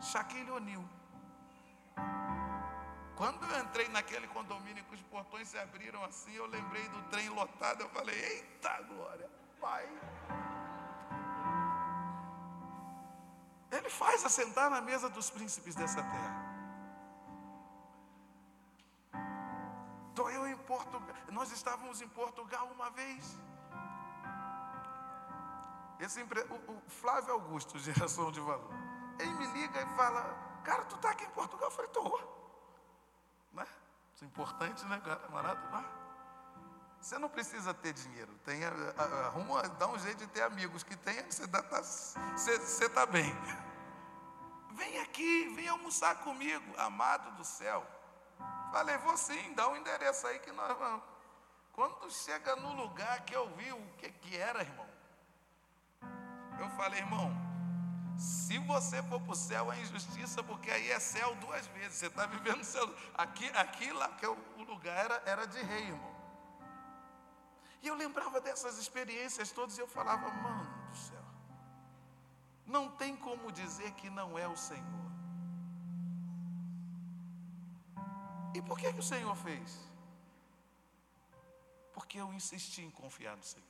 Shaquille 0.01 0.51
O'Neal. 0.51 0.85
Quando 3.17 3.45
eu 3.45 3.61
entrei 3.63 3.87
naquele 3.89 4.27
condomínio 4.29 4.83
que 4.85 4.95
os 4.95 5.03
portões 5.03 5.49
se 5.49 5.59
abriram 5.59 6.03
assim, 6.05 6.33
eu 6.33 6.47
lembrei 6.47 6.89
do 6.89 7.03
trem 7.11 7.29
lotado. 7.29 7.83
Eu 7.83 7.91
falei: 7.91 8.19
Eita 8.19 8.81
glória, 8.83 9.31
Pai. 9.61 9.87
Ele 13.71 13.91
faz 13.91 14.25
assentar 14.25 14.71
na 14.71 14.81
mesa 14.81 15.09
dos 15.11 15.29
príncipes 15.31 15.75
dessa 15.75 16.03
terra. 16.03 16.51
Então 20.13 20.29
eu 20.31 20.47
em 20.49 20.57
Portugal, 20.57 21.15
nós 21.31 21.53
estávamos 21.53 22.01
em 22.01 22.09
Portugal 22.09 22.67
uma 22.75 22.91
vez. 22.91 23.39
Esse, 26.01 26.23
o, 26.23 26.73
o 26.73 26.83
Flávio 26.89 27.35
Augusto, 27.35 27.79
geração 27.79 28.33
de 28.33 28.41
valor, 28.41 28.73
ele 29.19 29.33
me 29.35 29.47
liga 29.49 29.83
e 29.83 29.87
fala: 29.97 30.61
Cara, 30.65 30.85
tu 30.85 30.97
está 30.97 31.11
aqui 31.11 31.25
em 31.25 31.31
Portugal? 31.31 31.69
Eu 31.69 31.71
falei: 31.71 31.91
Tô. 31.91 32.21
Né? 33.53 33.67
Isso 34.15 34.25
é 34.25 34.27
importante, 34.27 34.85
né, 34.87 35.01
camarada? 35.01 35.61
Né? 35.71 35.85
Você 37.01 37.19
não 37.19 37.29
precisa 37.29 37.73
ter 37.73 37.93
dinheiro. 37.93 38.33
Tenha, 38.45 38.71
arruma, 39.27 39.63
dá 39.71 39.89
um 39.89 39.99
jeito 39.99 40.19
de 40.19 40.27
ter 40.27 40.43
amigos 40.43 40.83
que 40.83 40.97
tenha, 40.97 41.23
você 41.31 41.45
está 41.45 41.63
você, 41.63 42.59
você 42.59 42.89
tá 42.89 43.07
bem. 43.07 43.35
Vem 44.73 44.99
aqui, 45.01 45.49
vem 45.55 45.69
almoçar 45.69 46.17
comigo, 46.23 46.75
amado 46.79 47.37
do 47.37 47.45
céu. 47.45 47.87
Falei, 48.71 48.97
vou 48.99 49.17
sim, 49.17 49.55
dá 49.55 49.69
um 49.69 49.77
endereço 49.77 50.27
aí 50.27 50.39
que 50.39 50.53
nós 50.53 50.77
vamos. 50.79 51.03
Quando 51.73 52.11
chega 52.11 52.57
no 52.57 52.75
lugar 52.75 53.25
que 53.25 53.35
eu 53.35 53.49
vi 53.57 53.73
o 53.73 53.87
que, 53.99 54.11
que 54.11 54.37
era, 54.37 54.61
irmão, 54.61 54.90
eu 56.63 56.71
falei, 56.71 57.01
irmão, 57.01 57.31
se 58.21 58.59
você 58.59 59.03
for 59.05 59.21
para 59.21 59.33
o 59.33 59.35
céu 59.35 59.73
é 59.73 59.81
injustiça, 59.81 60.43
porque 60.43 60.71
aí 60.71 60.91
é 60.91 61.01
céu 61.01 61.35
duas 61.37 61.67
vezes. 61.69 61.99
Você 61.99 62.07
está 62.07 62.27
vivendo 62.35 62.63
céu. 62.63 62.87
Aqui, 63.15 63.49
aqui 63.51 63.91
lá, 63.93 64.09
que 64.11 64.27
o 64.27 64.63
lugar 64.65 64.97
era, 65.05 65.23
era 65.25 65.47
de 65.47 65.61
rei, 65.63 65.85
irmão. 65.85 66.11
E 67.83 67.89
eu 67.89 67.95
lembrava 67.95 68.41
dessas 68.43 68.77
experiências 68.79 69.51
todas 69.51 69.79
e 69.79 69.81
eu 69.81 69.89
falava, 69.89 70.31
mano 70.31 70.89
do 70.91 70.97
céu, 70.97 71.25
não 72.67 72.91
tem 72.91 73.17
como 73.17 73.51
dizer 73.51 73.93
que 73.93 74.11
não 74.11 74.39
é 74.39 74.47
o 74.47 74.57
Senhor. 74.57 75.11
E 78.55 78.61
por 78.61 78.79
que, 78.79 78.93
que 78.93 79.01
o 79.01 79.03
Senhor 79.03 79.35
fez? 79.37 79.79
Porque 81.95 82.19
eu 82.21 82.33
insisti 82.35 82.83
em 82.83 82.91
confiar 82.91 83.37
no 83.37 83.43
Senhor. 83.43 83.67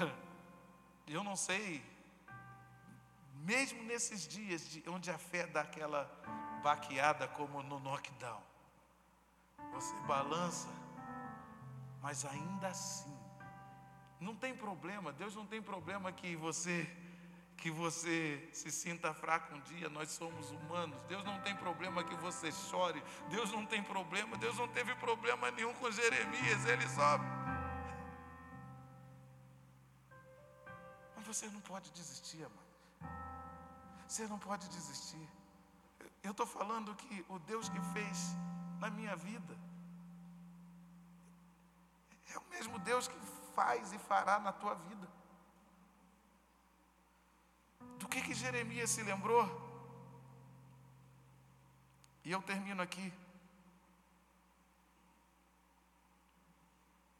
Eu 1.12 1.24
não 1.24 1.34
sei, 1.34 1.84
mesmo 3.34 3.82
nesses 3.82 4.28
dias 4.28 4.62
de, 4.70 4.88
onde 4.88 5.10
a 5.10 5.18
fé 5.18 5.44
dá 5.44 5.62
aquela 5.62 6.04
baqueada 6.62 7.26
como 7.26 7.64
no 7.64 7.80
knockdown, 7.80 8.40
você 9.72 9.92
balança, 10.06 10.68
mas 12.00 12.24
ainda 12.24 12.68
assim, 12.68 13.12
não 14.20 14.36
tem 14.36 14.54
problema, 14.54 15.12
Deus 15.12 15.34
não 15.34 15.44
tem 15.44 15.60
problema 15.60 16.12
que 16.12 16.36
você 16.36 16.88
que 17.56 17.70
você 17.70 18.48
se 18.52 18.70
sinta 18.70 19.12
fraco 19.12 19.54
um 19.54 19.60
dia, 19.60 19.90
nós 19.90 20.08
somos 20.12 20.50
humanos. 20.50 21.02
Deus 21.02 21.22
não 21.24 21.38
tem 21.42 21.54
problema 21.54 22.02
que 22.02 22.14
você 22.14 22.50
chore. 22.50 23.02
Deus 23.28 23.52
não 23.52 23.66
tem 23.66 23.82
problema, 23.82 24.38
Deus 24.38 24.56
não 24.56 24.66
teve 24.66 24.94
problema 24.94 25.50
nenhum 25.50 25.74
com 25.74 25.90
Jeremias, 25.90 26.64
ele 26.64 26.88
só. 26.88 27.20
Você 31.32 31.46
não 31.48 31.60
pode 31.60 31.90
desistir, 31.92 32.42
amado. 32.44 32.70
Você 34.08 34.26
não 34.26 34.38
pode 34.38 34.68
desistir. 34.68 35.28
Eu 36.22 36.32
estou 36.32 36.46
falando 36.46 36.94
que 36.96 37.24
o 37.28 37.38
Deus 37.38 37.68
que 37.68 37.80
fez 37.92 38.18
na 38.80 38.90
minha 38.90 39.14
vida 39.14 39.56
é 42.34 42.38
o 42.38 42.44
mesmo 42.50 42.78
Deus 42.80 43.06
que 43.06 43.18
faz 43.54 43.92
e 43.92 43.98
fará 43.98 44.38
na 44.40 44.52
tua 44.52 44.74
vida. 44.74 45.08
Do 48.00 48.08
que 48.08 48.20
que 48.22 48.34
Jeremias 48.34 48.90
se 48.90 49.02
lembrou? 49.02 49.44
E 52.24 52.32
eu 52.32 52.42
termino 52.42 52.82
aqui. 52.82 53.12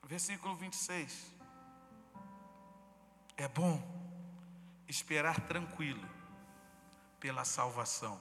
Versículo 0.02 0.56
26. 0.56 1.39
É 3.41 3.49
bom 3.49 3.82
esperar 4.86 5.41
tranquilo 5.41 6.07
pela 7.18 7.43
salvação 7.43 8.20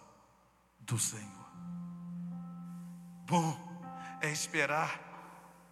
do 0.79 0.97
Senhor. 0.97 1.45
Bom 3.25 3.53
é 4.21 4.29
esperar 4.29 4.97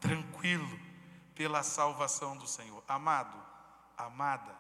tranquilo 0.02 0.78
pela 1.34 1.64
salvação 1.64 2.36
do 2.36 2.46
Senhor. 2.46 2.84
Amado, 2.90 3.42
amada, 3.98 4.54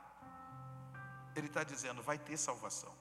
Ele 1.36 1.48
está 1.48 1.66
dizendo: 1.66 2.02
vai 2.02 2.18
ter 2.18 2.38
salvação. 2.38 2.96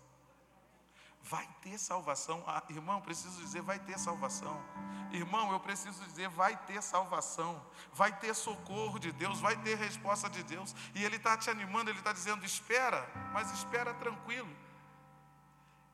Vai 1.29 1.49
ter 1.61 1.79
salvação. 1.79 2.43
Ah, 2.47 2.63
irmão, 2.69 3.01
preciso 3.01 3.41
dizer, 3.41 3.63
vai 3.63 3.79
ter 3.79 3.99
salvação. 3.99 4.63
Irmão, 5.11 5.53
eu 5.53 5.59
preciso 5.59 6.05
dizer, 6.05 6.29
vai 6.29 6.57
ter 6.57 6.83
salvação. 6.83 7.61
Vai 7.93 8.13
ter 8.17 8.35
socorro 8.35 8.99
de 8.99 9.11
Deus, 9.13 9.41
vai 9.41 9.57
ter 9.57 9.77
resposta 9.77 10.29
de 10.31 10.43
Deus. 10.43 10.75
E 10.95 11.05
Ele 11.05 11.17
está 11.17 11.37
te 11.37 11.51
animando, 11.51 11.91
Ele 11.91 11.99
está 11.99 12.13
dizendo: 12.13 12.45
espera, 12.45 13.09
mas 13.33 13.51
espera 13.53 13.93
tranquilo. 13.95 14.49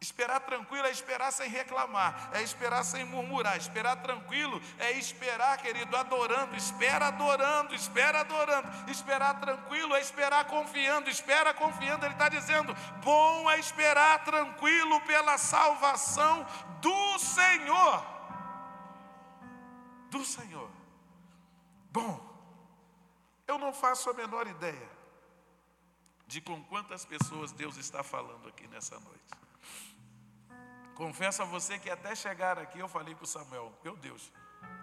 Esperar 0.03 0.41
tranquilo 0.41 0.85
é 0.85 0.91
esperar 0.91 1.31
sem 1.31 1.49
reclamar, 1.49 2.31
é 2.33 2.43
esperar 2.43 2.83
sem 2.83 3.05
murmurar. 3.05 3.57
Esperar 3.57 4.03
tranquilo 4.03 4.61
é 4.81 4.91
esperar, 4.99 5.57
querido, 5.59 5.97
adorando. 5.97 6.57
Espera 6.57 7.07
adorando, 7.07 7.73
espera 7.73 8.21
adorando. 8.21 8.91
Esperar 8.91 9.39
tranquilo 9.39 9.95
é 9.95 10.01
esperar 10.01 10.45
confiando, 10.47 11.09
espera 11.09 11.55
confiando. 11.55 12.05
Ele 12.05 12.15
está 12.15 12.29
dizendo: 12.29 12.75
bom 13.05 13.49
é 13.49 13.61
esperar 13.61 14.25
tranquilo 14.25 15.01
pela 15.03 15.39
salvação 15.39 16.45
do 16.81 17.19
Senhor. 17.21 18.05
Do 20.11 20.25
Senhor. 20.25 20.71
Bom, 21.93 22.21
eu 23.47 23.57
não 23.57 23.73
faço 23.73 24.11
a 24.11 24.15
menor 24.15 24.49
ideia 24.49 24.91
de 26.27 26.41
com 26.41 26.61
quantas 26.65 27.05
pessoas 27.05 27.53
Deus 27.53 27.77
está 27.77 28.03
falando 28.03 28.49
aqui 28.49 28.67
nessa 28.67 28.99
noite. 28.99 29.42
Confesso 31.03 31.43
a 31.43 31.45
você 31.45 31.81
que 31.81 31.91
até 31.91 32.15
chegar 32.15 32.61
aqui 32.61 32.79
eu 32.79 32.87
falei 32.87 33.13
para 33.13 33.25
o 33.25 33.27
Samuel, 33.27 33.73
meu 33.83 33.97
Deus, 33.97 34.31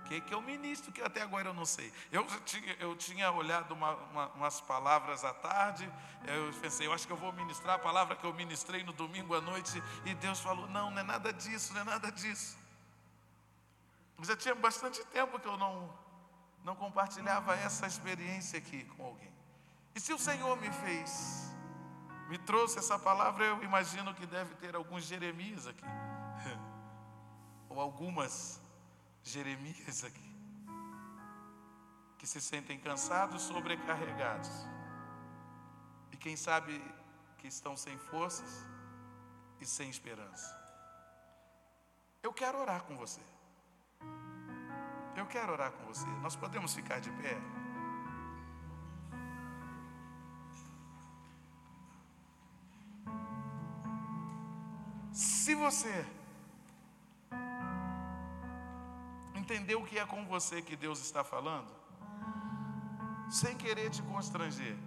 que, 0.03 0.19
que 0.19 0.33
eu 0.33 0.41
ministro 0.41 0.91
que 0.91 1.01
até 1.01 1.21
agora 1.21 1.47
eu 1.47 1.53
não 1.53 1.65
sei. 1.65 1.93
Eu 2.11 2.25
tinha, 2.43 2.73
eu 2.73 2.93
tinha 2.93 3.31
olhado 3.31 3.73
uma, 3.73 3.95
uma, 3.95 4.27
umas 4.33 4.59
palavras 4.59 5.23
à 5.23 5.33
tarde, 5.33 5.89
eu 6.27 6.51
pensei, 6.59 6.87
eu 6.87 6.91
acho 6.91 7.07
que 7.07 7.13
eu 7.13 7.15
vou 7.15 7.31
ministrar 7.31 7.75
a 7.77 7.79
palavra 7.79 8.17
que 8.17 8.25
eu 8.25 8.33
ministrei 8.33 8.83
no 8.83 8.91
domingo 8.91 9.33
à 9.33 9.39
noite, 9.39 9.81
e 10.05 10.13
Deus 10.15 10.41
falou, 10.41 10.67
não, 10.67 10.91
não 10.91 10.99
é 10.99 11.03
nada 11.03 11.31
disso, 11.31 11.73
não 11.73 11.79
é 11.79 11.85
nada 11.85 12.11
disso. 12.11 12.57
Já 14.21 14.35
tinha 14.35 14.55
bastante 14.55 15.01
tempo 15.05 15.39
que 15.39 15.47
eu 15.47 15.55
não, 15.55 15.89
não 16.65 16.75
compartilhava 16.75 17.55
essa 17.55 17.87
experiência 17.87 18.59
aqui 18.59 18.83
com 18.83 19.05
alguém. 19.05 19.33
E 19.95 20.01
se 20.01 20.11
o 20.11 20.19
Senhor 20.19 20.59
me 20.59 20.69
fez 20.69 21.49
me 22.29 22.37
trouxe 22.37 22.77
essa 22.77 22.97
palavra, 22.99 23.43
eu 23.43 23.63
imagino 23.63 24.13
que 24.13 24.25
deve 24.27 24.53
ter 24.55 24.75
alguns 24.75 25.03
Jeremias 25.03 25.65
aqui, 25.65 25.83
ou 27.67 27.81
algumas 27.81 28.61
Jeremias 29.23 30.03
aqui, 30.03 30.37
que 32.19 32.27
se 32.27 32.39
sentem 32.39 32.79
cansados, 32.79 33.41
sobrecarregados, 33.41 34.51
e 36.11 36.17
quem 36.17 36.35
sabe 36.35 36.79
que 37.39 37.47
estão 37.47 37.75
sem 37.75 37.97
forças 37.97 38.63
e 39.59 39.65
sem 39.65 39.89
esperança. 39.89 40.55
Eu 42.21 42.31
quero 42.31 42.59
orar 42.59 42.83
com 42.83 42.95
você. 42.95 43.21
Eu 45.15 45.25
quero 45.25 45.51
orar 45.51 45.71
com 45.71 45.85
você. 45.85 46.05
Nós 46.21 46.35
podemos 46.35 46.75
ficar 46.75 46.99
de 46.99 47.09
pé? 47.13 47.37
Se 55.11 55.55
você 55.55 56.05
entender 59.35 59.75
o 59.75 59.83
que 59.83 59.97
é 59.97 60.05
com 60.05 60.25
você 60.25 60.61
que 60.61 60.75
Deus 60.75 60.99
está 60.99 61.23
falando, 61.23 61.71
sem 63.29 63.55
querer 63.57 63.89
te 63.89 64.01
constranger, 64.03 64.77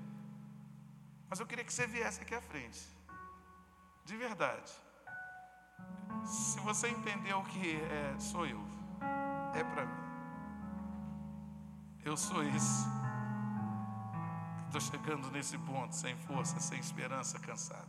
mas 1.28 1.40
eu 1.40 1.46
queria 1.46 1.64
que 1.64 1.72
você 1.72 1.86
viesse 1.86 2.20
aqui 2.20 2.34
à 2.34 2.40
frente, 2.40 2.80
de 4.04 4.16
verdade. 4.16 4.70
Se 6.24 6.60
você 6.60 6.88
entendeu 6.88 7.38
o 7.40 7.44
que 7.44 7.76
é, 7.76 8.16
sou 8.18 8.46
eu, 8.46 8.62
é 9.54 9.64
para 9.64 9.86
mim. 9.86 10.02
Eu 12.04 12.16
sou 12.16 12.42
esse. 12.42 12.86
Estou 14.66 14.80
chegando 14.80 15.30
nesse 15.30 15.56
ponto, 15.58 15.94
sem 15.94 16.16
força, 16.16 16.58
sem 16.60 16.78
esperança, 16.78 17.38
cansado. 17.38 17.86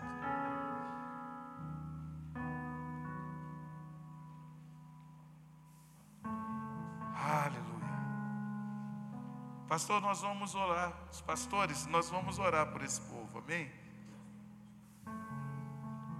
Pastor, 9.73 9.99
nós 10.01 10.21
vamos 10.21 10.53
orar. 10.53 10.93
Os 11.11 11.19
pastores, 11.21 11.87
nós 11.87 12.07
vamos 12.07 12.37
orar 12.37 12.67
por 12.67 12.83
esse 12.83 13.01
povo, 13.01 13.39
amém? 13.39 13.71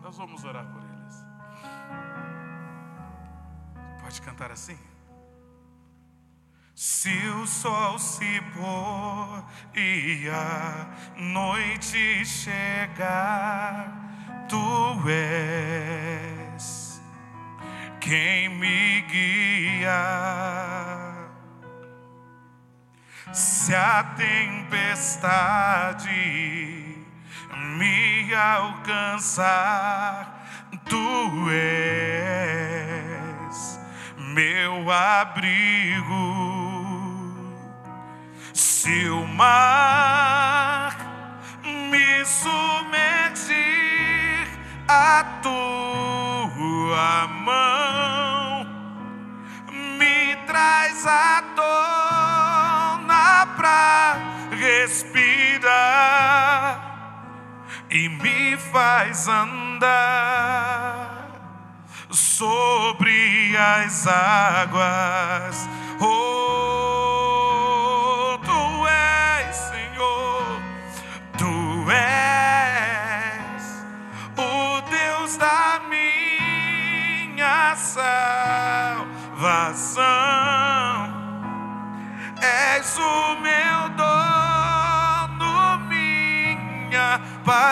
Nós 0.01 0.17
vamos 0.17 0.43
orar 0.43 0.65
por 0.73 0.81
eles. 0.81 1.23
Pode 4.01 4.19
cantar 4.23 4.49
assim? 4.49 4.75
Se 6.73 7.15
o 7.27 7.45
sol 7.45 7.99
se 7.99 8.41
pôr 8.55 9.45
e 9.75 10.27
a 10.29 10.87
noite 11.15 12.25
chegar, 12.25 13.85
tu 14.49 15.07
és 15.07 16.99
quem 18.01 18.49
me 18.49 19.01
guia. 19.01 20.92
Se 23.33 23.73
a 23.73 24.03
tempestade 24.15 26.11
me 27.79 28.31
alcançar, 28.35 29.49
tu 30.87 31.49
és 31.49 32.43
meu 34.35 34.91
abrigo. 34.91 36.13
Se 38.53 39.09
o 39.09 39.25
mar 39.25 40.95
me 41.89 42.23
submergir, 42.23 43.57
a 44.87 45.23
tua 45.41 47.27
mão 47.27 47.62
e 57.93 58.09
me 58.09 58.57
faz 58.57 59.27
andar 59.27 59.83
sobre 62.09 63.55
as 63.55 64.07
águas. 64.07 65.69
Oh, 66.01 66.32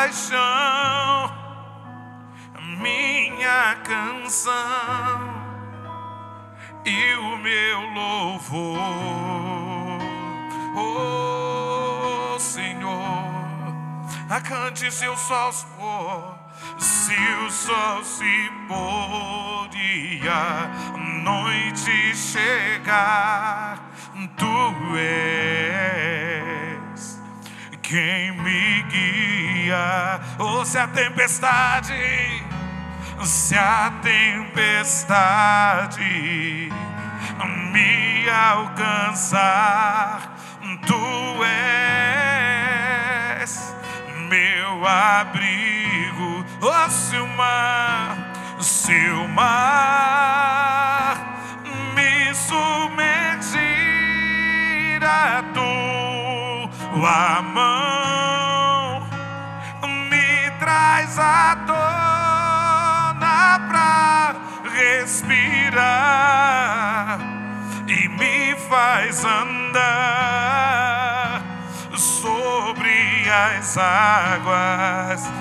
paixão, 0.02 1.32
minha 2.80 3.76
canção 3.84 4.52
e 6.84 7.14
o 7.14 7.38
meu 7.38 7.82
louvor. 7.94 8.80
Oh 10.76 12.40
Senhor, 12.40 13.28
acante 14.28 14.92
seu 14.92 15.16
sol 15.16 15.52
pôr 15.78 16.36
se 16.80 17.16
o 17.46 17.52
sol 17.52 18.04
se 18.04 18.52
pôr 18.68 19.70
e 19.76 20.28
a 20.28 20.68
noite 21.24 22.16
chegar, 22.16 23.78
tu 24.36 24.98
és 24.98 26.31
quem 27.92 28.32
me 28.32 28.84
guia. 28.84 30.22
Ou 30.40 30.62
oh, 30.62 30.66
se 30.66 30.78
a 30.78 30.88
tempestade, 30.88 31.94
se 33.26 33.58
a 33.58 33.92
tempestade 34.02 35.20
me 37.74 38.30
alcançar, 38.30 39.42
tu 40.88 41.44
és 41.44 41.84
meu 44.30 44.88
abrigo. 44.88 46.46
Oh, 46.62 46.90
se 46.90 47.18
o 47.18 47.28
mar, 47.28 48.32
se 48.62 49.10
o 49.10 49.28
mar 49.28 51.18
me 51.94 52.34
submergir 52.34 53.52
a 55.04 55.44
tua 55.54 56.01
mão, 57.42 59.02
me 60.10 60.52
traz 60.60 61.18
a 61.18 61.56
tona 61.66 63.60
pra 63.68 64.36
respirar 64.72 65.72
e 67.88 68.08
me 68.08 68.56
faz 68.70 69.26
andar 69.26 69.82
sobre 71.98 73.28
as 73.30 73.78
águas. 73.78 75.41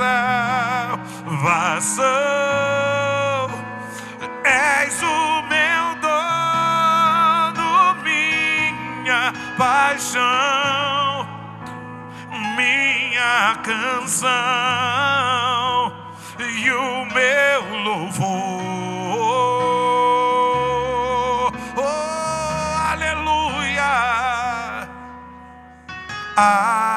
Salvação. 0.00 2.00
És 4.44 5.02
o 5.02 5.42
meu 5.52 5.94
dono, 6.00 7.94
minha 8.02 9.32
paixão, 9.58 11.28
minha 12.56 13.56
canção 13.62 14.30
e 16.38 16.70
o 16.70 17.04
meu 17.12 17.62
louvor. 17.84 18.62
Oh, 21.76 21.82
aleluia. 22.90 24.88
Aleluia. 26.36 26.89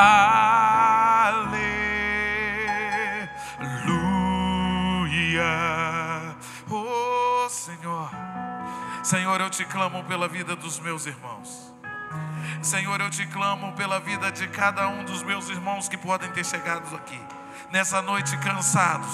Aleluia. 0.00 1.58
Oh, 6.70 7.48
Senhor. 7.48 8.08
Senhor, 9.02 9.40
eu 9.40 9.50
te 9.50 9.64
clamo 9.64 10.04
pela 10.04 10.28
vida 10.28 10.54
dos 10.54 10.78
meus 10.78 11.04
irmãos. 11.04 11.74
Senhor, 12.62 13.00
eu 13.00 13.10
te 13.10 13.26
clamo 13.26 13.72
pela 13.72 13.98
vida 13.98 14.30
de 14.30 14.46
cada 14.46 14.86
um 14.86 15.04
dos 15.04 15.24
meus 15.24 15.48
irmãos 15.48 15.88
que 15.88 15.96
podem 15.96 16.30
ter 16.30 16.46
chegado 16.46 16.94
aqui 16.94 17.20
nessa 17.72 18.00
noite 18.00 18.36
cansados, 18.38 19.10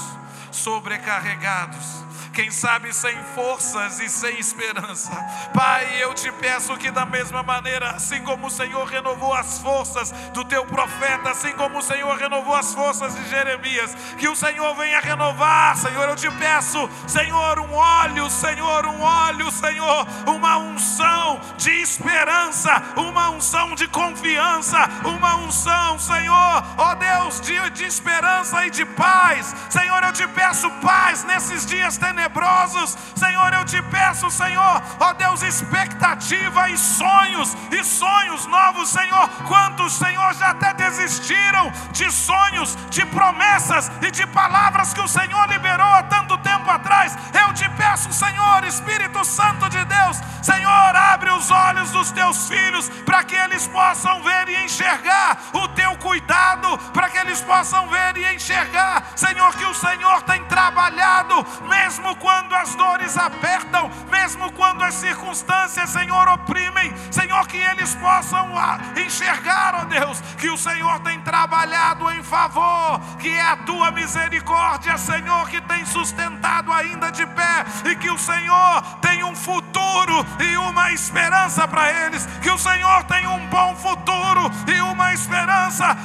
sobrecarregados 0.55 2.05
quem 2.35 2.51
sabe 2.51 2.93
sem 2.93 3.17
forças 3.35 4.01
e 4.01 4.09
sem 4.09 4.39
esperança. 4.39 5.11
Pai, 5.55 6.03
eu 6.03 6.13
te 6.13 6.31
peço 6.33 6.77
que 6.77 6.91
da 6.91 7.07
mesma 7.07 7.43
maneira, 7.45 7.93
assim 7.93 8.23
como 8.23 8.49
o 8.49 8.51
Senhor 8.51 8.85
renovou 8.85 9.33
as 9.33 9.61
forças 9.61 10.11
do 10.33 10.45
teu 10.45 10.67
profeta, 10.67 11.31
assim 11.31 11.53
como 11.53 11.79
o 11.79 11.83
Senhor 11.83 12.17
renovou 12.17 12.55
as 12.55 12.75
forças 12.75 13.15
de 13.15 13.29
Jeremias, 13.29 13.95
que 14.19 14.29
o 14.29 14.35
Senhor 14.35 14.75
venha 14.75 15.01
renovar, 15.01 15.77
Senhor, 15.77 16.09
eu 16.09 16.17
te 16.17 16.31
peço, 16.33 16.91
Senhor, 17.07 17.61
um 17.61 17.73
óleo, 17.73 18.29
Senhor, 18.29 18.87
um 18.87 19.01
óleo, 19.01 19.51
Senhor, 19.53 20.07
uma 20.27 20.59
unção 20.59 21.41
de 21.57 21.71
esperança, 21.71 22.83
uma 22.97 23.31
unção 23.31 23.77
de 23.77 23.87
confiança, 23.87 24.79
uma 25.05 25.37
unção, 25.37 25.99
Senhor, 26.01 26.65
ó 26.77 26.95
Deus, 26.97 27.41
de, 27.41 27.71
de 27.71 27.85
esperança 27.85 28.67
e 28.67 28.71
de 28.71 28.85
paz. 28.85 29.55
Senhor, 29.71 30.03
eu 30.03 30.13
te 30.13 30.27
peço 30.27 30.44
paz 30.83 31.25
nesses 31.25 31.65
dias 31.67 31.97
tenebrosos. 31.97 32.97
Senhor, 33.17 33.53
eu 33.53 33.65
te 33.65 33.81
peço, 33.83 34.31
Senhor, 34.31 34.83
ó 35.01 35.13
Deus, 35.15 35.43
expectativa 35.43 36.69
e 36.69 36.77
sonhos, 36.77 37.57
e 37.71 37.83
sonhos 37.85 38.47
novos, 38.47 38.91
Senhor. 38.91 39.29
Quantos, 39.49 39.95
Senhor, 39.95 40.35
já 40.35 40.51
até 40.51 40.75
desistiram 40.75 41.73
de 41.93 42.11
sonhos, 42.11 42.77
de 42.91 43.05
promessas 43.07 43.91
e 44.03 44.11
de 44.11 44.27
palavras 44.27 44.93
que 44.93 45.01
o 45.01 45.09
Senhor 45.09 45.49
liberou 45.49 45.87
há 45.87 46.03
tanto 46.03 46.37
tempo 46.39 46.71
atrás. 46.71 47.17
Eu 47.47 47.53
te 47.55 47.69
peço, 47.71 48.13
Senhor, 48.13 48.65
Espírito 48.65 49.25
Santo 49.25 49.69
de 49.71 49.85
Deus, 49.85 50.21
Senhor, 50.43 50.97
abre 50.97 51.31
os 51.31 51.51
olhos 51.51 51.91
dos 51.91 52.11
teus 52.11 52.49
filhos 52.49 52.89
para 53.05 53.25
que 53.25 53.35
eles 53.35 53.67
possam 53.69 54.23
ver 54.23 54.49
e 54.49 54.65
enxergar 54.65 55.39
o 55.53 55.69
teu 55.69 55.97
cuidado, 55.99 56.77
para 56.93 57.09
que 57.09 57.19
eles 57.19 57.41
possam 57.41 57.89
ver 57.89 58.17
e 58.17 58.35
enxergar, 58.35 59.13
Senhor, 59.17 59.55
que 59.57 59.65
o 59.65 59.75
Senhor 59.75 60.23
tem 60.23 60.34
trabalhado, 60.45 61.47
mesmo 61.69 62.17
quando 62.17 62.55
as 62.55 62.75
dores 62.75 63.17
apertam, 63.17 63.91
mesmo 64.11 64.51
quando 64.53 64.83
as 64.83 64.95
circunstâncias, 64.95 65.91
Senhor, 65.91 66.29
oprimem, 66.29 66.93
Senhor, 67.11 67.47
que 67.47 67.59
eles 67.59 67.95
possam 67.97 68.51
enxergar, 68.97 69.75
ó 69.75 69.85
Deus, 69.85 70.21
que 70.39 70.49
o 70.49 70.57
Senhor 70.57 70.99
tem 71.01 71.21
trabalhado 71.21 72.11
em 72.11 72.23
favor, 72.23 73.01
que 73.19 73.29
é 73.29 73.43
a 73.43 73.57
tua 73.57 73.91
misericórdia, 73.91 74.97
Senhor, 74.99 75.49
que 75.49 75.61
tem 75.63 75.85
sustentado 75.85 76.73
ainda 76.73 77.11
de 77.11 77.27
pé, 77.27 77.65
e 77.85 77.97
que 77.97 78.11
o 78.11 78.19
Senhor 78.19 78.83
tem 79.01 79.23
um 79.25 79.35
futuro 79.35 80.27
e 80.41 80.57
uma 80.57 80.93
esperança 80.93 81.67
para 81.69 81.91
eles, 82.07 82.27
que 82.43 82.51
o 82.51 82.59
Senhor 82.59 83.05
tem 83.05 83.27
um 83.27 83.47
bom 83.47 83.75
futuro 83.77 84.51
e 84.67 84.81
uma 84.81 85.13
esperança. 85.13 85.97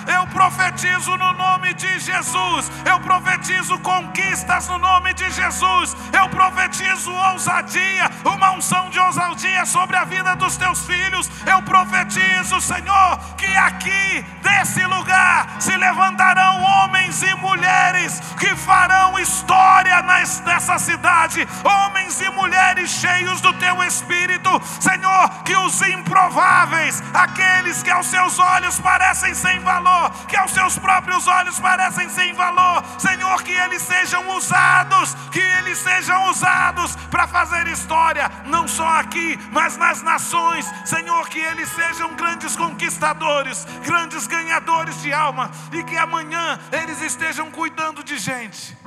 Profetizo 0.80 1.17
no 1.17 1.34
nome 1.34 1.73
de 1.73 1.99
Jesus, 1.99 2.71
eu 2.86 3.01
profetizo 3.01 3.77
conquistas 3.80 4.69
no 4.69 4.77
nome 4.77 5.13
de 5.13 5.28
Jesus, 5.40 5.96
eu 6.12 6.28
profetizo 6.30 7.12
ousadia, 7.12 8.12
uma 8.26 8.52
unção 8.52 8.90
de 8.90 9.00
ousadia 9.00 9.66
sobre 9.66 9.96
a 9.96 10.04
vida 10.04 10.36
dos 10.36 10.58
teus 10.58 10.86
filhos. 10.86 11.30
Eu 11.46 11.62
profetizo, 11.62 12.60
Senhor, 12.60 13.20
que 13.38 13.48
aqui, 13.56 14.26
desse 14.42 14.86
lugar, 14.86 15.48
se 15.60 15.76
levantarão 15.78 16.62
homens 16.62 17.22
e 17.24 17.34
mulheres 17.36 18.20
que 18.38 18.54
farão 18.56 19.18
história 19.18 20.02
nessa 20.46 20.78
cidade, 20.78 21.48
homens 21.64 22.20
e 22.20 22.30
mulheres 22.32 22.90
cheios 22.90 23.42
do 23.42 23.54
teu 23.54 23.82
espírito, 23.84 24.50
Senhor, 24.80 25.30
que 25.44 25.56
os 25.56 25.82
improváveis, 25.82 27.02
aqueles 27.14 27.82
que 27.82 27.90
aos 27.90 28.08
seus 28.08 28.40
olhos 28.40 28.80
parecem 28.80 29.34
sem 29.34 29.60
valor, 29.60 30.12
que 30.28 30.38
aos 30.38 30.52
seus 30.52 30.78
próprios 30.78 31.28
olhos 31.28 31.60
parecem 31.60 32.10
sem 32.10 32.34
valor, 32.34 32.84
Senhor, 32.98 33.42
que 33.44 33.52
eles 33.52 33.82
sejam 33.82 34.28
usados, 34.36 35.16
que 35.30 35.39
eles 35.39 35.77
sejam 35.77 36.30
usados 36.30 36.95
para 37.09 37.27
fazer 37.27 37.67
história, 37.67 38.30
não 38.45 38.67
só 38.67 38.88
aqui, 38.99 39.38
mas 39.51 39.77
nas 39.77 40.01
nações. 40.01 40.65
Senhor, 40.86 41.27
que 41.30 41.39
eles 41.39 41.69
sejam 41.69 42.15
grandes 42.15 42.55
conquistadores, 42.55 43.65
grandes 43.86 44.27
ganhadores 44.27 45.01
de 45.01 45.13
alma, 45.13 45.51
e 45.71 45.84
que 45.84 45.97
amanhã 45.97 46.59
eles 46.71 47.01
estejam 47.01 47.51
cuidando 47.51 48.03
de 48.03 48.17
gente 48.17 48.77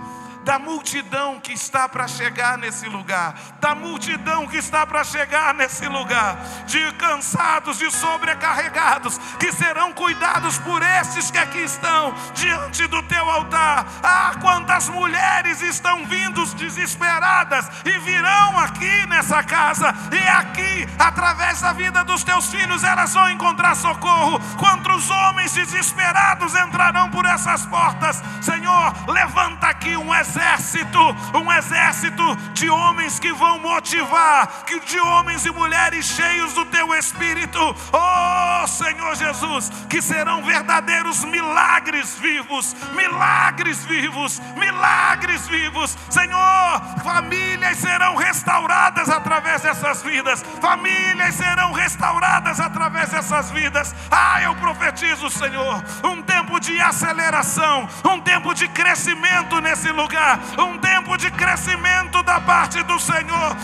da 0.44 0.58
multidão 0.58 1.38
que 1.40 1.52
está 1.52 1.88
para 1.88 2.08
chegar 2.08 2.58
nesse 2.58 2.86
lugar, 2.88 3.34
da 3.60 3.74
multidão 3.74 4.46
que 4.46 4.56
está 4.56 4.86
para 4.86 5.04
chegar 5.04 5.54
nesse 5.54 5.86
lugar, 5.86 6.36
de 6.66 6.92
cansados, 6.92 7.78
de 7.78 7.90
sobrecarregados, 7.90 9.18
que 9.38 9.52
serão 9.52 9.92
cuidados 9.92 10.58
por 10.58 10.82
estes 10.82 11.30
que 11.30 11.38
aqui 11.38 11.60
estão 11.60 12.14
diante 12.34 12.86
do 12.86 13.02
teu 13.04 13.28
altar. 13.30 13.86
Ah, 14.02 14.32
quantas 14.40 14.88
mulheres 14.88 15.62
estão 15.62 16.04
vindo 16.06 16.44
desesperadas 16.56 17.70
e 17.84 17.98
virão 18.00 18.58
aqui 18.58 19.06
nessa 19.06 19.42
casa, 19.42 19.94
e 20.10 20.28
aqui, 20.28 20.88
através 20.98 21.60
da 21.60 21.72
vida 21.72 22.04
dos 22.04 22.24
teus 22.24 22.50
filhos, 22.50 22.82
elas 22.82 23.14
vão 23.14 23.30
encontrar 23.30 23.76
socorro. 23.76 24.40
Quantos 24.58 25.08
homens 25.10 25.52
desesperados 25.52 26.54
entrarão 26.54 27.10
por 27.10 27.24
essas 27.26 27.64
portas, 27.66 28.22
Senhor, 28.40 28.92
levanta 29.08 29.68
aqui 29.68 29.96
um 29.96 30.12
exército 30.12 30.31
exército, 30.32 30.98
um 31.34 31.52
exército 31.52 32.36
de 32.54 32.70
homens 32.70 33.18
que 33.18 33.32
vão 33.32 33.58
motivar, 33.58 34.64
que 34.64 34.80
de 34.80 34.98
homens 34.98 35.44
e 35.44 35.50
mulheres 35.50 36.06
cheios 36.06 36.54
do 36.54 36.64
teu 36.66 36.94
espírito. 36.94 37.58
Oh, 37.92 38.66
Senhor 38.66 39.14
Jesus, 39.14 39.70
que 39.90 40.00
serão 40.00 40.42
verdadeiros 40.42 41.24
milagres 41.24 42.18
vivos, 42.18 42.74
milagres 42.94 43.84
vivos, 43.84 44.40
milagres 44.56 45.46
vivos. 45.48 45.96
Senhor, 46.08 46.82
famílias 47.02 47.76
serão 47.78 48.16
restauradas 48.16 49.10
através 49.10 49.62
dessas 49.62 50.02
vidas. 50.02 50.42
Famílias 50.60 51.34
serão 51.34 51.72
restauradas 51.72 52.58
através 52.58 53.10
dessas 53.10 53.50
vidas. 53.50 53.94
Ah, 54.10 54.40
eu 54.42 54.54
profetizo, 54.56 55.28
Senhor, 55.28 55.84
um 56.02 56.22
tempo 56.52 56.60
de 56.60 56.80
aceleração, 56.80 57.88
um 58.04 58.20
tempo 58.20 58.52
de 58.52 58.68
crescimento 58.68 59.60
nesse 59.60 59.90
lugar 59.90 60.38
um 60.58 60.78
tempo 60.78 61.16
de 61.16 61.30
crescimento 61.30 62.22
da 62.22 62.40
parte 62.40 62.82
do 62.82 62.98
Senhor. 62.98 63.56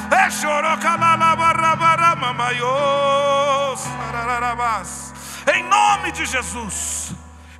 Em 5.54 5.62
nome 5.64 6.12
de 6.12 6.24
Jesus, 6.24 7.12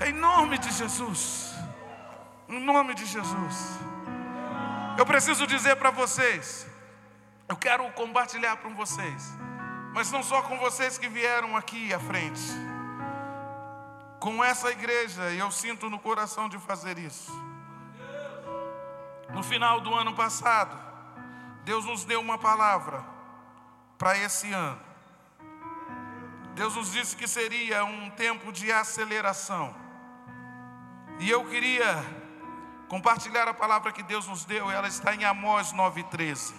em 0.06 0.12
nome 0.12 0.58
de 0.58 0.72
Jesus, 0.72 1.54
em 2.48 2.60
nome 2.60 2.94
de 2.94 3.04
Jesus. 3.04 3.78
Eu 4.96 5.04
preciso 5.04 5.46
dizer 5.46 5.76
para 5.76 5.90
vocês, 5.90 6.66
eu 7.48 7.56
quero 7.56 7.84
compartilhar 7.92 8.56
com 8.56 8.74
vocês, 8.74 9.36
mas 9.92 10.10
não 10.10 10.22
só 10.22 10.42
com 10.42 10.58
vocês 10.58 10.96
que 10.98 11.08
vieram 11.08 11.56
aqui 11.56 11.92
à 11.92 12.00
frente, 12.00 12.40
com 14.18 14.42
essa 14.42 14.70
igreja, 14.70 15.30
e 15.30 15.38
eu 15.38 15.50
sinto 15.50 15.88
no 15.88 15.98
coração 15.98 16.48
de 16.48 16.58
fazer 16.58 16.98
isso. 16.98 17.32
No 19.32 19.42
final 19.42 19.80
do 19.80 19.94
ano 19.94 20.14
passado, 20.14 20.76
Deus 21.64 21.84
nos 21.84 22.04
deu 22.04 22.20
uma 22.20 22.38
palavra 22.38 23.04
para 23.96 24.16
esse 24.16 24.52
ano. 24.52 24.80
Deus 26.54 26.74
nos 26.74 26.92
disse 26.92 27.14
que 27.14 27.28
seria 27.28 27.84
um 27.84 28.10
tempo 28.10 28.52
de 28.52 28.72
aceleração. 28.72 29.74
E 31.20 31.30
eu 31.30 31.44
queria 31.44 32.04
compartilhar 32.88 33.46
a 33.46 33.54
palavra 33.54 33.92
que 33.92 34.02
Deus 34.02 34.26
nos 34.26 34.44
deu, 34.44 34.70
ela 34.70 34.88
está 34.88 35.14
em 35.14 35.24
Amós 35.24 35.72
9,13. 35.72 36.54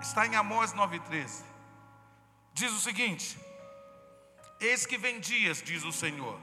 Está 0.00 0.26
em 0.26 0.34
Amós 0.34 0.74
9,13. 0.74 1.44
Diz 2.52 2.72
o 2.72 2.80
seguinte: 2.80 3.38
Eis 4.60 4.84
que 4.84 4.98
vem 4.98 5.20
dias, 5.20 5.62
diz 5.62 5.84
o 5.84 5.92
Senhor, 5.92 6.40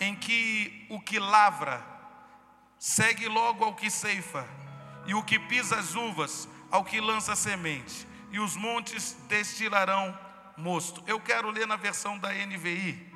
em 0.00 0.16
que 0.16 0.86
o 0.88 1.00
que 1.00 1.18
lavra 1.18 1.84
segue 2.78 3.28
logo 3.28 3.64
ao 3.64 3.74
que 3.74 3.90
ceifa, 3.90 4.46
e 5.06 5.14
o 5.14 5.22
que 5.22 5.38
pisa 5.38 5.76
as 5.76 5.94
uvas 5.94 6.48
ao 6.70 6.84
que 6.84 7.00
lança 7.00 7.36
semente, 7.36 8.06
e 8.30 8.40
os 8.40 8.56
montes 8.56 9.14
destilarão 9.28 10.18
mosto. 10.56 11.02
Eu 11.06 11.20
quero 11.20 11.50
ler 11.50 11.66
na 11.66 11.76
versão 11.76 12.18
da 12.18 12.32
NVI, 12.32 13.12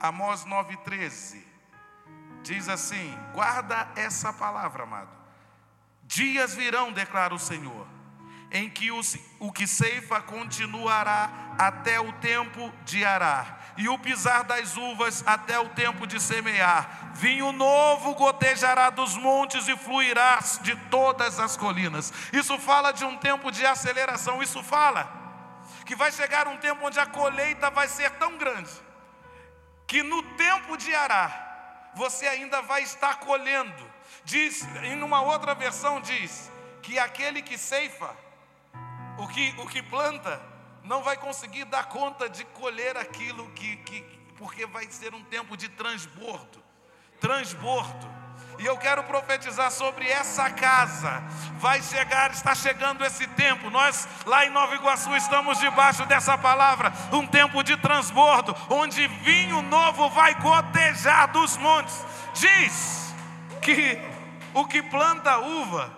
Amós 0.00 0.44
9,13. 0.44 1.42
Diz 2.42 2.68
assim: 2.68 3.14
guarda 3.34 3.90
essa 3.96 4.32
palavra, 4.32 4.84
amado. 4.84 5.10
Dias 6.04 6.54
virão, 6.54 6.92
declara 6.92 7.34
o 7.34 7.38
Senhor, 7.38 7.86
em 8.50 8.68
que 8.70 8.90
o, 8.90 9.00
o 9.38 9.52
que 9.52 9.66
ceifa 9.66 10.20
continuará 10.20 11.54
até 11.58 12.00
o 12.00 12.12
tempo 12.14 12.72
de 12.84 13.04
arar 13.04 13.74
e 13.76 13.88
o 13.88 13.98
pisar 13.98 14.42
das 14.42 14.76
uvas 14.76 15.22
até 15.26 15.58
o 15.58 15.68
tempo 15.68 16.06
de 16.06 16.20
semear. 16.20 17.12
Vinho 17.14 17.52
novo 17.52 18.14
gotejará 18.14 18.90
dos 18.90 19.16
montes 19.16 19.68
e 19.68 19.76
fluirá 19.76 20.40
de 20.62 20.74
todas 20.90 21.38
as 21.38 21.56
colinas. 21.56 22.12
Isso 22.32 22.58
fala 22.58 22.92
de 22.92 23.04
um 23.04 23.16
tempo 23.16 23.52
de 23.52 23.64
aceleração, 23.64 24.42
isso 24.42 24.62
fala 24.62 25.16
que 25.84 25.94
vai 25.94 26.12
chegar 26.12 26.46
um 26.46 26.58
tempo 26.58 26.86
onde 26.86 27.00
a 27.00 27.06
colheita 27.06 27.70
vai 27.70 27.88
ser 27.88 28.10
tão 28.12 28.36
grande 28.36 28.70
que 29.86 30.02
no 30.02 30.22
tempo 30.36 30.76
de 30.76 30.94
arar 30.94 31.90
você 31.94 32.26
ainda 32.26 32.60
vai 32.60 32.82
estar 32.82 33.20
colhendo. 33.20 33.90
Diz, 34.22 34.62
em 34.82 35.02
uma 35.02 35.22
outra 35.22 35.54
versão 35.54 36.00
diz 36.00 36.50
que 36.82 36.98
aquele 36.98 37.40
que 37.40 37.56
ceifa, 37.56 38.14
o 39.18 39.26
que, 39.26 39.54
o 39.58 39.66
que 39.66 39.82
planta, 39.82 40.40
não 40.84 41.02
vai 41.02 41.16
conseguir 41.16 41.64
dar 41.64 41.86
conta 41.86 42.28
de 42.28 42.44
colher 42.46 42.96
aquilo 42.96 43.50
que, 43.50 43.76
que 43.78 44.02
porque 44.36 44.64
vai 44.66 44.86
ser 44.88 45.14
um 45.14 45.22
tempo 45.24 45.56
de 45.56 45.68
transbordo. 45.68 46.62
Transbordo. 47.20 48.08
E 48.58 48.66
eu 48.66 48.76
quero 48.76 49.02
profetizar 49.04 49.70
sobre 49.70 50.08
essa 50.08 50.50
casa. 50.50 51.22
Vai 51.58 51.82
chegar, 51.82 52.30
está 52.30 52.54
chegando 52.54 53.04
esse 53.04 53.26
tempo. 53.28 53.68
Nós 53.70 54.08
lá 54.24 54.46
em 54.46 54.50
Nova 54.50 54.74
Iguaçu 54.74 55.14
estamos 55.16 55.58
debaixo 55.58 56.06
dessa 56.06 56.38
palavra, 56.38 56.92
um 57.12 57.26
tempo 57.26 57.62
de 57.62 57.76
transbordo, 57.76 58.54
onde 58.70 59.06
vinho 59.06 59.62
novo 59.62 60.08
vai 60.10 60.34
gotejar 60.36 61.30
dos 61.32 61.56
montes. 61.56 62.04
Diz 62.34 63.14
que 63.60 64.00
o 64.54 64.64
que 64.64 64.82
planta 64.82 65.38
uva 65.38 65.97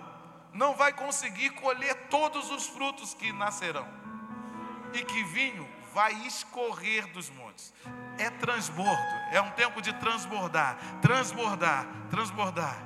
não 0.53 0.75
vai 0.75 0.93
conseguir 0.93 1.51
colher 1.51 2.07
todos 2.09 2.49
os 2.49 2.67
frutos 2.67 3.13
que 3.13 3.31
nascerão. 3.31 3.87
E 4.93 5.03
que 5.03 5.23
vinho 5.23 5.67
vai 5.93 6.13
escorrer 6.25 7.07
dos 7.07 7.29
montes. 7.29 7.73
É 8.17 8.29
transbordo, 8.29 9.15
é 9.31 9.41
um 9.41 9.51
tempo 9.51 9.81
de 9.81 9.93
transbordar, 9.93 10.77
transbordar, 11.01 11.87
transbordar. 12.09 12.77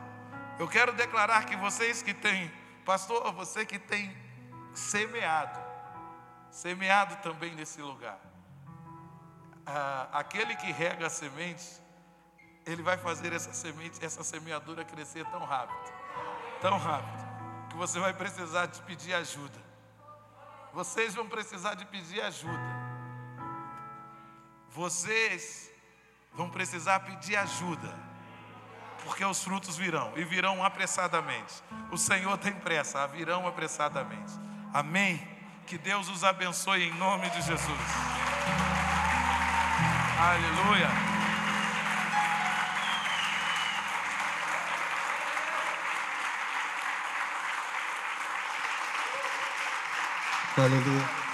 Eu 0.57 0.67
quero 0.67 0.93
declarar 0.93 1.45
que 1.45 1.55
vocês 1.55 2.01
que 2.01 2.13
têm, 2.13 2.51
pastor, 2.85 3.31
você 3.33 3.65
que 3.65 3.77
tem 3.77 4.15
semeado, 4.73 5.59
semeado 6.49 7.15
também 7.17 7.53
nesse 7.53 7.81
lugar, 7.81 8.19
ah, 9.65 10.07
aquele 10.13 10.55
que 10.55 10.71
rega 10.71 11.07
a 11.07 11.09
semente, 11.09 11.81
ele 12.65 12.81
vai 12.81 12.97
fazer 12.97 13.33
essa 13.33 13.53
semente, 13.53 14.03
essa 14.03 14.23
semeadura 14.23 14.85
crescer 14.85 15.25
tão 15.25 15.43
rápido, 15.43 15.93
tão 16.61 16.77
rápido, 16.77 17.24
que 17.75 17.79
você 17.79 17.99
vai 17.99 18.13
precisar 18.13 18.67
de 18.67 18.81
pedir 18.83 19.13
ajuda. 19.13 19.59
Vocês 20.73 21.13
vão 21.13 21.27
precisar 21.27 21.73
de 21.73 21.85
pedir 21.85 22.21
ajuda. 22.21 22.85
Vocês 24.71 25.69
vão 26.33 26.49
precisar 26.49 27.01
pedir 27.01 27.35
ajuda, 27.35 27.93
porque 29.03 29.23
os 29.23 29.43
frutos 29.43 29.77
virão 29.77 30.11
e 30.15 30.23
virão 30.23 30.63
apressadamente. 30.63 31.63
O 31.91 31.97
Senhor 31.97 32.37
tem 32.37 32.53
pressa, 32.53 33.05
virão 33.07 33.45
apressadamente. 33.45 34.33
Amém. 34.73 35.25
Que 35.67 35.77
Deus 35.77 36.09
os 36.09 36.23
abençoe 36.23 36.83
em 36.83 36.93
nome 36.93 37.29
de 37.29 37.41
Jesus. 37.41 37.81
Aleluia. 40.19 41.14
Aleluia. 50.57 51.24